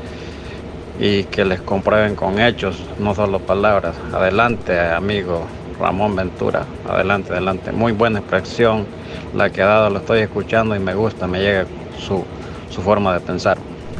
[0.98, 3.94] y que les comprueben con hechos, no solo palabras.
[4.12, 5.46] Adelante, amigo
[5.78, 6.66] Ramón Ventura.
[6.88, 7.70] Adelante, adelante.
[7.70, 8.84] Muy buena expresión
[9.32, 11.66] la que ha dado, lo estoy escuchando y me gusta, me llega
[11.98, 12.24] su,
[12.70, 13.58] su forma de pensar.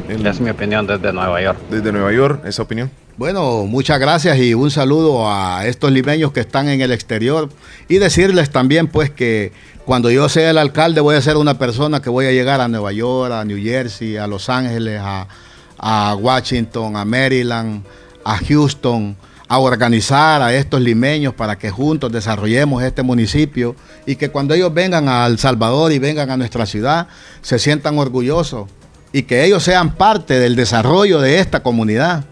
[0.09, 1.57] es mi opinión desde Nueva York.
[1.69, 2.91] Desde Nueva York, esa opinión.
[3.17, 7.49] Bueno, muchas gracias y un saludo a estos limeños que están en el exterior
[7.87, 9.53] y decirles también pues que
[9.85, 12.67] cuando yo sea el alcalde voy a ser una persona que voy a llegar a
[12.67, 17.83] Nueva York, a New Jersey, a Los Ángeles, a, Washington, a Maryland,
[18.23, 19.15] a Houston,
[19.47, 23.75] a organizar a estos limeños para que juntos desarrollemos este municipio
[24.07, 27.07] y que cuando ellos vengan a El Salvador y vengan a nuestra ciudad
[27.43, 28.67] se sientan orgullosos
[29.13, 32.25] y que ellos sean parte del desarrollo de esta comunidad.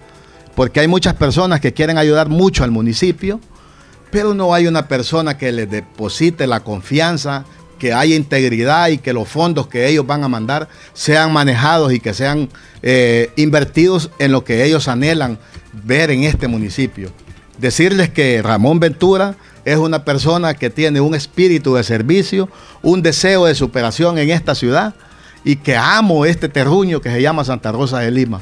[0.56, 3.40] Porque hay muchas personas que quieren ayudar mucho al municipio,
[4.14, 7.46] pero no hay una persona que les deposite la confianza,
[7.80, 12.00] que haya integridad y que los fondos que ellos van a mandar sean manejados y
[12.00, 12.48] que sean
[12.84, 15.40] eh, invertidos en lo que ellos anhelan
[15.84, 17.12] ver en este municipio.
[17.58, 19.36] Decirles que Ramón Ventura
[19.66, 22.50] es una persona que tiene un espíritu de servicio,
[22.84, 24.94] un deseo de superación en esta ciudad
[25.44, 28.42] y que amo este terruño que se llama Santa Rosa de Lima.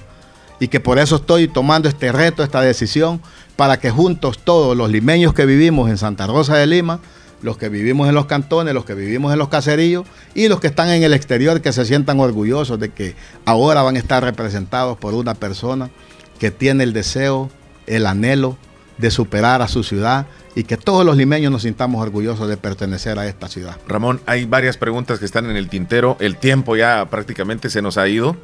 [0.60, 3.22] Y que por eso estoy tomando este reto, esta decisión,
[3.62, 7.00] para que juntos todos los limeños que vivimos en Santa Rosa de Lima,
[7.44, 10.66] los que vivimos en los cantones, los que vivimos en los caseríos y los que
[10.66, 13.14] están en el exterior, que se sientan orgullosos de que
[13.46, 15.92] ahora van a estar representados por una persona
[16.40, 17.52] que tiene el deseo,
[17.86, 18.58] el anhelo
[18.98, 20.26] de superar a su ciudad
[20.56, 23.78] y que todos los limeños nos sintamos orgullosos de pertenecer a esta ciudad.
[23.88, 26.18] Ramón, hay varias preguntas que están en el tintero.
[26.20, 28.38] El tiempo ya prácticamente se nos ha ido.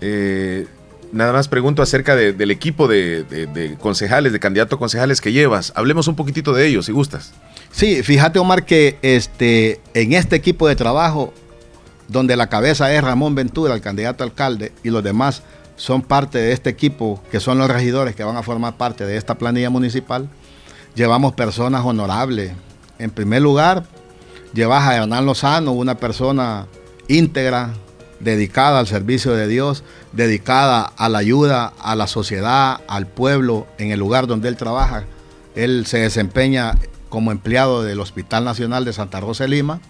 [0.00, 0.66] Eh,
[1.12, 5.72] nada más pregunto acerca del equipo de, concejales, de candidatos concejales que llevas.
[5.76, 7.32] Hablemos un poquitito de ellos, si gustas.
[7.70, 11.32] Sí, fíjate Omar que este, en este equipo de trabajo,
[12.08, 15.42] donde la cabeza es Ramón Ventura, el candidato alcalde, y los demás
[15.76, 19.16] son parte de este equipo, que son los regidores que van a formar parte de
[19.16, 20.28] esta planilla municipal,
[20.94, 22.52] llevamos personas honorables,
[22.98, 23.84] en primer lugar,
[24.54, 26.66] llevas a Hernán Lozano, una persona
[27.08, 27.74] íntegra,
[28.20, 33.90] dedicada al servicio de Dios, dedicada a la ayuda a la sociedad, al pueblo, en
[33.90, 35.04] el lugar donde él trabaja.
[35.54, 36.74] Él se desempeña
[37.08, 39.80] como empleado del Hospital Nacional de Santa Rosa de Lima,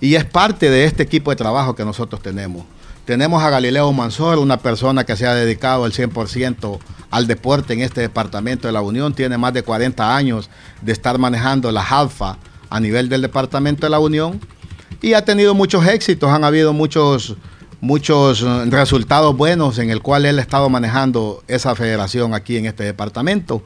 [0.00, 2.64] y es parte de este equipo de trabajo que nosotros tenemos.
[3.04, 6.78] Tenemos a Galileo Mansor, una persona que se ha dedicado al 100%
[7.10, 11.18] al deporte en este departamento de la Unión, tiene más de 40 años de estar
[11.18, 12.38] manejando la alfa
[12.70, 14.40] a nivel del departamento de la Unión
[15.00, 17.36] y ha tenido muchos éxitos, han habido muchos,
[17.80, 22.66] muchos eh, resultados buenos en el cual él ha estado manejando esa federación aquí en
[22.66, 23.62] este departamento.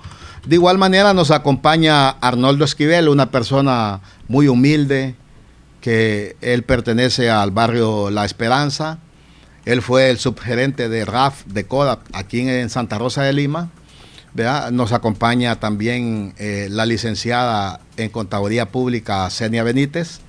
[0.47, 5.17] De igual manera nos acompaña Arnoldo Esquivel, una persona muy humilde,
[5.81, 8.99] que él pertenece al barrio La Esperanza.
[9.65, 13.71] Él fue el subgerente de RAF de CODA aquí en Santa Rosa de Lima.
[14.71, 20.21] Nos acompaña también eh, la licenciada en Contaduría Pública, Senia Benítez.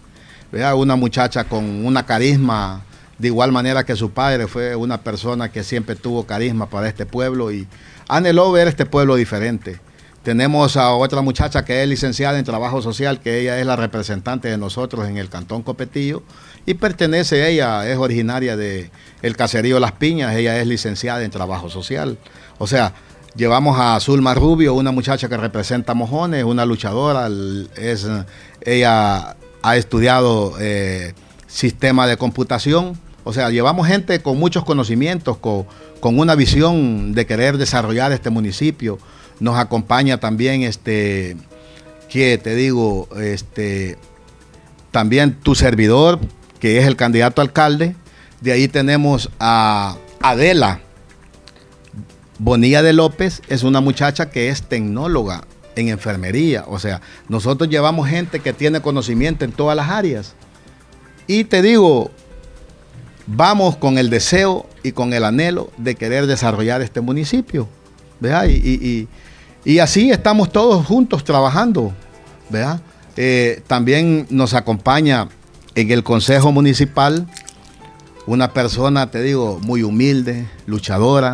[0.51, 2.83] Una muchacha con una carisma,
[3.17, 7.05] de igual manera que su padre fue una persona que siempre tuvo carisma para este
[7.05, 7.67] pueblo y
[8.07, 9.79] anheló ver este pueblo diferente.
[10.23, 14.49] Tenemos a otra muchacha que es licenciada en trabajo social, que ella es la representante
[14.49, 16.21] de nosotros en el Cantón Copetillo
[16.65, 18.91] y pertenece, ella es originaria de
[19.21, 22.17] el caserío Las Piñas, ella es licenciada en trabajo social.
[22.57, 22.93] O sea,
[23.35, 27.29] llevamos a Zulma Rubio, una muchacha que representa Mojones, una luchadora,
[27.77, 28.05] es,
[28.61, 31.13] ella ha estudiado eh,
[31.47, 32.99] sistema de computación.
[33.23, 35.65] O sea, llevamos gente con muchos conocimientos, con,
[36.01, 38.97] una visión de querer desarrollar este municipio.
[39.39, 41.35] Nos acompaña también este,
[42.09, 43.97] que te digo, este,
[44.91, 46.19] también tu servidor,
[46.59, 47.95] que es el candidato alcalde.
[48.39, 50.79] De ahí tenemos a Adela
[52.39, 55.43] Bonilla de López, es una muchacha que es tecnóloga
[55.77, 56.65] en enfermería.
[56.67, 60.33] O sea, nosotros llevamos gente que tiene conocimiento en todas las áreas.
[61.27, 62.11] Y te digo,
[63.27, 67.67] vamos con el deseo y con el anhelo de querer desarrollar este municipio.
[68.21, 69.07] Y,
[69.63, 71.93] y, así estamos todos juntos trabajando.
[73.15, 75.29] Eh, también nos acompaña
[75.75, 77.27] en el Consejo Municipal
[78.25, 81.33] una persona, te digo, muy humilde, luchadora,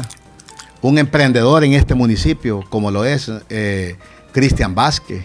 [0.82, 3.96] un emprendedor en este municipio, como lo es eh,
[4.34, 5.24] Cristian Vázquez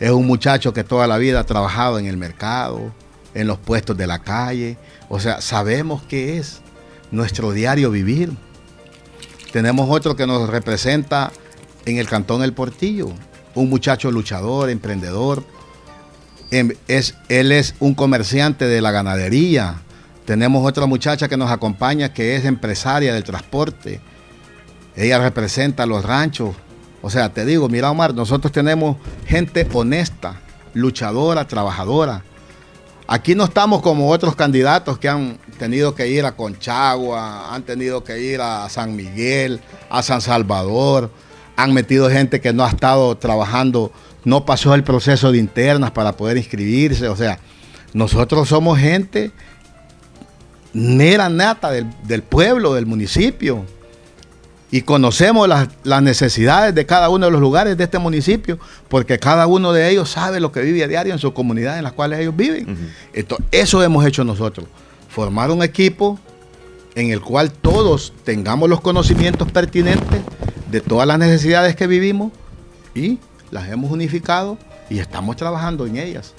[0.00, 2.92] es un muchacho que toda la vida ha trabajado en el mercado,
[3.32, 4.76] en los puestos de la calle.
[5.08, 6.60] O sea, sabemos qué es
[7.12, 8.32] nuestro diario vivir.
[9.52, 11.30] Tenemos otro que nos representa
[11.86, 13.12] en el Cantón El Portillo,
[13.54, 15.44] un muchacho luchador, emprendedor.
[16.50, 19.82] Em, es, él es un comerciante de la ganadería.
[20.24, 24.00] Tenemos otra muchacha que nos acompaña que es empresaria del transporte.
[24.96, 26.56] Ella representa los ranchos,
[27.02, 28.96] o sea, te digo, mira Omar, nosotros tenemos
[29.26, 30.40] gente honesta,
[30.74, 32.22] luchadora, trabajadora.
[33.06, 38.04] Aquí no estamos como otros candidatos que han tenido que ir a Conchagua, han tenido
[38.04, 41.10] que ir a San Miguel, a San Salvador,
[41.56, 43.90] han metido gente que no ha estado trabajando,
[44.24, 47.08] no pasó el proceso de internas para poder inscribirse.
[47.08, 47.40] O sea,
[47.94, 49.32] nosotros somos gente
[50.72, 53.64] mera nata del, del pueblo, del municipio
[54.70, 59.46] y conocemos las, necesidades de cada uno de los lugares de este municipio, porque cada
[59.46, 62.20] uno de ellos sabe lo que vive a diario en sus comunidades en las cuales
[62.20, 62.92] ellos viven.
[63.12, 64.66] Entonces, eso hemos hecho nosotros,
[65.08, 66.18] formar un equipo
[66.94, 70.20] en el cual todos tengamos los conocimientos pertinentes
[70.70, 72.32] de todas las necesidades que vivimos
[72.94, 73.18] y
[73.50, 74.56] las hemos unificado
[74.88, 76.34] y estamos trabajando en ellas.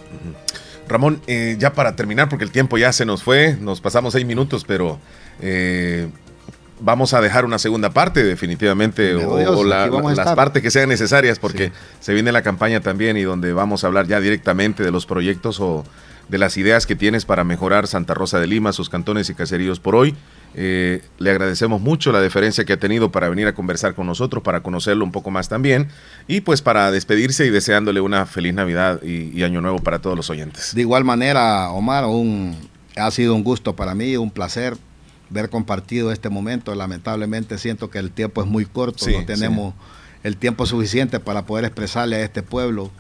[0.87, 4.25] Ramón, eh, ya para terminar, porque el tiempo ya se nos fue, nos pasamos seis
[4.25, 4.99] minutos, pero
[5.41, 6.09] eh,
[6.81, 12.13] vamos a dejar una segunda parte definitivamente o, las partes que sean necesarias porque se
[12.13, 15.83] viene la campaña también y donde vamos a hablar ya directamente de los proyectos o
[16.27, 19.79] de las ideas que tienes para mejorar Santa Rosa de Lima, sus cantones y caseríos
[19.79, 20.15] por hoy.
[20.53, 24.43] Eh, le agradecemos mucho la deferencia que ha tenido para venir a conversar con nosotros,
[24.43, 25.87] para conocerlo un poco más también
[26.27, 30.29] y pues para despedirse y deseándole una feliz Navidad y, Año Nuevo para todos los
[30.29, 30.75] oyentes.
[30.75, 32.57] De igual manera, Omar, un,
[32.95, 34.77] ha sido un gusto para mí, un placer
[35.31, 36.75] ver compartido este momento.
[36.75, 39.73] Lamentablemente siento que el tiempo es muy corto, no tenemos
[40.23, 42.91] el tiempo suficiente para poder expresarle a este pueblo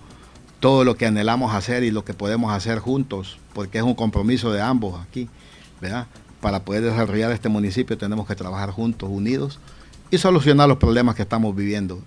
[0.59, 4.51] todo lo que anhelamos hacer y lo que podemos hacer juntos, porque es un compromiso
[4.51, 5.27] de ambos aquí,
[5.81, 6.07] ¿verdad?
[6.39, 9.59] Para poder desarrollar este municipio tenemos que trabajar juntos, unidos
[10.09, 12.01] y solucionar los problemas que estamos viviendo,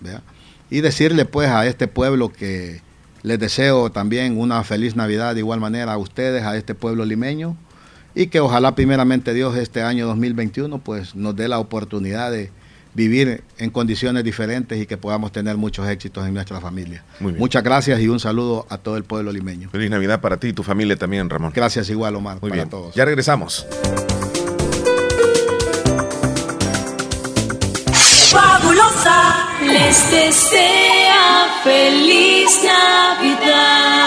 [0.00, 0.22] ¿verdad?
[0.70, 2.82] Y decirle pues a este pueblo que
[3.22, 7.56] les deseo también una feliz Navidad de igual manera a ustedes, a este pueblo limeño,
[8.14, 12.50] y que ojalá primeramente Dios este año 2021 pues nos dé la oportunidad de
[12.94, 17.02] vivir en condiciones diferentes y que podamos tener muchos éxitos en nuestra familia.
[17.18, 17.40] Muy bien.
[17.40, 19.68] Muchas gracias y un saludo a todo el pueblo limeño.
[19.70, 21.52] Feliz Navidad para ti y tu familia también, Ramón.
[21.54, 22.70] Gracias igual, Omar, Muy para bien.
[22.70, 22.94] todos.
[22.94, 23.66] Ya regresamos.
[28.30, 34.03] Fabulosa les desea feliz Navidad.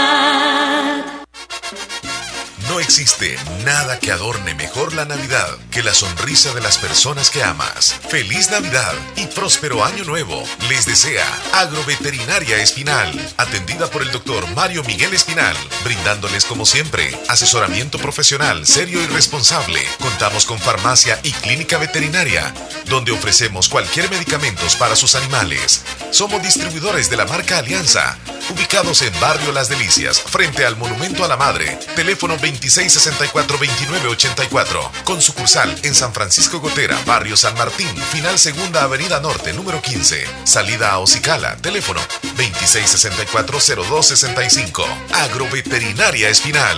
[2.77, 3.35] No existe
[3.65, 7.95] nada que adorne mejor la Navidad que la sonrisa de las personas que amas.
[8.07, 10.43] Feliz Navidad y próspero año nuevo.
[10.69, 17.97] Les desea Agroveterinaria Espinal, atendida por el doctor Mario Miguel Espinal, brindándoles como siempre asesoramiento
[17.97, 19.81] profesional serio y responsable.
[19.99, 22.53] Contamos con farmacia y clínica veterinaria,
[22.85, 25.83] donde ofrecemos cualquier medicamentos para sus animales.
[26.11, 31.27] Somos distribuidores de la marca Alianza, ubicados en Barrio Las Delicias, frente al Monumento a
[31.27, 31.79] la Madre.
[31.95, 32.37] Teléfono
[32.67, 35.03] 2664-2984.
[35.03, 40.27] Con sucursal en San Francisco Gotera, Barrio San Martín, final Segunda Avenida Norte, número 15.
[40.43, 41.99] Salida a Ocicala, teléfono
[42.37, 44.85] 2664-0265.
[45.13, 46.77] Agroveterinaria Espinal.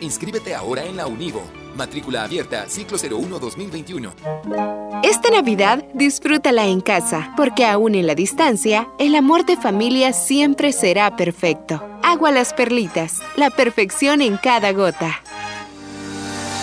[0.00, 1.42] Inscríbete ahora en la Univo.
[1.76, 4.12] Matrícula abierta, ciclo 01-2021.
[5.02, 10.72] Esta Navidad disfrútala en casa, porque aún en la distancia, el amor de familia siempre
[10.72, 11.82] será perfecto.
[12.02, 15.20] Agua las perlitas, la perfección en cada gota.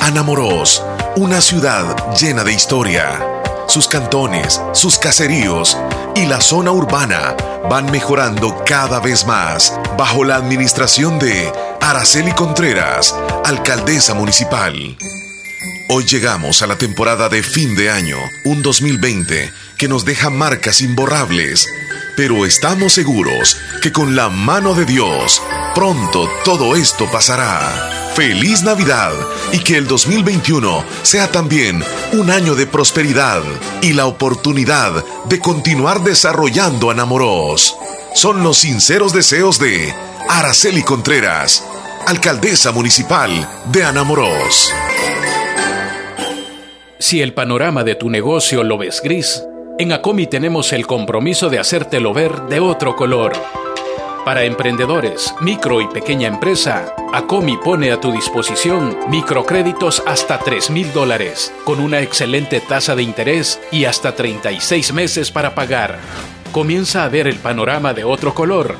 [0.01, 0.83] Anamoros,
[1.15, 3.19] una ciudad llena de historia.
[3.67, 5.77] Sus cantones, sus caseríos
[6.15, 7.35] y la zona urbana
[7.69, 11.51] van mejorando cada vez más bajo la administración de
[11.85, 13.13] Araceli Contreras,
[13.43, 14.97] alcaldesa municipal.
[15.87, 20.81] Hoy llegamos a la temporada de fin de año, un 2020 que nos deja marcas
[20.81, 21.69] imborrables,
[22.17, 25.43] pero estamos seguros que con la mano de Dios
[25.75, 28.11] pronto todo esto pasará.
[28.15, 29.13] Feliz Navidad
[29.51, 31.83] y que el 2021 sea también
[32.13, 33.43] un año de prosperidad
[33.83, 37.75] y la oportunidad de continuar desarrollando Anamoros.
[38.15, 39.93] Son los sinceros deseos de
[40.27, 41.63] Araceli Contreras,
[42.07, 43.31] alcaldesa municipal
[43.71, 44.71] de Anamoros.
[46.99, 49.43] Si el panorama de tu negocio lo ves gris,
[49.79, 53.33] en Acomi tenemos el compromiso de hacértelo ver de otro color.
[54.23, 60.93] Para emprendedores, micro y pequeña empresa, Acomi pone a tu disposición microcréditos hasta 3 mil
[60.93, 65.97] dólares, con una excelente tasa de interés y hasta 36 meses para pagar.
[66.51, 68.75] Comienza a ver el panorama de otro color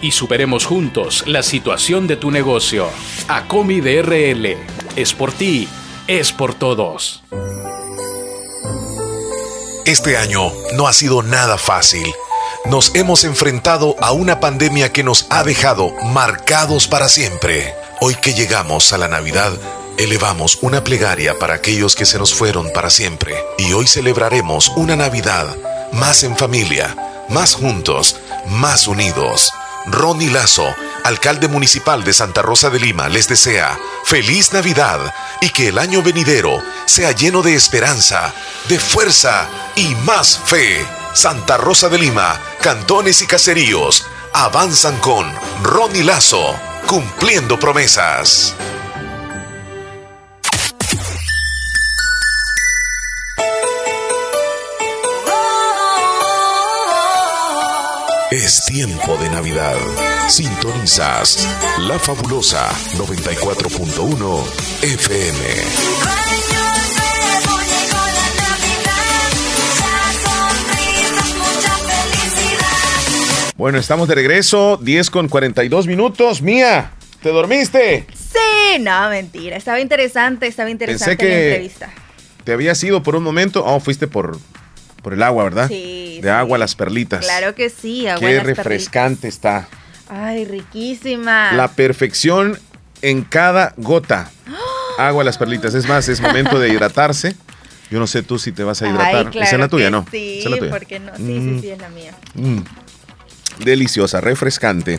[0.00, 2.88] y superemos juntos la situación de tu negocio.
[3.28, 4.56] Acomi DRL.
[4.96, 5.68] Es por ti,
[6.06, 7.22] es por todos.
[9.84, 12.06] Este año no ha sido nada fácil.
[12.64, 17.72] Nos hemos enfrentado a una pandemia que nos ha dejado marcados para siempre.
[18.00, 19.52] Hoy que llegamos a la Navidad,
[19.98, 23.36] elevamos una plegaria para aquellos que se nos fueron para siempre.
[23.58, 25.46] Y hoy celebraremos una Navidad
[25.92, 26.96] más en familia,
[27.28, 28.16] más juntos,
[28.48, 29.52] más unidos.
[29.86, 35.68] Ronnie Lazo, alcalde municipal de Santa Rosa de Lima, les desea feliz Navidad y que
[35.68, 38.34] el año venidero sea lleno de esperanza,
[38.68, 40.86] de fuerza y más fe.
[41.14, 45.32] Santa Rosa de Lima, cantones y caseríos avanzan con
[45.62, 46.54] Ronnie Lazo,
[46.86, 48.54] cumpliendo promesas.
[58.30, 59.76] Es tiempo de Navidad.
[60.28, 61.46] Sintonizas
[61.80, 64.42] La Fabulosa 94.1
[64.82, 66.56] FM.
[73.56, 76.42] Bueno, estamos de regreso, 10 con 42 minutos.
[76.42, 76.90] Mía,
[77.22, 78.06] ¿te dormiste?
[78.14, 79.56] Sí, no, mentira.
[79.56, 81.90] Estaba interesante, estaba interesante Pensé la que- entrevista.
[82.44, 83.64] ¿Te habías ido por un momento?
[83.64, 84.38] Oh, fuiste por,
[85.06, 85.68] por el agua, ¿verdad?
[85.68, 87.24] Sí, De agua a las perlitas.
[87.24, 88.66] Claro que sí, agua Qué las perlitas.
[88.66, 89.68] refrescante está.
[90.08, 91.52] Ay, riquísima.
[91.52, 92.58] La perfección
[93.02, 94.28] en cada gota.
[94.98, 95.74] Agua a las perlitas.
[95.74, 97.36] Es más, es momento de hidratarse.
[97.88, 99.30] Yo no sé tú si te vas a hidratar.
[99.32, 100.04] Ay, Esa es la tuya, ¿no?
[100.10, 100.70] Sí, Esa es la tuya.
[100.72, 101.12] ¿por qué no?
[101.16, 101.54] Sí, Mm.
[101.54, 102.12] sí, sí, es la mía.
[102.34, 102.58] Mm.
[103.64, 104.98] Deliciosa, refrescante.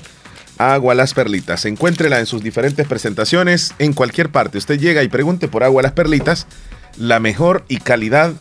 [0.57, 1.65] Agua a las perlitas.
[1.65, 4.57] Encuéntrela en sus diferentes presentaciones en cualquier parte.
[4.57, 6.47] Usted llega y pregunte por agua a las perlitas,
[6.95, 8.31] la mejor y calidad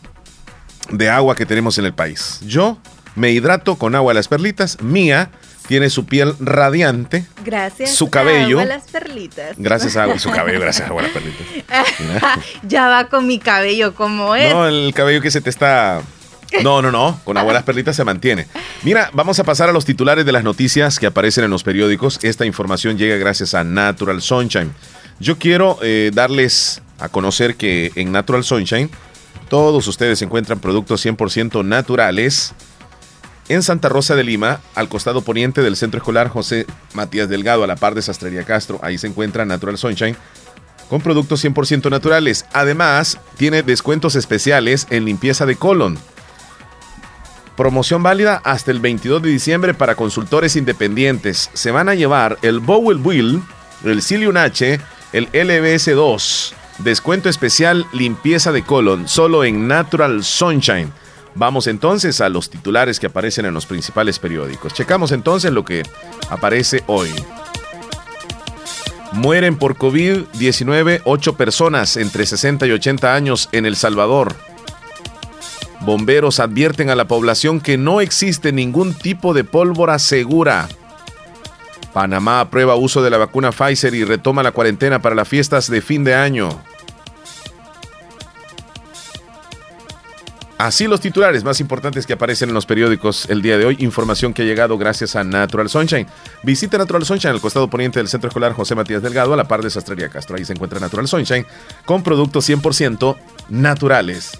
[0.91, 2.39] de agua que tenemos en el país.
[2.45, 2.77] Yo
[3.15, 5.29] me hidrato con agua a las perlitas, mía,
[5.67, 7.25] tiene su piel radiante.
[7.43, 7.93] Gracias.
[7.93, 8.59] Su cabello.
[8.59, 9.55] A las perlitas.
[9.57, 11.47] Gracias a su cabello, gracias a las perlitas.
[12.63, 14.53] ya va con mi cabello como es.
[14.53, 16.01] No, el cabello que se te está
[16.63, 17.19] no, no, no.
[17.23, 18.47] Con abuelas perlitas se mantiene.
[18.83, 22.19] Mira, vamos a pasar a los titulares de las noticias que aparecen en los periódicos.
[22.23, 24.71] Esta información llega gracias a Natural Sunshine.
[25.19, 28.89] Yo quiero eh, darles a conocer que en Natural Sunshine
[29.49, 32.53] todos ustedes encuentran productos 100% naturales.
[33.49, 37.67] En Santa Rosa de Lima, al costado poniente del Centro Escolar José Matías Delgado, a
[37.67, 40.17] la par de Sastrería Castro, ahí se encuentra Natural Sunshine
[40.89, 42.45] con productos 100% naturales.
[42.53, 45.97] Además, tiene descuentos especiales en limpieza de colon
[47.57, 51.49] Promoción válida hasta el 22 de diciembre para consultores independientes.
[51.53, 53.41] Se van a llevar el Bowel Wheel,
[53.83, 54.79] el Cilium H,
[55.11, 56.53] el LBS2.
[56.79, 60.91] Descuento especial limpieza de colon solo en Natural Sunshine.
[61.33, 64.73] Vamos entonces a los titulares que aparecen en los principales periódicos.
[64.73, 65.83] Checamos entonces lo que
[66.29, 67.09] aparece hoy.
[69.13, 74.35] Mueren por COVID-19 8 personas entre 60 y 80 años en El Salvador.
[75.81, 80.67] Bomberos advierten a la población que no existe ningún tipo de pólvora segura.
[81.97, 85.81] Panamá aprueba uso de la vacuna Pfizer y retoma la cuarentena para las fiestas de
[85.81, 86.47] fin de año.
[90.59, 93.77] Así los titulares más importantes que aparecen en los periódicos el día de hoy.
[93.79, 96.05] Información que ha llegado gracias a Natural Sunshine.
[96.43, 99.63] Visita Natural Sunshine al costado poniente del Centro Escolar José Matías Delgado a la par
[99.63, 100.37] de Sastrería Castro.
[100.37, 101.47] Ahí se encuentra Natural Sunshine
[101.85, 103.17] con productos 100%
[103.49, 104.39] naturales.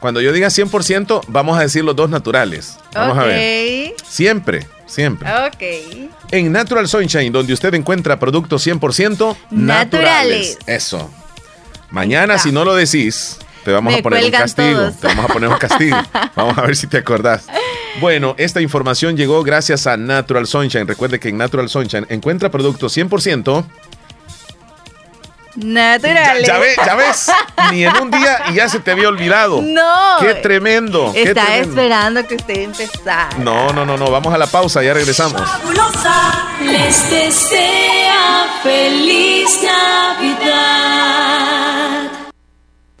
[0.00, 2.78] Cuando yo diga 100%, vamos a decir los dos naturales.
[2.94, 3.92] Vamos a ver.
[4.02, 5.28] Siempre, siempre.
[5.46, 6.12] Ok.
[6.30, 10.58] En Natural Sunshine, donde usted encuentra productos 100% naturales.
[10.66, 11.10] Eso.
[11.90, 14.90] Mañana, si no lo decís, te vamos a poner un castigo.
[15.00, 15.96] Te vamos a poner un castigo.
[16.36, 17.46] vamos a ver si te acordás.
[18.00, 20.86] Bueno, esta información llegó gracias a Natural Sunshine.
[20.86, 23.64] Recuerde que en Natural Sunshine encuentra productos 100%
[25.64, 26.46] naturales.
[26.46, 27.30] Ya, ves, ya ves,
[27.70, 29.62] ni en un día y ya se te había olvidado.
[29.62, 30.16] No.
[30.20, 31.12] Qué tremendo.
[31.14, 33.28] Está esperando que usted empezara.
[33.38, 35.40] No, no, no, no, vamos a la pausa, ya regresamos.
[35.42, 41.00] Fabulosa les desea feliz Navidad.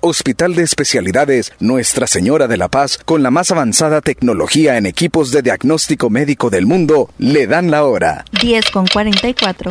[0.02, 5.30] Hospital de Especialidades Nuestra Señora de la Paz, con la más avanzada tecnología en equipos
[5.30, 8.24] de diagnóstico médico del mundo, le dan la hora.
[8.40, 9.70] 10 con 44.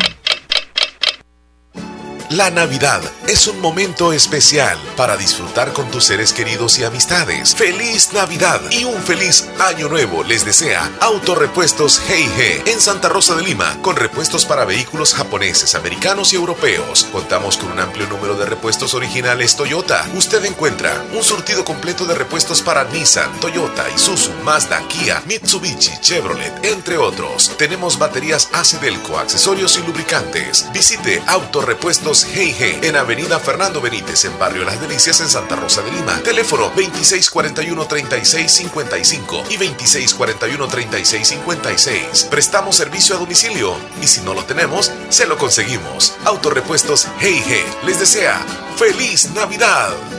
[2.29, 7.55] La Navidad es un momento especial para disfrutar con tus seres queridos y amistades.
[7.55, 13.41] Feliz Navidad y un feliz año nuevo les desea Autorepuestos Heige en Santa Rosa de
[13.41, 17.07] Lima con repuestos para vehículos japoneses, americanos y europeos.
[17.11, 20.07] Contamos con un amplio número de repuestos originales Toyota.
[20.13, 26.63] Usted encuentra un surtido completo de repuestos para Nissan, Toyota, Isuzu, Mazda, Kia, Mitsubishi, Chevrolet,
[26.63, 27.57] entre otros.
[27.57, 30.67] Tenemos baterías Acedelco, accesorios y lubricantes.
[30.71, 35.91] Visite Autorepuestos Heige en Avenida Fernando Benítez en Barrio Las Delicias en Santa Rosa de
[35.91, 36.19] Lima.
[36.23, 42.29] Teléfono 2641-3655 y 2641-3656.
[42.29, 46.15] Prestamos servicio a domicilio y si no lo tenemos, se lo conseguimos.
[46.25, 48.43] Autorepuestos Heige les desea
[48.77, 50.18] ¡Feliz Navidad!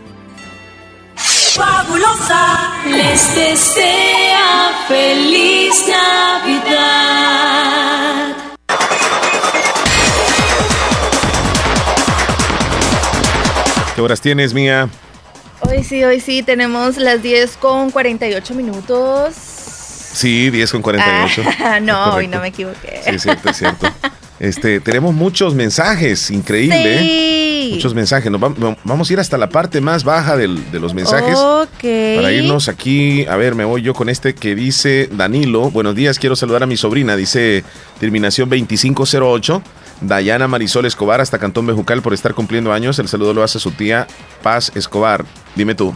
[1.55, 6.71] Fabulosa les desea feliz Navidad.
[13.93, 14.87] ¿Qué horas tienes, Mía?
[15.59, 19.35] Hoy sí, hoy sí, tenemos las 10 con 48 minutos.
[19.35, 21.43] Sí, 10 con 48.
[21.59, 23.01] Ah, no, hoy no me equivoqué.
[23.03, 23.87] Sí, es cierto, es cierto.
[24.41, 27.67] Este, tenemos muchos mensajes, increíble.
[27.67, 27.69] ¿eh?
[27.73, 28.31] Muchos mensajes.
[28.31, 31.37] Nos vam- vamos a ir hasta la parte más baja del- de los mensajes.
[32.15, 35.69] Para irnos aquí, a ver, me voy yo con este que dice Danilo.
[35.69, 37.63] Buenos días, quiero saludar a mi sobrina, dice
[37.99, 39.61] terminación 2508.
[40.01, 42.97] Dayana Marisol Escobar hasta Cantón Bejucal por estar cumpliendo años.
[42.97, 44.07] El saludo lo hace su tía
[44.41, 45.23] Paz Escobar.
[45.55, 45.93] Dime tú.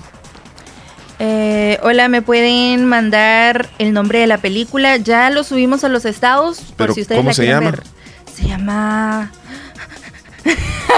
[1.17, 4.97] Eh, hola, ¿me pueden mandar el nombre de la película?
[4.97, 7.71] Ya lo subimos a los estados, por si ustedes ¿cómo la se llama?
[7.71, 7.83] ver.
[8.35, 9.31] Se llama...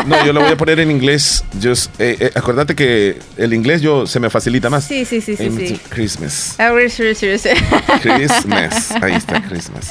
[0.05, 1.43] No, yo lo voy a poner en inglés.
[1.61, 4.83] Just, eh, eh, acordate que el inglés yo se me facilita más.
[4.83, 5.81] Sí, sí, sí, sí, sí.
[5.89, 6.57] Christmas.
[8.01, 8.91] Christmas.
[9.01, 9.89] Ahí está, Christmas.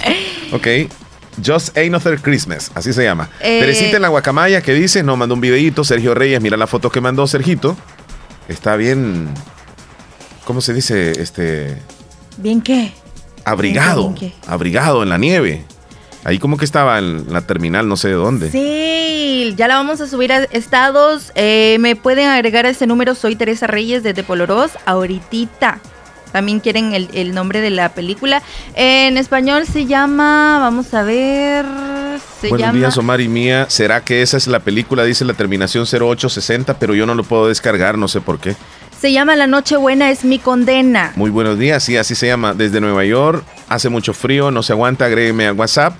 [0.53, 0.67] Ok.
[1.45, 3.29] Just Another Christmas, así se llama.
[3.41, 6.67] Eh, Teresita en la guacamaya que dice, no, mandó un videíto, Sergio Reyes, mira la
[6.67, 7.77] foto que mandó Sergito.
[8.49, 9.29] Está bien,
[10.47, 11.13] ¿cómo se dice?
[11.21, 11.77] Este,
[12.39, 12.93] ¿Bien qué?
[13.45, 15.65] abrigado, Bien, bien, abrigado en la nieve.
[16.27, 18.51] Ahí como que estaba en la terminal, no sé de dónde.
[18.51, 21.31] Sí, ya la vamos a subir a estados.
[21.37, 23.15] Eh, me pueden agregar a ese número.
[23.15, 24.73] Soy Teresa Reyes desde Polorós.
[24.87, 25.79] Ahorita.
[26.33, 28.43] También quieren el, el nombre de la película.
[28.75, 31.65] En español se llama, vamos a ver,
[32.41, 32.79] se Buenos llama...
[32.81, 33.67] días, Omar y Mía.
[33.69, 35.05] ¿Será que esa es la película?
[35.05, 38.57] Dice la terminación 0860, pero yo no lo puedo descargar, no sé por qué.
[39.01, 41.13] Se llama La Noche Buena es mi condena.
[41.15, 42.53] Muy buenos días, sí, así se llama.
[42.53, 45.95] Desde Nueva York, hace mucho frío, no se aguanta, agrégueme a WhatsApp.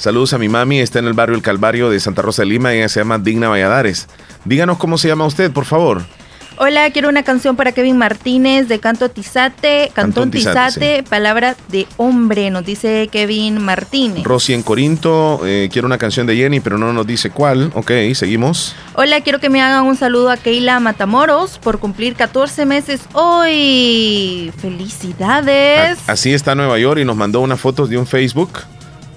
[0.00, 2.72] Saludos a mi mami, está en el barrio El Calvario de Santa Rosa de Lima,
[2.72, 4.08] ella se llama Digna Valladares.
[4.46, 6.02] Díganos cómo se llama usted, por favor.
[6.56, 12.50] Hola, quiero una canción para Kevin Martínez de Canto Tizate, Cantón Tizate, palabra de hombre,
[12.50, 14.24] nos dice Kevin Martínez.
[14.24, 17.70] Rosy en Corinto, eh, quiero una canción de Jenny, pero no nos dice cuál.
[17.74, 18.74] Ok, seguimos.
[18.94, 24.50] Hola, quiero que me hagan un saludo a Keila Matamoros por cumplir 14 meses hoy.
[24.60, 25.98] Felicidades.
[26.08, 28.50] A- así está Nueva York y nos mandó unas fotos de un Facebook.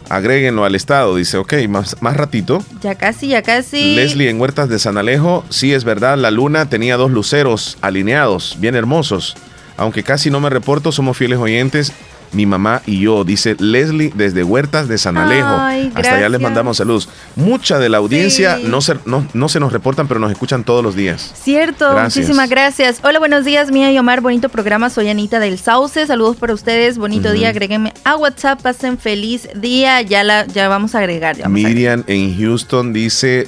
[0.10, 2.64] Agréguenlo al estado, dice, ok, más, más ratito.
[2.82, 3.96] Ya casi, ya casi.
[3.96, 8.58] Leslie en Huertas de San Alejo, sí es verdad, la luna tenía dos luceros alineados,
[8.60, 9.36] bien hermosos.
[9.78, 11.94] Aunque casi no me reporto, somos fieles oyentes,
[12.34, 15.48] mi mamá y yo, dice Leslie desde Huertas de San Alejo.
[15.50, 17.08] Ay, Hasta allá les mandamos saludos.
[17.36, 18.66] Mucha de la audiencia Sí.
[18.68, 21.32] no, se, no, no se nos reportan, pero nos escuchan todos los días.
[21.36, 22.16] Cierto, Gracias.
[22.18, 23.00] muchísimas gracias.
[23.04, 24.22] Hola, buenos días, Mía y Omar.
[24.22, 24.90] Bonito programa.
[24.90, 26.06] Soy Anita del Sauce.
[26.08, 26.98] Saludos para ustedes.
[26.98, 27.50] Bonito día.
[27.50, 28.62] Agréguenme a WhatsApp.
[28.62, 30.02] Pasen feliz día.
[30.02, 31.36] Ya la, ya vamos a agregar.
[31.38, 33.48] ya vamos a Miriam en Houston dice,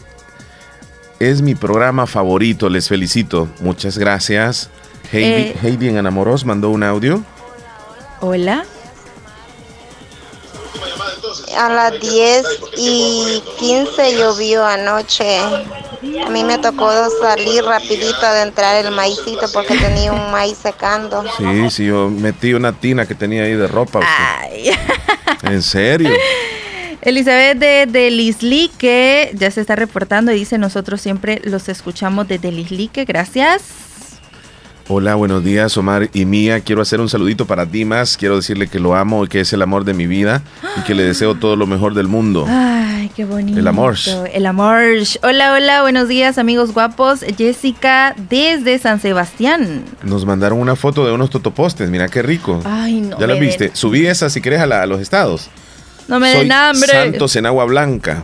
[1.19, 3.47] es mi programa favorito, les felicito.
[3.61, 4.69] Muchas gracias.
[5.11, 5.55] Heidi, Eh.
[5.63, 7.23] Heidi en Anamoros mandó un audio.
[8.21, 8.63] Hola.
[11.57, 12.45] A las 10
[12.77, 15.39] y 15 llovió anoche.
[15.39, 16.89] A mí me tocó
[17.22, 21.23] salir rapidito de entrar el maicito porque tenía un maíz secando.
[21.38, 23.99] Sí, sí, yo metí una tina que tenía ahí de ropa.
[23.99, 24.73] usted.
[25.43, 26.11] En serio.
[27.02, 32.52] Elizabeth de, de Lislique ya se está reportando y dice nosotros siempre los escuchamos desde
[32.52, 33.06] Lislique.
[33.06, 33.84] Gracias.
[34.87, 36.59] Hola, buenos días, Omar y Mía.
[36.59, 38.17] Quiero hacer un saludito para Dimas.
[38.17, 40.43] Quiero decirle que lo amo y que es el amor de mi vida
[40.77, 42.45] y que le deseo todo lo mejor del mundo.
[42.47, 43.57] Ay, qué bonito.
[43.57, 43.95] El amor.
[44.31, 44.83] El amor.
[45.23, 47.21] Hola, hola, buenos días, amigos guapos.
[47.35, 49.83] Jessica desde San Sebastián.
[50.03, 51.89] Nos mandaron una foto de unos totopostes.
[51.89, 52.61] Mira qué rico.
[52.63, 53.19] Ay, no.
[53.19, 53.65] ¿Ya me viste?
[53.69, 55.49] den- Subí esa si querés a, la- a los estados.
[56.07, 56.91] No me Soy den hambre.
[56.91, 58.23] Santos en agua blanca.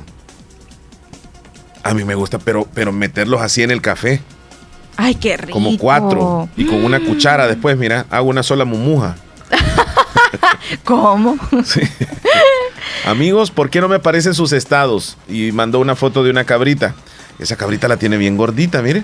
[1.82, 4.22] A mí me gusta, pero, pero meterlos así en el café.
[5.04, 5.54] Ay, qué rico.
[5.54, 6.48] Como cuatro.
[6.56, 9.16] Y con una cuchara después, mira, hago una sola mumuja.
[10.84, 11.38] ¿Cómo?
[13.08, 15.18] Amigos, ¿por qué no me aparecen sus estados?
[15.28, 16.94] Y mandó una foto de una cabrita.
[17.40, 19.04] Esa cabrita la tiene bien gordita, mire.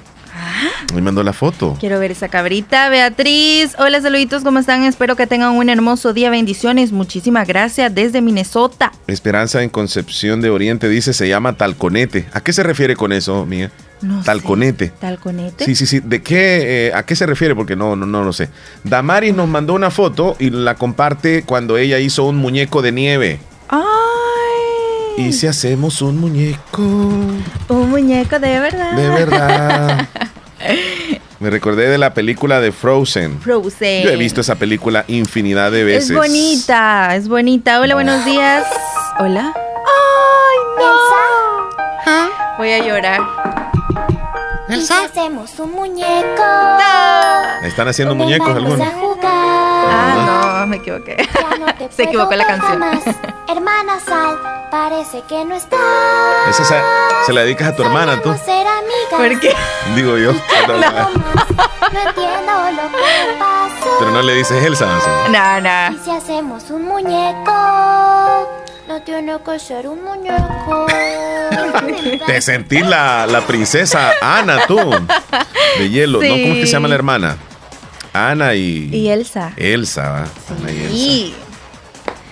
[0.93, 1.75] Me mandó la foto.
[1.79, 2.89] Quiero ver esa cabrita.
[2.89, 4.83] Beatriz, hola, saluditos, ¿cómo están?
[4.83, 6.29] Espero que tengan un hermoso día.
[6.29, 6.91] Bendiciones.
[6.91, 8.91] Muchísimas gracias desde Minnesota.
[9.07, 12.27] Esperanza en Concepción de Oriente dice se llama talconete.
[12.33, 13.71] ¿A qué se refiere con eso, mía?
[14.01, 14.25] No sé.
[14.25, 14.87] talconete.
[14.99, 15.65] Talconete.
[15.65, 15.99] Sí, sí, sí.
[15.99, 17.55] ¿De qué, eh, ¿A qué se refiere?
[17.55, 18.49] Porque no, no, no lo sé.
[18.83, 23.39] Damaris nos mandó una foto y la comparte cuando ella hizo un muñeco de nieve.
[23.69, 28.91] Ay, Y si hacemos un muñeco un muñeco de verdad.
[28.93, 30.07] de verdad.
[31.39, 33.39] Me recordé de la película de Frozen.
[33.41, 34.03] Frozen.
[34.05, 36.09] Yo he visto esa película infinidad de veces.
[36.09, 37.79] Es bonita, es bonita.
[37.79, 38.65] Hola, buenos días.
[39.19, 39.53] Hola.
[39.55, 42.57] Ay, no.
[42.57, 43.56] Voy a llorar.
[44.69, 46.43] ¿Y si hacemos un muñeco?
[47.63, 48.87] Están haciendo muñecos Vamos algunos.
[48.87, 49.31] a jugar.
[49.89, 51.15] Ah, no, me equivoqué.
[51.95, 52.71] Se equivocó la canción.
[52.73, 52.99] jamás.
[53.47, 54.37] Hermana Sal,
[54.69, 55.77] parece que no está.
[56.49, 56.75] Esa se,
[57.25, 58.33] se la dedicas a tu hermana, tú.
[58.43, 59.09] Ser amigas.
[59.11, 59.55] ¿Por qué?
[59.95, 60.31] Digo yo.
[60.65, 60.77] Pero,
[61.93, 63.95] No entiendo lo que pasó.
[63.99, 64.85] pero no le dices Elsa.
[64.85, 65.29] ¿no?
[65.29, 65.95] No, no.
[65.95, 67.53] ¿Y si hacemos un muñeco?
[68.87, 70.85] No tiene que ser un muñeco.
[72.25, 74.79] Te sentís la, la princesa Ana, tú.
[75.77, 76.21] De hielo.
[76.21, 76.29] ¿no?
[76.29, 77.37] ¿Cómo es que se llama la hermana?
[78.13, 79.51] Ana y, Y Elsa.
[79.57, 80.09] Elsa.
[80.09, 80.17] ¿va?
[80.59, 80.95] Ana y Elsa.
[80.95, 81.35] Y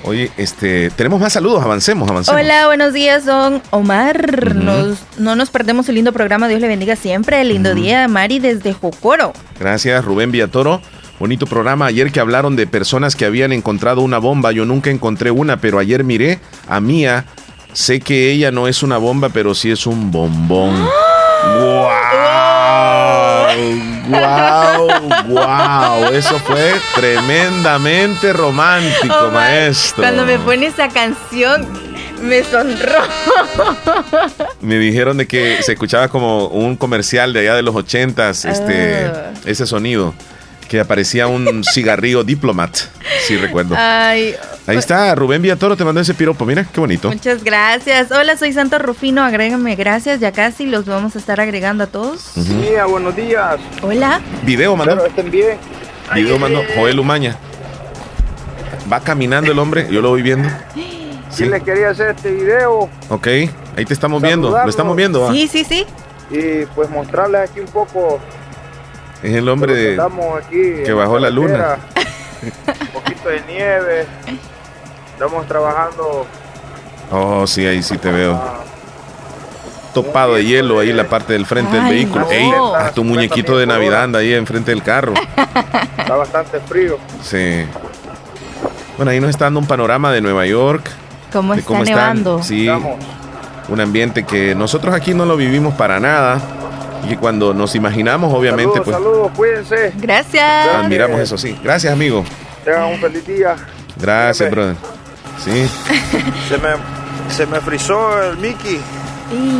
[0.07, 2.39] Oye, este, tenemos más saludos, avancemos, avancemos.
[2.39, 4.53] Hola, buenos días, don Omar.
[4.53, 7.43] nos, no nos perdemos el lindo programa, Dios le bendiga siempre.
[7.43, 9.33] Lindo día, Mari, desde Jocoro.
[9.59, 10.79] Gracias, Rubén Villatoro.
[11.19, 11.85] Bonito programa.
[11.87, 15.79] Ayer que hablaron de personas que habían encontrado una bomba, yo nunca encontré una, pero
[15.79, 17.25] ayer miré a Mía.
[17.73, 20.75] Sé que ella no es una bomba, pero sí es un bombón.
[21.55, 21.85] ¡Wow!
[24.09, 24.89] ¡Wow!
[25.27, 26.13] ¡Wow!
[26.13, 30.03] Eso fue tremendamente romántico, Oh, maestro.
[30.03, 31.67] Cuando me pone esa canción,
[32.21, 33.03] me sonró.
[34.61, 39.05] Me dijeron de que se escuchaba como un comercial de allá de los ochentas, este,
[39.05, 39.31] Ah.
[39.45, 40.13] ese sonido,
[40.67, 42.75] que aparecía un cigarrillo diplomat,
[43.27, 43.75] sí recuerdo.
[43.77, 44.35] Ay,
[44.67, 47.09] Ahí está, Rubén Villatoro te mandó ese piropo, mira, qué bonito.
[47.09, 48.11] muchas gracias.
[48.11, 50.19] Hola, soy Santo Rufino, agrégame gracias.
[50.19, 52.31] Ya casi los vamos a estar agregando a todos.
[52.35, 53.57] Día, buenos días.
[53.83, 54.21] Hola.
[54.43, 55.57] Video mandó, Espero estén bien.
[56.15, 57.37] video mandó Joel Umaña.
[58.91, 60.49] Va caminando el hombre, yo lo voy viendo.
[61.29, 61.45] Sí.
[61.45, 65.21] les quería hacer este video Ok, ahí te estamos viendo, lo estamos viendo.
[65.21, 65.31] ¿va?
[65.31, 65.85] Sí, sí, sí.
[66.31, 68.19] y pues mostrarles aquí un poco
[69.25, 70.91] Es el hombre de que aquí.
[70.91, 71.77] bajó la luna.
[72.67, 74.05] Un poquito de nieve.
[75.13, 76.25] Estamos trabajando
[77.11, 78.39] Oh, sí, ahí sí te veo.
[79.93, 82.25] Topado de hielo ahí en la parte del frente del vehículo.
[82.25, 82.31] no.
[82.31, 85.13] Ey, hasta un muñequito de Navidad anda ahí enfrente del carro.
[85.97, 86.97] Está bastante frío.
[87.23, 87.65] Sí.
[88.97, 90.89] Bueno, ahí nos está dando un panorama de Nueva York.
[91.31, 91.95] ¿Cómo de está cómo están.
[91.97, 92.43] nevando?
[92.43, 92.69] Sí.
[93.69, 96.41] Un ambiente que nosotros aquí no lo vivimos para nada.
[97.05, 99.93] Y que cuando nos imaginamos, obviamente, saludos, pues saludos, cuídense.
[99.97, 100.67] Gracias.
[100.75, 101.57] admiramos eso, sí.
[101.63, 102.25] Gracias, amigo.
[102.63, 103.55] Tengan un feliz día.
[103.95, 104.75] Gracias, brother.
[105.43, 105.69] Sí.
[106.49, 106.69] Se me,
[107.29, 108.79] se me frizó el Mickey.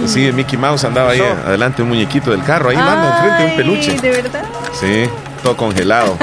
[0.05, 2.69] Sí, Mickey Mouse andaba ahí adelante, un muñequito del carro.
[2.69, 3.99] Ahí manda enfrente un peluche.
[3.99, 4.43] ¿De verdad?
[4.73, 5.09] Sí,
[5.43, 6.17] todo congelado.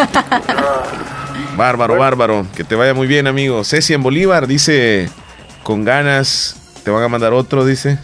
[1.57, 2.47] bárbaro, bárbaro.
[2.55, 3.65] Que te vaya muy bien, amigo.
[3.65, 5.11] Ceci en Bolívar dice,
[5.63, 7.99] con ganas, te van a mandar otro, dice.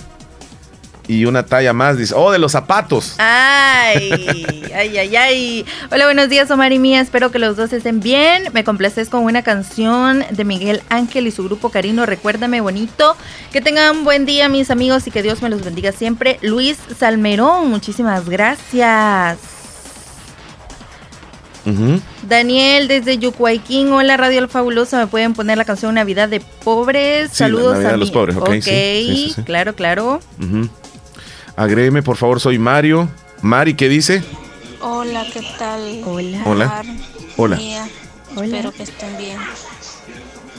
[1.09, 2.13] Y una talla más, dice.
[2.15, 3.15] Oh, de los zapatos.
[3.17, 5.67] Ay, ay, ay, ay.
[5.91, 7.01] Hola, buenos días, Omar y Mía.
[7.01, 8.45] Espero que los dos estén bien.
[8.53, 12.05] Me complaces con una canción de Miguel Ángel y su grupo Carino.
[12.05, 13.17] Recuérdame bonito.
[13.53, 16.39] Que tengan un buen día, mis amigos, y que Dios me los bendiga siempre.
[16.43, 19.39] Luis Salmerón, muchísimas gracias.
[22.27, 27.31] Daniel desde Yucuaiquín, hola Radio El Fabulosa, me pueden poner la canción Navidad de Pobres.
[27.31, 28.11] Sí, Saludos Navidad a de los.
[28.11, 29.43] Pobres, ok, Ok, sí, sí, sí, sí.
[29.43, 30.21] claro, claro.
[30.39, 30.69] Ujú.
[31.59, 33.09] Agrégueme, por favor, soy Mario.
[33.43, 34.23] Mari, ¿qué dice?
[34.81, 36.03] Hola, ¿qué tal?
[36.07, 36.43] Hola.
[36.47, 36.85] Hola.
[37.37, 37.57] Hola.
[37.57, 37.89] Mía,
[38.31, 39.39] Espero que estén bien.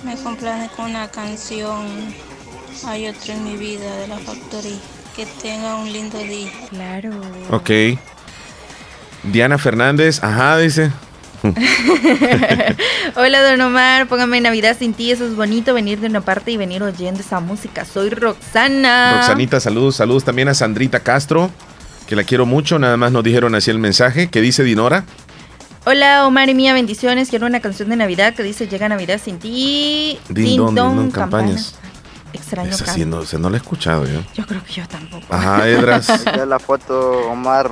[0.04, 1.86] Me complace con una canción.
[2.86, 4.78] Hay otro en mi vida de la Factory.
[5.16, 6.52] Que tenga un lindo día.
[6.70, 7.12] Claro.
[7.50, 7.70] Ok.
[9.24, 10.92] Diana Fernández, ajá, dice.
[13.16, 16.57] Hola Don Omar, póngame Navidad sin ti, eso es bonito venir de una parte y
[16.57, 17.86] venir oyendo esa música.
[17.86, 19.20] Soy Roxana.
[19.20, 21.49] Roxanita, saludos, saludos también a Sandrita Castro,
[22.07, 25.06] que la quiero mucho, nada más nos dijeron así el mensaje, que dice Dinora.
[25.86, 27.30] Hola Omar y Mía, bendiciones.
[27.30, 30.20] Quiero una canción de Navidad que dice Llega Navidad sin ti.
[30.28, 31.76] Din don, campañas.
[32.34, 34.22] Extraño Esa sí, no, no la he escuchado yo.
[34.36, 35.26] Yo creo que yo tampoco.
[35.30, 36.26] Ajá, Edras.
[36.48, 37.72] La foto, Omar.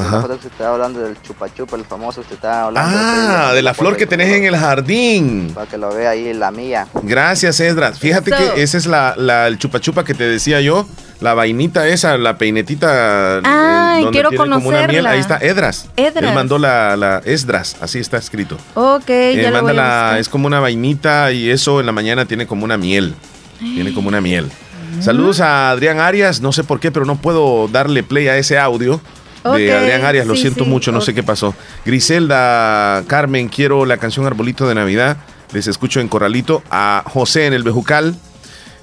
[0.00, 0.26] Ajá.
[0.66, 1.46] Hablando del chupa,
[1.76, 2.90] el famoso, se está hablando.
[2.92, 5.50] Ah, de la flor que tenés en el jardín.
[5.54, 6.86] Para que lo vea ahí, la mía.
[7.02, 7.98] Gracias, Edras.
[7.98, 8.54] Fíjate Eso.
[8.54, 10.86] que esa es la, la- el chupa chupa que te decía yo.
[11.20, 13.38] La vainita esa, la peinetita.
[13.38, 14.86] eh, Ay, donde quiero tiene como una miel.
[14.88, 15.10] conocerla.
[15.10, 15.88] Ahí está, Edras.
[15.96, 16.24] Edras.
[16.24, 18.56] Él mandó la, la Esdras, así está escrito.
[18.74, 21.86] Ok, Eh, ya lo manda voy a la- es como una vainita y eso en
[21.86, 23.14] la mañana tiene como una miel.
[23.58, 24.50] Tiene como una miel.
[25.00, 28.58] Saludos a Adrián Arias, no sé por qué, pero no puedo darle play a ese
[28.58, 29.00] audio
[29.44, 31.54] de Adrián Arias, lo sí, siento sí, mucho, no sé qué pasó.
[31.84, 35.16] Griselda, Carmen, quiero la canción Arbolito de Navidad,
[35.52, 36.62] les escucho en Corralito.
[36.70, 38.14] A José en el Bejucal,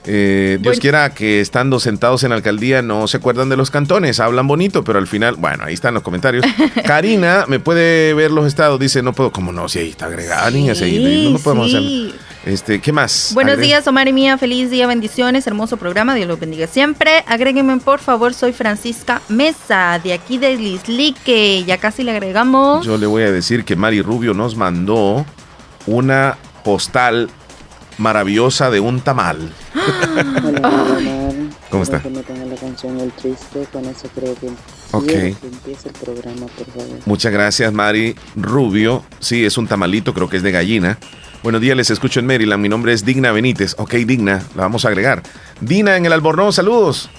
[0.06, 0.82] eh, Dios Bueno.
[0.82, 4.84] quiera que estando sentados en la alcaldía no se acuerdan de los cantones, hablan bonito,
[4.84, 6.46] pero al final, bueno, ahí están los comentarios.
[6.86, 8.80] Karina, ¿me puede ver los estados?
[8.80, 9.68] Dice, no puedo, ¿cómo no?
[9.68, 11.76] Si ahí está agregada, niña, si ahí no, no podemos sí.
[11.78, 12.27] hacerlo.
[12.48, 13.32] Este, ¿qué más?
[13.34, 14.38] Buenos Agre- días, Omar y Mía.
[14.38, 15.46] Feliz día, bendiciones.
[15.48, 16.16] Hermoso programa.
[16.16, 17.26] Dios los bendiga siempre.
[17.28, 18.34] Agréguenme, por favor.
[18.34, 21.66] Soy Francisca Mesa, de aquí de Lislique.
[21.66, 22.86] Ya casi le agregamos.
[22.86, 25.26] Yo le voy a decir que Mari Rubio nos mandó
[25.88, 27.30] una postal
[27.98, 29.52] maravillosa de un tamal.
[31.70, 32.02] ¿Cómo está?
[32.02, 34.48] Que me ponga la canción El Triste, con eso creo que
[34.94, 35.06] Ok.
[35.06, 37.00] quiero que empiece el programa, por favor.
[37.06, 39.04] Muchas gracias, Mari Rubio.
[39.20, 40.98] Sí, es un tamalito, creo que es de gallina.
[41.44, 42.62] Buenos días, les escucho en Maryland.
[42.62, 43.76] Mi nombre es Digna Benítez.
[43.78, 45.24] Ok, Digna, la vamos a agregar.
[45.62, 47.10] Dina en el Albornoz, saludos.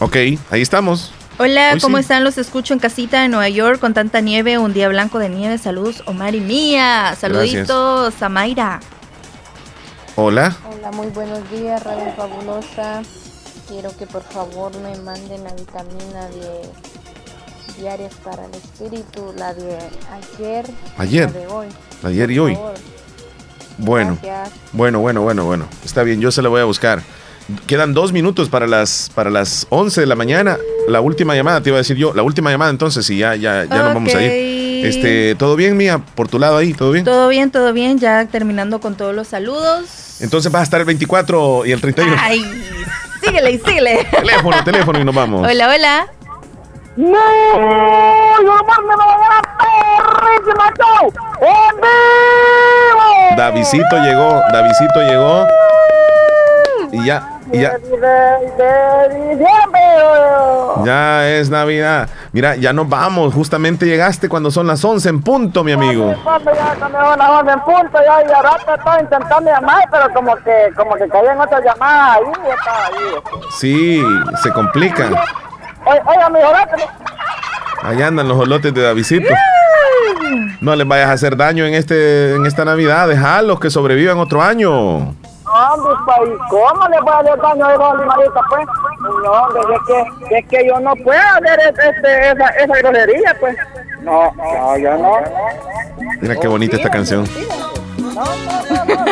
[0.00, 0.16] Ok,
[0.50, 1.12] ahí estamos.
[1.38, 2.02] Hola, Hoy ¿cómo sí.
[2.02, 2.24] están?
[2.24, 5.56] Los escucho en casita en Nueva York con tanta nieve, un día blanco de nieve.
[5.58, 7.16] Saludos, Omar y Mía.
[7.18, 8.80] Saluditos a Mayra.
[10.16, 10.56] Hola.
[10.68, 13.02] Hola, muy buenos días, Radio Fabulosa.
[13.68, 16.62] Quiero que por favor me manden la vitamina de
[17.78, 19.76] diarias para el espíritu, la de
[20.38, 20.64] ayer,
[20.98, 21.30] Ayer.
[21.32, 21.66] la de hoy.
[22.02, 22.58] Ayer y hoy.
[23.78, 24.58] Bueno, Gracias.
[24.72, 25.68] bueno, bueno, bueno, bueno.
[25.84, 27.02] Está bien, yo se la voy a buscar.
[27.66, 30.58] Quedan dos minutos para las, para las 11 de la mañana.
[30.88, 32.12] La última llamada, te iba a decir yo.
[32.12, 34.84] La última llamada, entonces, y ya, ya, ya nos vamos a ir.
[34.84, 36.00] Este, ¿todo bien, Mía?
[36.14, 37.04] Por tu lado ahí, ¿todo bien?
[37.04, 40.20] Todo bien, todo bien, ya terminando con todos los saludos.
[40.20, 42.16] Entonces vas a estar el 24 y el 31.
[42.18, 42.42] Ay,
[43.24, 44.04] síguele síguele.
[44.10, 45.48] Teléfono, teléfono y nos vamos.
[45.48, 46.12] Hola, hola.
[46.98, 47.12] ¡Yo me
[48.96, 49.42] voy a
[50.76, 51.12] show!
[51.40, 53.36] ¡En vivo!
[53.36, 55.46] Davidito llegó, Davidito llegó.
[56.90, 57.76] Y ya, y ya,
[60.84, 62.08] ya es Navidad.
[62.32, 63.32] Mira, ya nos vamos.
[63.32, 66.12] Justamente llegaste cuando son las 11 en punto, mi amigo.
[66.16, 70.12] Ya cuando son las 11 en punto, ya y a rato estaba intentando llamar, pero
[70.12, 73.14] como que, como que caía en otra llamada ahí, estaba ahí.
[73.56, 74.02] Sí,
[74.42, 75.10] se complica.
[75.88, 76.68] Oiga,
[77.82, 79.28] Allá andan los olotes de Davidito.
[80.60, 83.08] No les vayas a hacer daño en este en esta Navidad.
[83.08, 85.14] Déjalos que sobrevivan otro año.
[85.14, 88.66] pues, ¿y ¿cómo le voy a hacer daño a esa animalita, pues?
[89.00, 89.80] No, hombre, es
[90.28, 93.56] que, es que yo no puedo hacer es- este, esa, esa grosería, pues.
[94.02, 95.12] No, no, yo no.
[96.20, 97.24] Mira qué bonita esta canción.
[97.98, 99.04] No, no, no,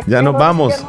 [0.06, 0.84] Ya nos no, vamos.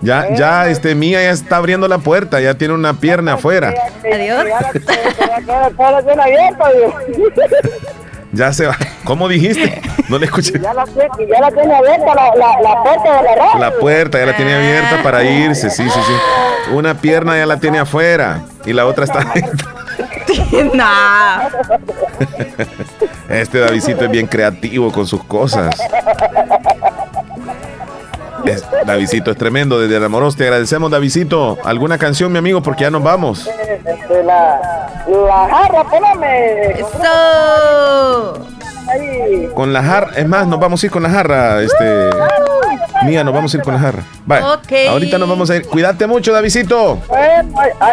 [0.00, 0.12] Que no.
[0.28, 3.74] Ya, ya, este Mía ya está abriendo la puerta, ya tiene una pierna afuera.
[4.04, 4.44] Adiós.
[8.32, 8.76] Ya se va.
[9.04, 9.80] ¿Cómo dijiste?
[10.08, 10.60] No le escuché.
[10.60, 13.58] Ya la, tiene- ya la tiene abierta la, la, la puerta de la radio.
[13.58, 16.72] La puerta ya la tiene abierta para irse, sí, sí, sí.
[16.72, 19.68] Una pierna ya la tiene afuera y la otra está adentro.
[20.74, 21.48] nah.
[23.28, 25.76] Este Davidito es bien creativo con sus cosas.
[28.46, 29.78] Es- Davidito es tremendo.
[29.80, 31.58] Desde Enamoros te agradecemos, Davidito.
[31.64, 32.62] ¿Alguna canción, mi amigo?
[32.62, 33.46] Porque ya nos vamos.
[33.84, 34.60] Este, la,
[35.08, 36.70] la jarra, poneme.
[36.80, 38.46] Eso.
[38.88, 39.48] Ahí.
[39.54, 42.10] Con la jarra, es más, nos vamos a ir con la jarra, este.
[43.04, 44.02] Mía, nos vamos a ir con la jarra.
[44.54, 44.72] Ok.
[44.88, 45.66] ahorita nos vamos a ir.
[45.66, 46.98] Cuídate mucho, Davidito.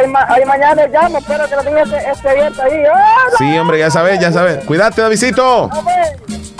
[0.07, 2.71] Ma- ahí mañana llamo, espero que lo tenga este, este abierto ahí.
[2.85, 3.05] ¡Hola!
[3.37, 4.63] Sí, hombre, ya sabes, ya sabes.
[4.65, 5.69] Cuídate, Davidito.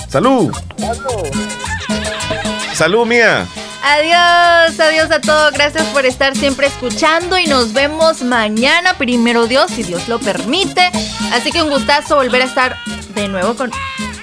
[0.09, 0.51] Salud.
[2.73, 3.45] Salud, Mía.
[3.85, 5.51] Adiós, adiós a todos.
[5.53, 10.89] Gracias por estar siempre escuchando y nos vemos mañana, primero Dios, si Dios lo permite.
[11.33, 12.77] Así que un gustazo volver a estar
[13.13, 13.71] de nuevo con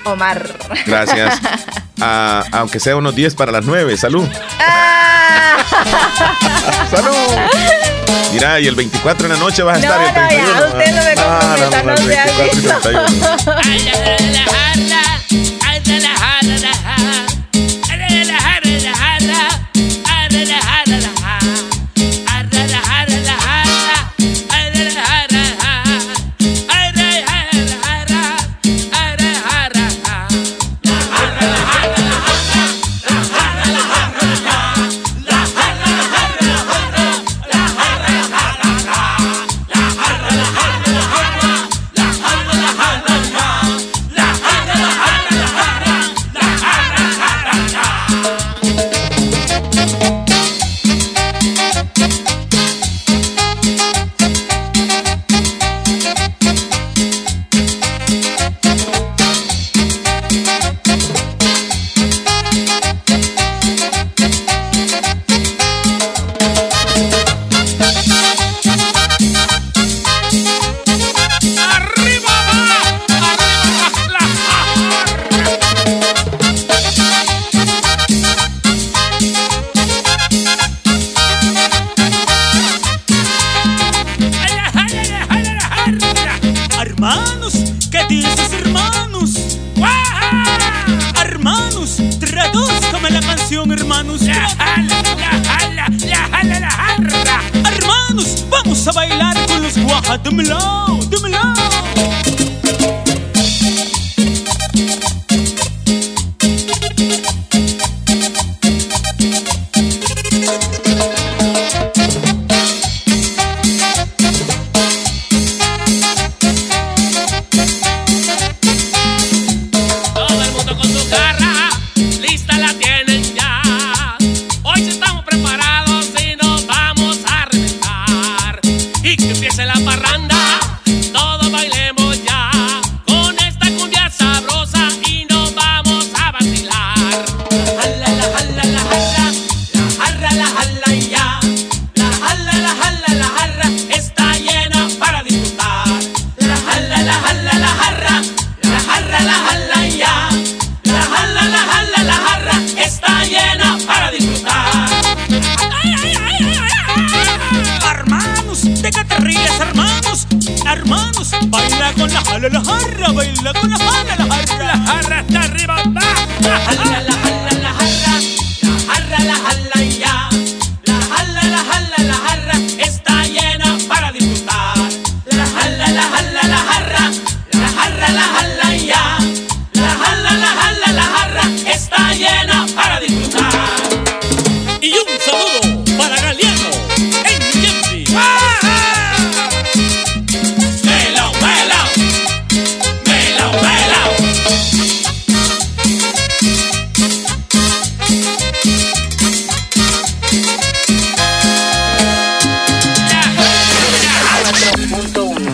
[0.04, 0.48] Omar.
[0.86, 1.38] Gracias.
[2.02, 3.94] Ah, aunque sea unos 10 para las 9.
[3.98, 4.26] Salud.
[4.58, 5.58] Ah.
[6.90, 7.12] Salud.
[8.32, 10.00] Mira, y el 24 en la noche vas a estar.
[10.00, 10.48] el No, no, 31.
[10.48, 14.40] ya, usted no me Ah, comprometa, no el sea 24 y 31.
[16.00, 16.62] Hermanos,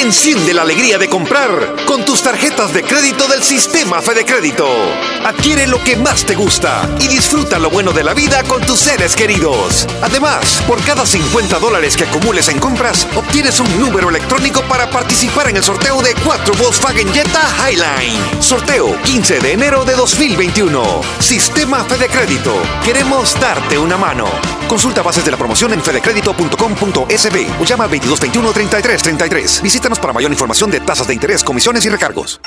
[0.00, 4.68] Enciende la alegría de comprar con tus tarjetas de crédito del sistema Fede Crédito.
[5.24, 8.78] Adquiere lo que más te gusta y disfruta lo bueno de la vida con tus
[8.78, 9.88] seres queridos.
[10.00, 15.48] Además, por cada 50 dólares que acumules en compras, obtienes un número electrónico para participar
[15.48, 18.40] en el sorteo de 4 Volkswagen Jetta Highline.
[18.40, 21.00] Sorteo 15 de enero de 2021.
[21.18, 22.54] Sistema Fede Crédito.
[22.84, 24.30] Queremos darte una mano.
[24.68, 29.62] Consulta bases de la promoción en fedecredito.com.sb o llama al 2221 3333.
[29.96, 32.42] Para mayor información de tasas de interés, comisiones y recargos.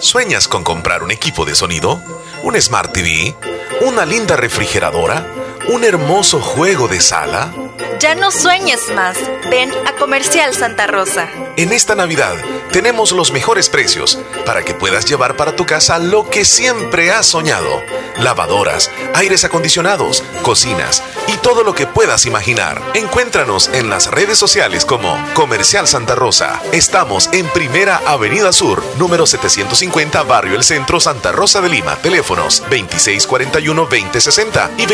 [0.00, 2.02] ¿Sueñas con comprar un equipo de sonido?
[2.42, 3.36] ¿Un Smart TV?
[3.82, 5.24] ¿Una linda refrigeradora?
[5.68, 7.52] ¿Un hermoso juego de sala?
[8.00, 9.16] Ya no sueñes más.
[9.50, 11.28] Ven a Comercial Santa Rosa.
[11.56, 12.34] En esta Navidad
[12.72, 17.26] tenemos los mejores precios para que puedas llevar para tu casa lo que siempre has
[17.26, 17.82] soñado.
[18.18, 22.80] Lavadoras, aires acondicionados, cocinas y todo lo que puedas imaginar.
[22.94, 26.60] Encuéntranos en las redes sociales como Comercial Santa Rosa.
[26.72, 31.96] Estamos en Primera Avenida Sur, número 750, Barrio El Centro, Santa Rosa de Lima.
[31.96, 34.86] Teléfonos 2641-2060 y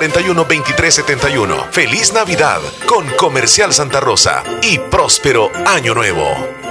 [0.00, 1.70] 2641-2371.
[1.70, 6.67] Feliz Navidad con Comercial Santa Rosa y próspero Año Nuevo.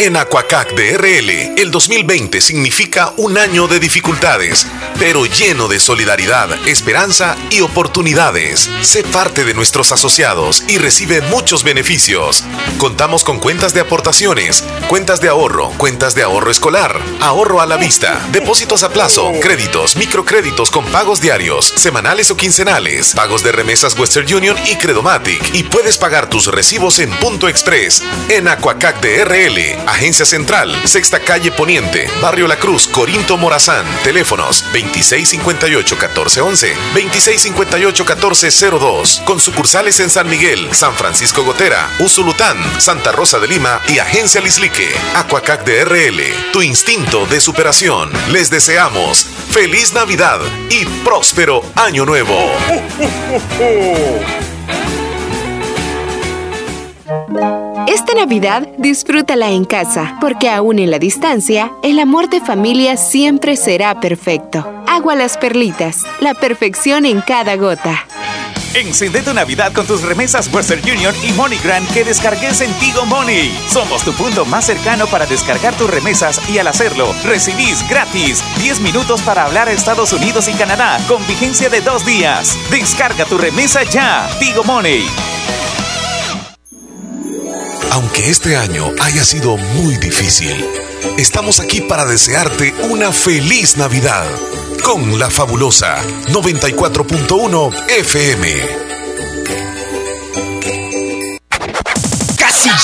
[0.00, 4.64] En Aquacac DRL, el 2020 significa un año de dificultades,
[4.96, 8.70] pero lleno de solidaridad, esperanza y oportunidades.
[8.80, 12.44] Sé parte de nuestros asociados y recibe muchos beneficios.
[12.78, 17.76] Contamos con cuentas de aportaciones, cuentas de ahorro, cuentas de ahorro escolar, ahorro a la
[17.76, 23.98] vista, depósitos a plazo, créditos, microcréditos con pagos diarios, semanales o quincenales, pagos de remesas
[23.98, 25.56] Western Union y Credomatic.
[25.56, 29.87] Y puedes pagar tus recibos en Punto Express, en Aquacac DRL.
[29.88, 33.86] Agencia Central, Sexta Calle Poniente, Barrio La Cruz, Corinto Morazán.
[34.04, 39.24] Teléfonos 2658-1411, 2658-1402.
[39.24, 44.42] Con sucursales en San Miguel, San Francisco Gotera, Usulután, Santa Rosa de Lima y Agencia
[44.42, 44.90] Lislique.
[45.14, 46.20] Aquacac DRL,
[46.52, 48.10] tu instinto de superación.
[48.30, 50.38] Les deseamos feliz Navidad
[50.68, 52.52] y próspero Año Nuevo.
[57.98, 63.56] Esta Navidad disfrútala en casa, porque aún en la distancia, el amor de familia siempre
[63.56, 64.64] será perfecto.
[64.86, 68.06] Agua las perlitas, la perfección en cada gota.
[68.72, 73.52] Encende tu Navidad con tus remesas Western Union y MoneyGram que descargues en Tigo Money.
[73.68, 78.80] Somos tu punto más cercano para descargar tus remesas y al hacerlo, recibís gratis 10
[78.80, 82.56] minutos para hablar a Estados Unidos y Canadá con vigencia de dos días.
[82.70, 84.30] Descarga tu remesa ya.
[84.38, 85.04] Tigo Money.
[87.90, 90.64] Aunque este año haya sido muy difícil,
[91.16, 94.26] estamos aquí para desearte una feliz Navidad
[94.84, 98.87] con la fabulosa 94.1 FM.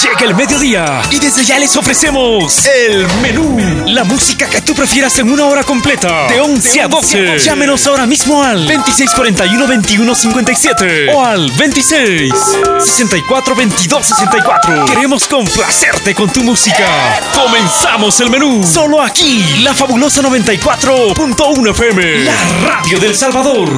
[0.03, 3.57] Llega el mediodía y desde ya les ofrecemos el menú.
[3.87, 6.27] La música que tú prefieras en una hora completa.
[6.27, 7.39] De 11 a 12.
[7.39, 12.35] Llámenos ahora mismo al 2641-2157 o al 26
[12.81, 14.85] 64 22 64.
[14.87, 17.21] Queremos complacerte con tu música.
[17.35, 18.66] Comenzamos el menú.
[18.66, 22.25] Solo aquí, la fabulosa 94.1 FM.
[22.25, 22.35] La
[22.66, 23.71] radio del Salvador.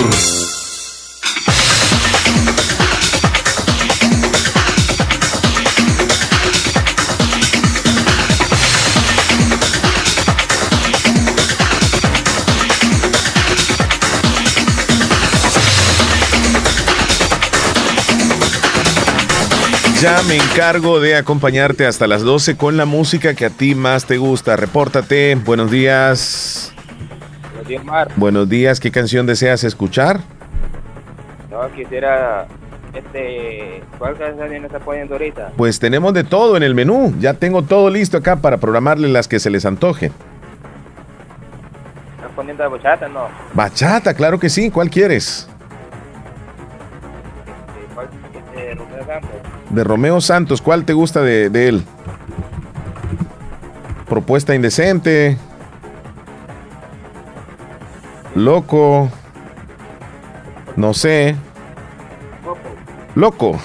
[20.01, 24.05] Ya me encargo de acompañarte hasta las 12 con la música que a ti más
[24.05, 24.55] te gusta.
[24.55, 25.35] Repórtate.
[25.36, 26.74] Buenos días.
[27.52, 28.09] Buenos días, Mar.
[28.16, 28.78] Buenos días.
[28.78, 30.20] ¿Qué canción deseas escuchar?
[31.51, 32.47] No, quisiera,
[32.93, 35.52] este, ¿cuál canción está poniendo ahorita?
[35.56, 37.14] Pues tenemos de todo en el menú.
[37.18, 40.12] Ya tengo todo listo acá para programarle las que se les antoje.
[42.16, 43.09] ¿Estás poniendo bachata?
[43.09, 43.28] No.
[43.55, 44.70] Bachata, claro que sí.
[44.70, 45.48] ¿Cuál quieres?
[47.78, 48.09] Este, ¿Cuál?
[48.35, 49.45] Este, Romeo Santos.
[49.70, 51.84] De Romeo Santos, ¿cuál te gusta de, de él?
[54.09, 55.36] Propuesta indecente.
[58.34, 59.10] Loco.
[60.76, 61.34] No sé.
[63.14, 63.59] Loco.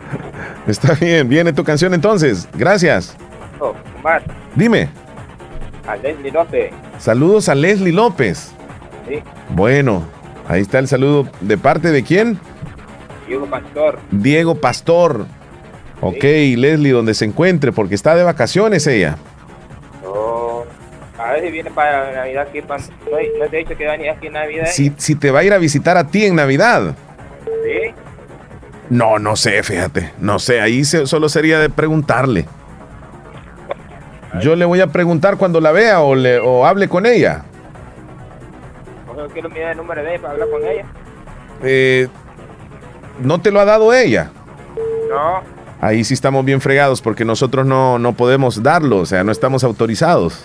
[0.66, 2.48] Está bien, viene tu canción entonces.
[2.54, 3.14] Gracias.
[3.60, 3.74] Oh,
[4.54, 4.88] Dime.
[5.86, 6.72] a Leslie López.
[6.98, 8.52] Saludos a Leslie López.
[9.06, 10.02] Sí, Bueno,
[10.48, 11.28] ahí está el saludo.
[11.42, 12.38] ¿De parte de quién?
[13.26, 13.98] Diego Pastor.
[14.10, 15.26] Diego Pastor.
[16.00, 19.16] Ok, Leslie, donde se encuentre, porque está de vacaciones ella.
[20.04, 20.64] Oh,
[21.18, 22.60] a ver si viene para Navidad aquí.
[22.60, 24.66] Para, no, no te he dicho que va a venir aquí en Navidad.
[24.66, 26.94] Si, si te va a ir a visitar a ti en Navidad.
[27.46, 27.94] Sí.
[28.90, 30.12] No, no sé, fíjate.
[30.18, 32.44] No sé, ahí se- solo sería de preguntarle.
[34.42, 37.44] Yo le voy a preguntar cuando la vea o, le, o hable con ella.
[39.32, 40.84] Quiero mirar el número de ella para hablar con ella.
[41.62, 42.08] Eh,
[43.20, 44.30] ¿No te lo ha dado ella?
[45.08, 49.30] No, Ahí sí estamos bien fregados porque nosotros no, no podemos darlo, o sea, no
[49.32, 50.44] estamos autorizados.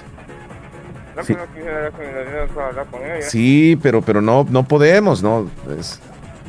[1.15, 1.33] no, Sí.
[1.53, 3.21] pero.
[3.21, 5.99] Sí, pero, pero no, no podemos, no, es-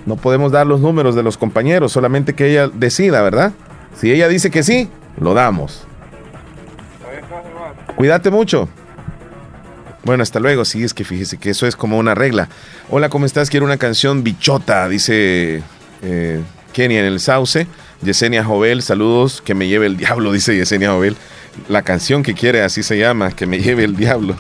[0.06, 3.52] no podemos dar los números de los compañeros, solamente que ella decida, ¿verdad?
[3.96, 4.88] Si ella dice que sí,
[5.20, 5.86] lo damos.
[7.96, 8.68] Cuídate mucho.
[10.04, 10.64] Bueno, hasta luego.
[10.64, 12.48] Sí, es que fíjese que eso es como una regla.
[12.88, 13.50] Hola, ¿cómo estás?
[13.50, 15.62] Quiero una canción bichota, dice
[16.02, 16.40] eh,
[16.72, 17.66] Kenia en el Sauce.
[18.02, 19.42] Yesenia Jovel, saludos.
[19.42, 21.16] Que me lleve el diablo, dice Yesenia Jovel.
[21.68, 24.36] La canción que quiere, así se llama, que me lleve el diablo.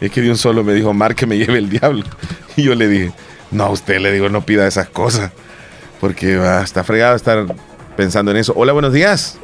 [0.00, 2.04] Es que de un solo me dijo, Mar, que me lleve el diablo.
[2.56, 3.12] Y yo le dije,
[3.50, 5.32] no, a usted le digo, no pida esas cosas.
[6.00, 7.46] Porque va, está fregado estar
[7.96, 8.52] pensando en eso.
[8.54, 9.40] Hola, buenos días.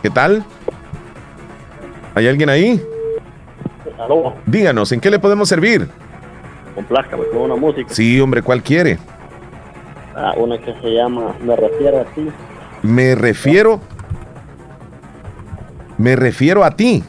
[0.00, 0.44] ¿Qué tal?
[2.14, 2.80] ¿Hay alguien ahí?
[3.98, 5.88] Aló, Díganos, ¿en qué le podemos servir?
[6.74, 7.92] complázcame con una música.
[7.92, 8.98] Sí, hombre, ¿cuál quiere?
[10.16, 12.28] Ah, una que se llama Me refiero a ti.
[12.82, 13.80] Me refiero.
[15.98, 17.04] Me refiero a ti.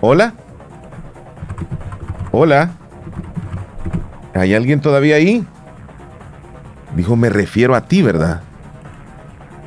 [0.00, 0.32] ¿Hola?
[2.32, 2.70] ¿Hola?
[4.34, 5.44] ¿Hay alguien todavía ahí?
[6.94, 8.42] Dijo, me refiero a ti, ¿verdad?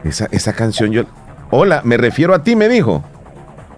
[0.03, 1.03] Esa, esa canción yo...
[1.51, 3.03] Hola, me refiero a ti, me dijo.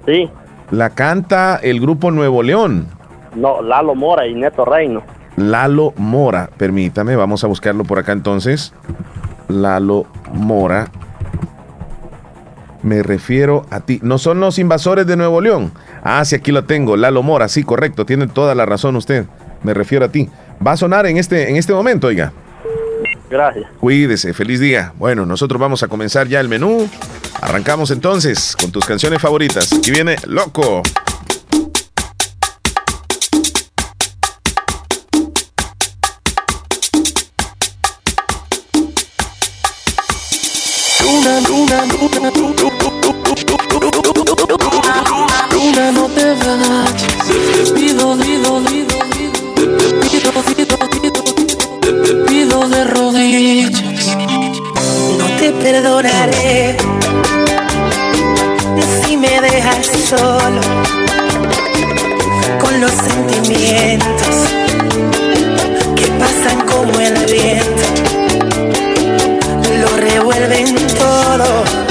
[0.05, 0.29] Sí.
[0.71, 2.87] La canta el grupo Nuevo León.
[3.35, 5.01] No, Lalo Mora y Neto Reino.
[5.35, 6.49] Lalo Mora.
[6.57, 8.73] Permítame, vamos a buscarlo por acá entonces.
[9.47, 10.89] Lalo Mora.
[12.81, 13.99] Me refiero a ti.
[14.03, 15.71] ¿No son los invasores de Nuevo León?
[16.03, 16.97] Ah, sí, aquí lo tengo.
[16.97, 18.05] Lalo Mora, sí, correcto.
[18.05, 19.25] Tiene toda la razón usted.
[19.63, 20.29] Me refiero a ti.
[20.65, 22.33] Va a sonar en este, en este momento, oiga.
[23.29, 23.65] Gracias.
[23.79, 24.93] Cuídese, feliz día.
[24.97, 26.87] Bueno, nosotros vamos a comenzar ya el menú.
[27.41, 29.71] Arrancamos entonces con tus canciones favoritas.
[29.73, 30.83] Aquí viene Loco.
[41.41, 42.69] Luna, luna, luna,
[45.51, 47.71] luna, no te vayas.
[47.73, 48.97] Pido, pido, pido,
[50.11, 53.81] pido, pido, pido, pido de rodillas.
[55.17, 56.77] No te perdonaré
[59.03, 60.61] si me dejas solo
[62.61, 64.35] con los sentimientos
[65.95, 68.12] que pasan como el viento,
[70.15, 71.82] lo revuelven todo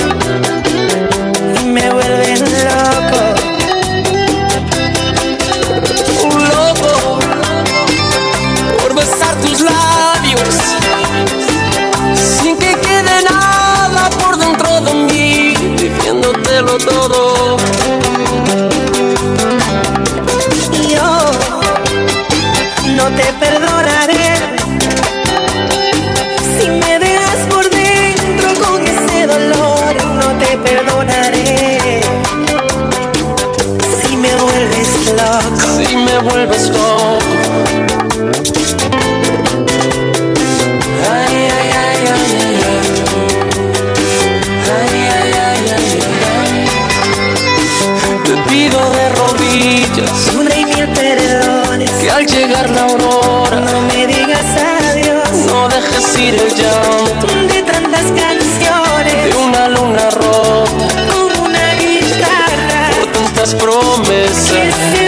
[52.23, 53.61] al llegar la aurora.
[53.61, 54.47] No me digas
[54.91, 57.27] adiós, no dejes ir el llanto.
[57.53, 65.02] De tantas canciones, de una luna rota, como una guitarra, por tantas promesas.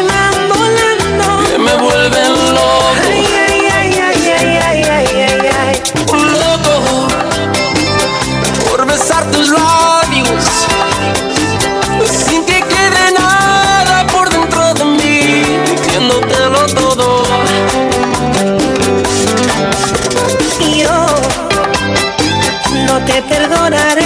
[23.14, 24.03] me perdonaré.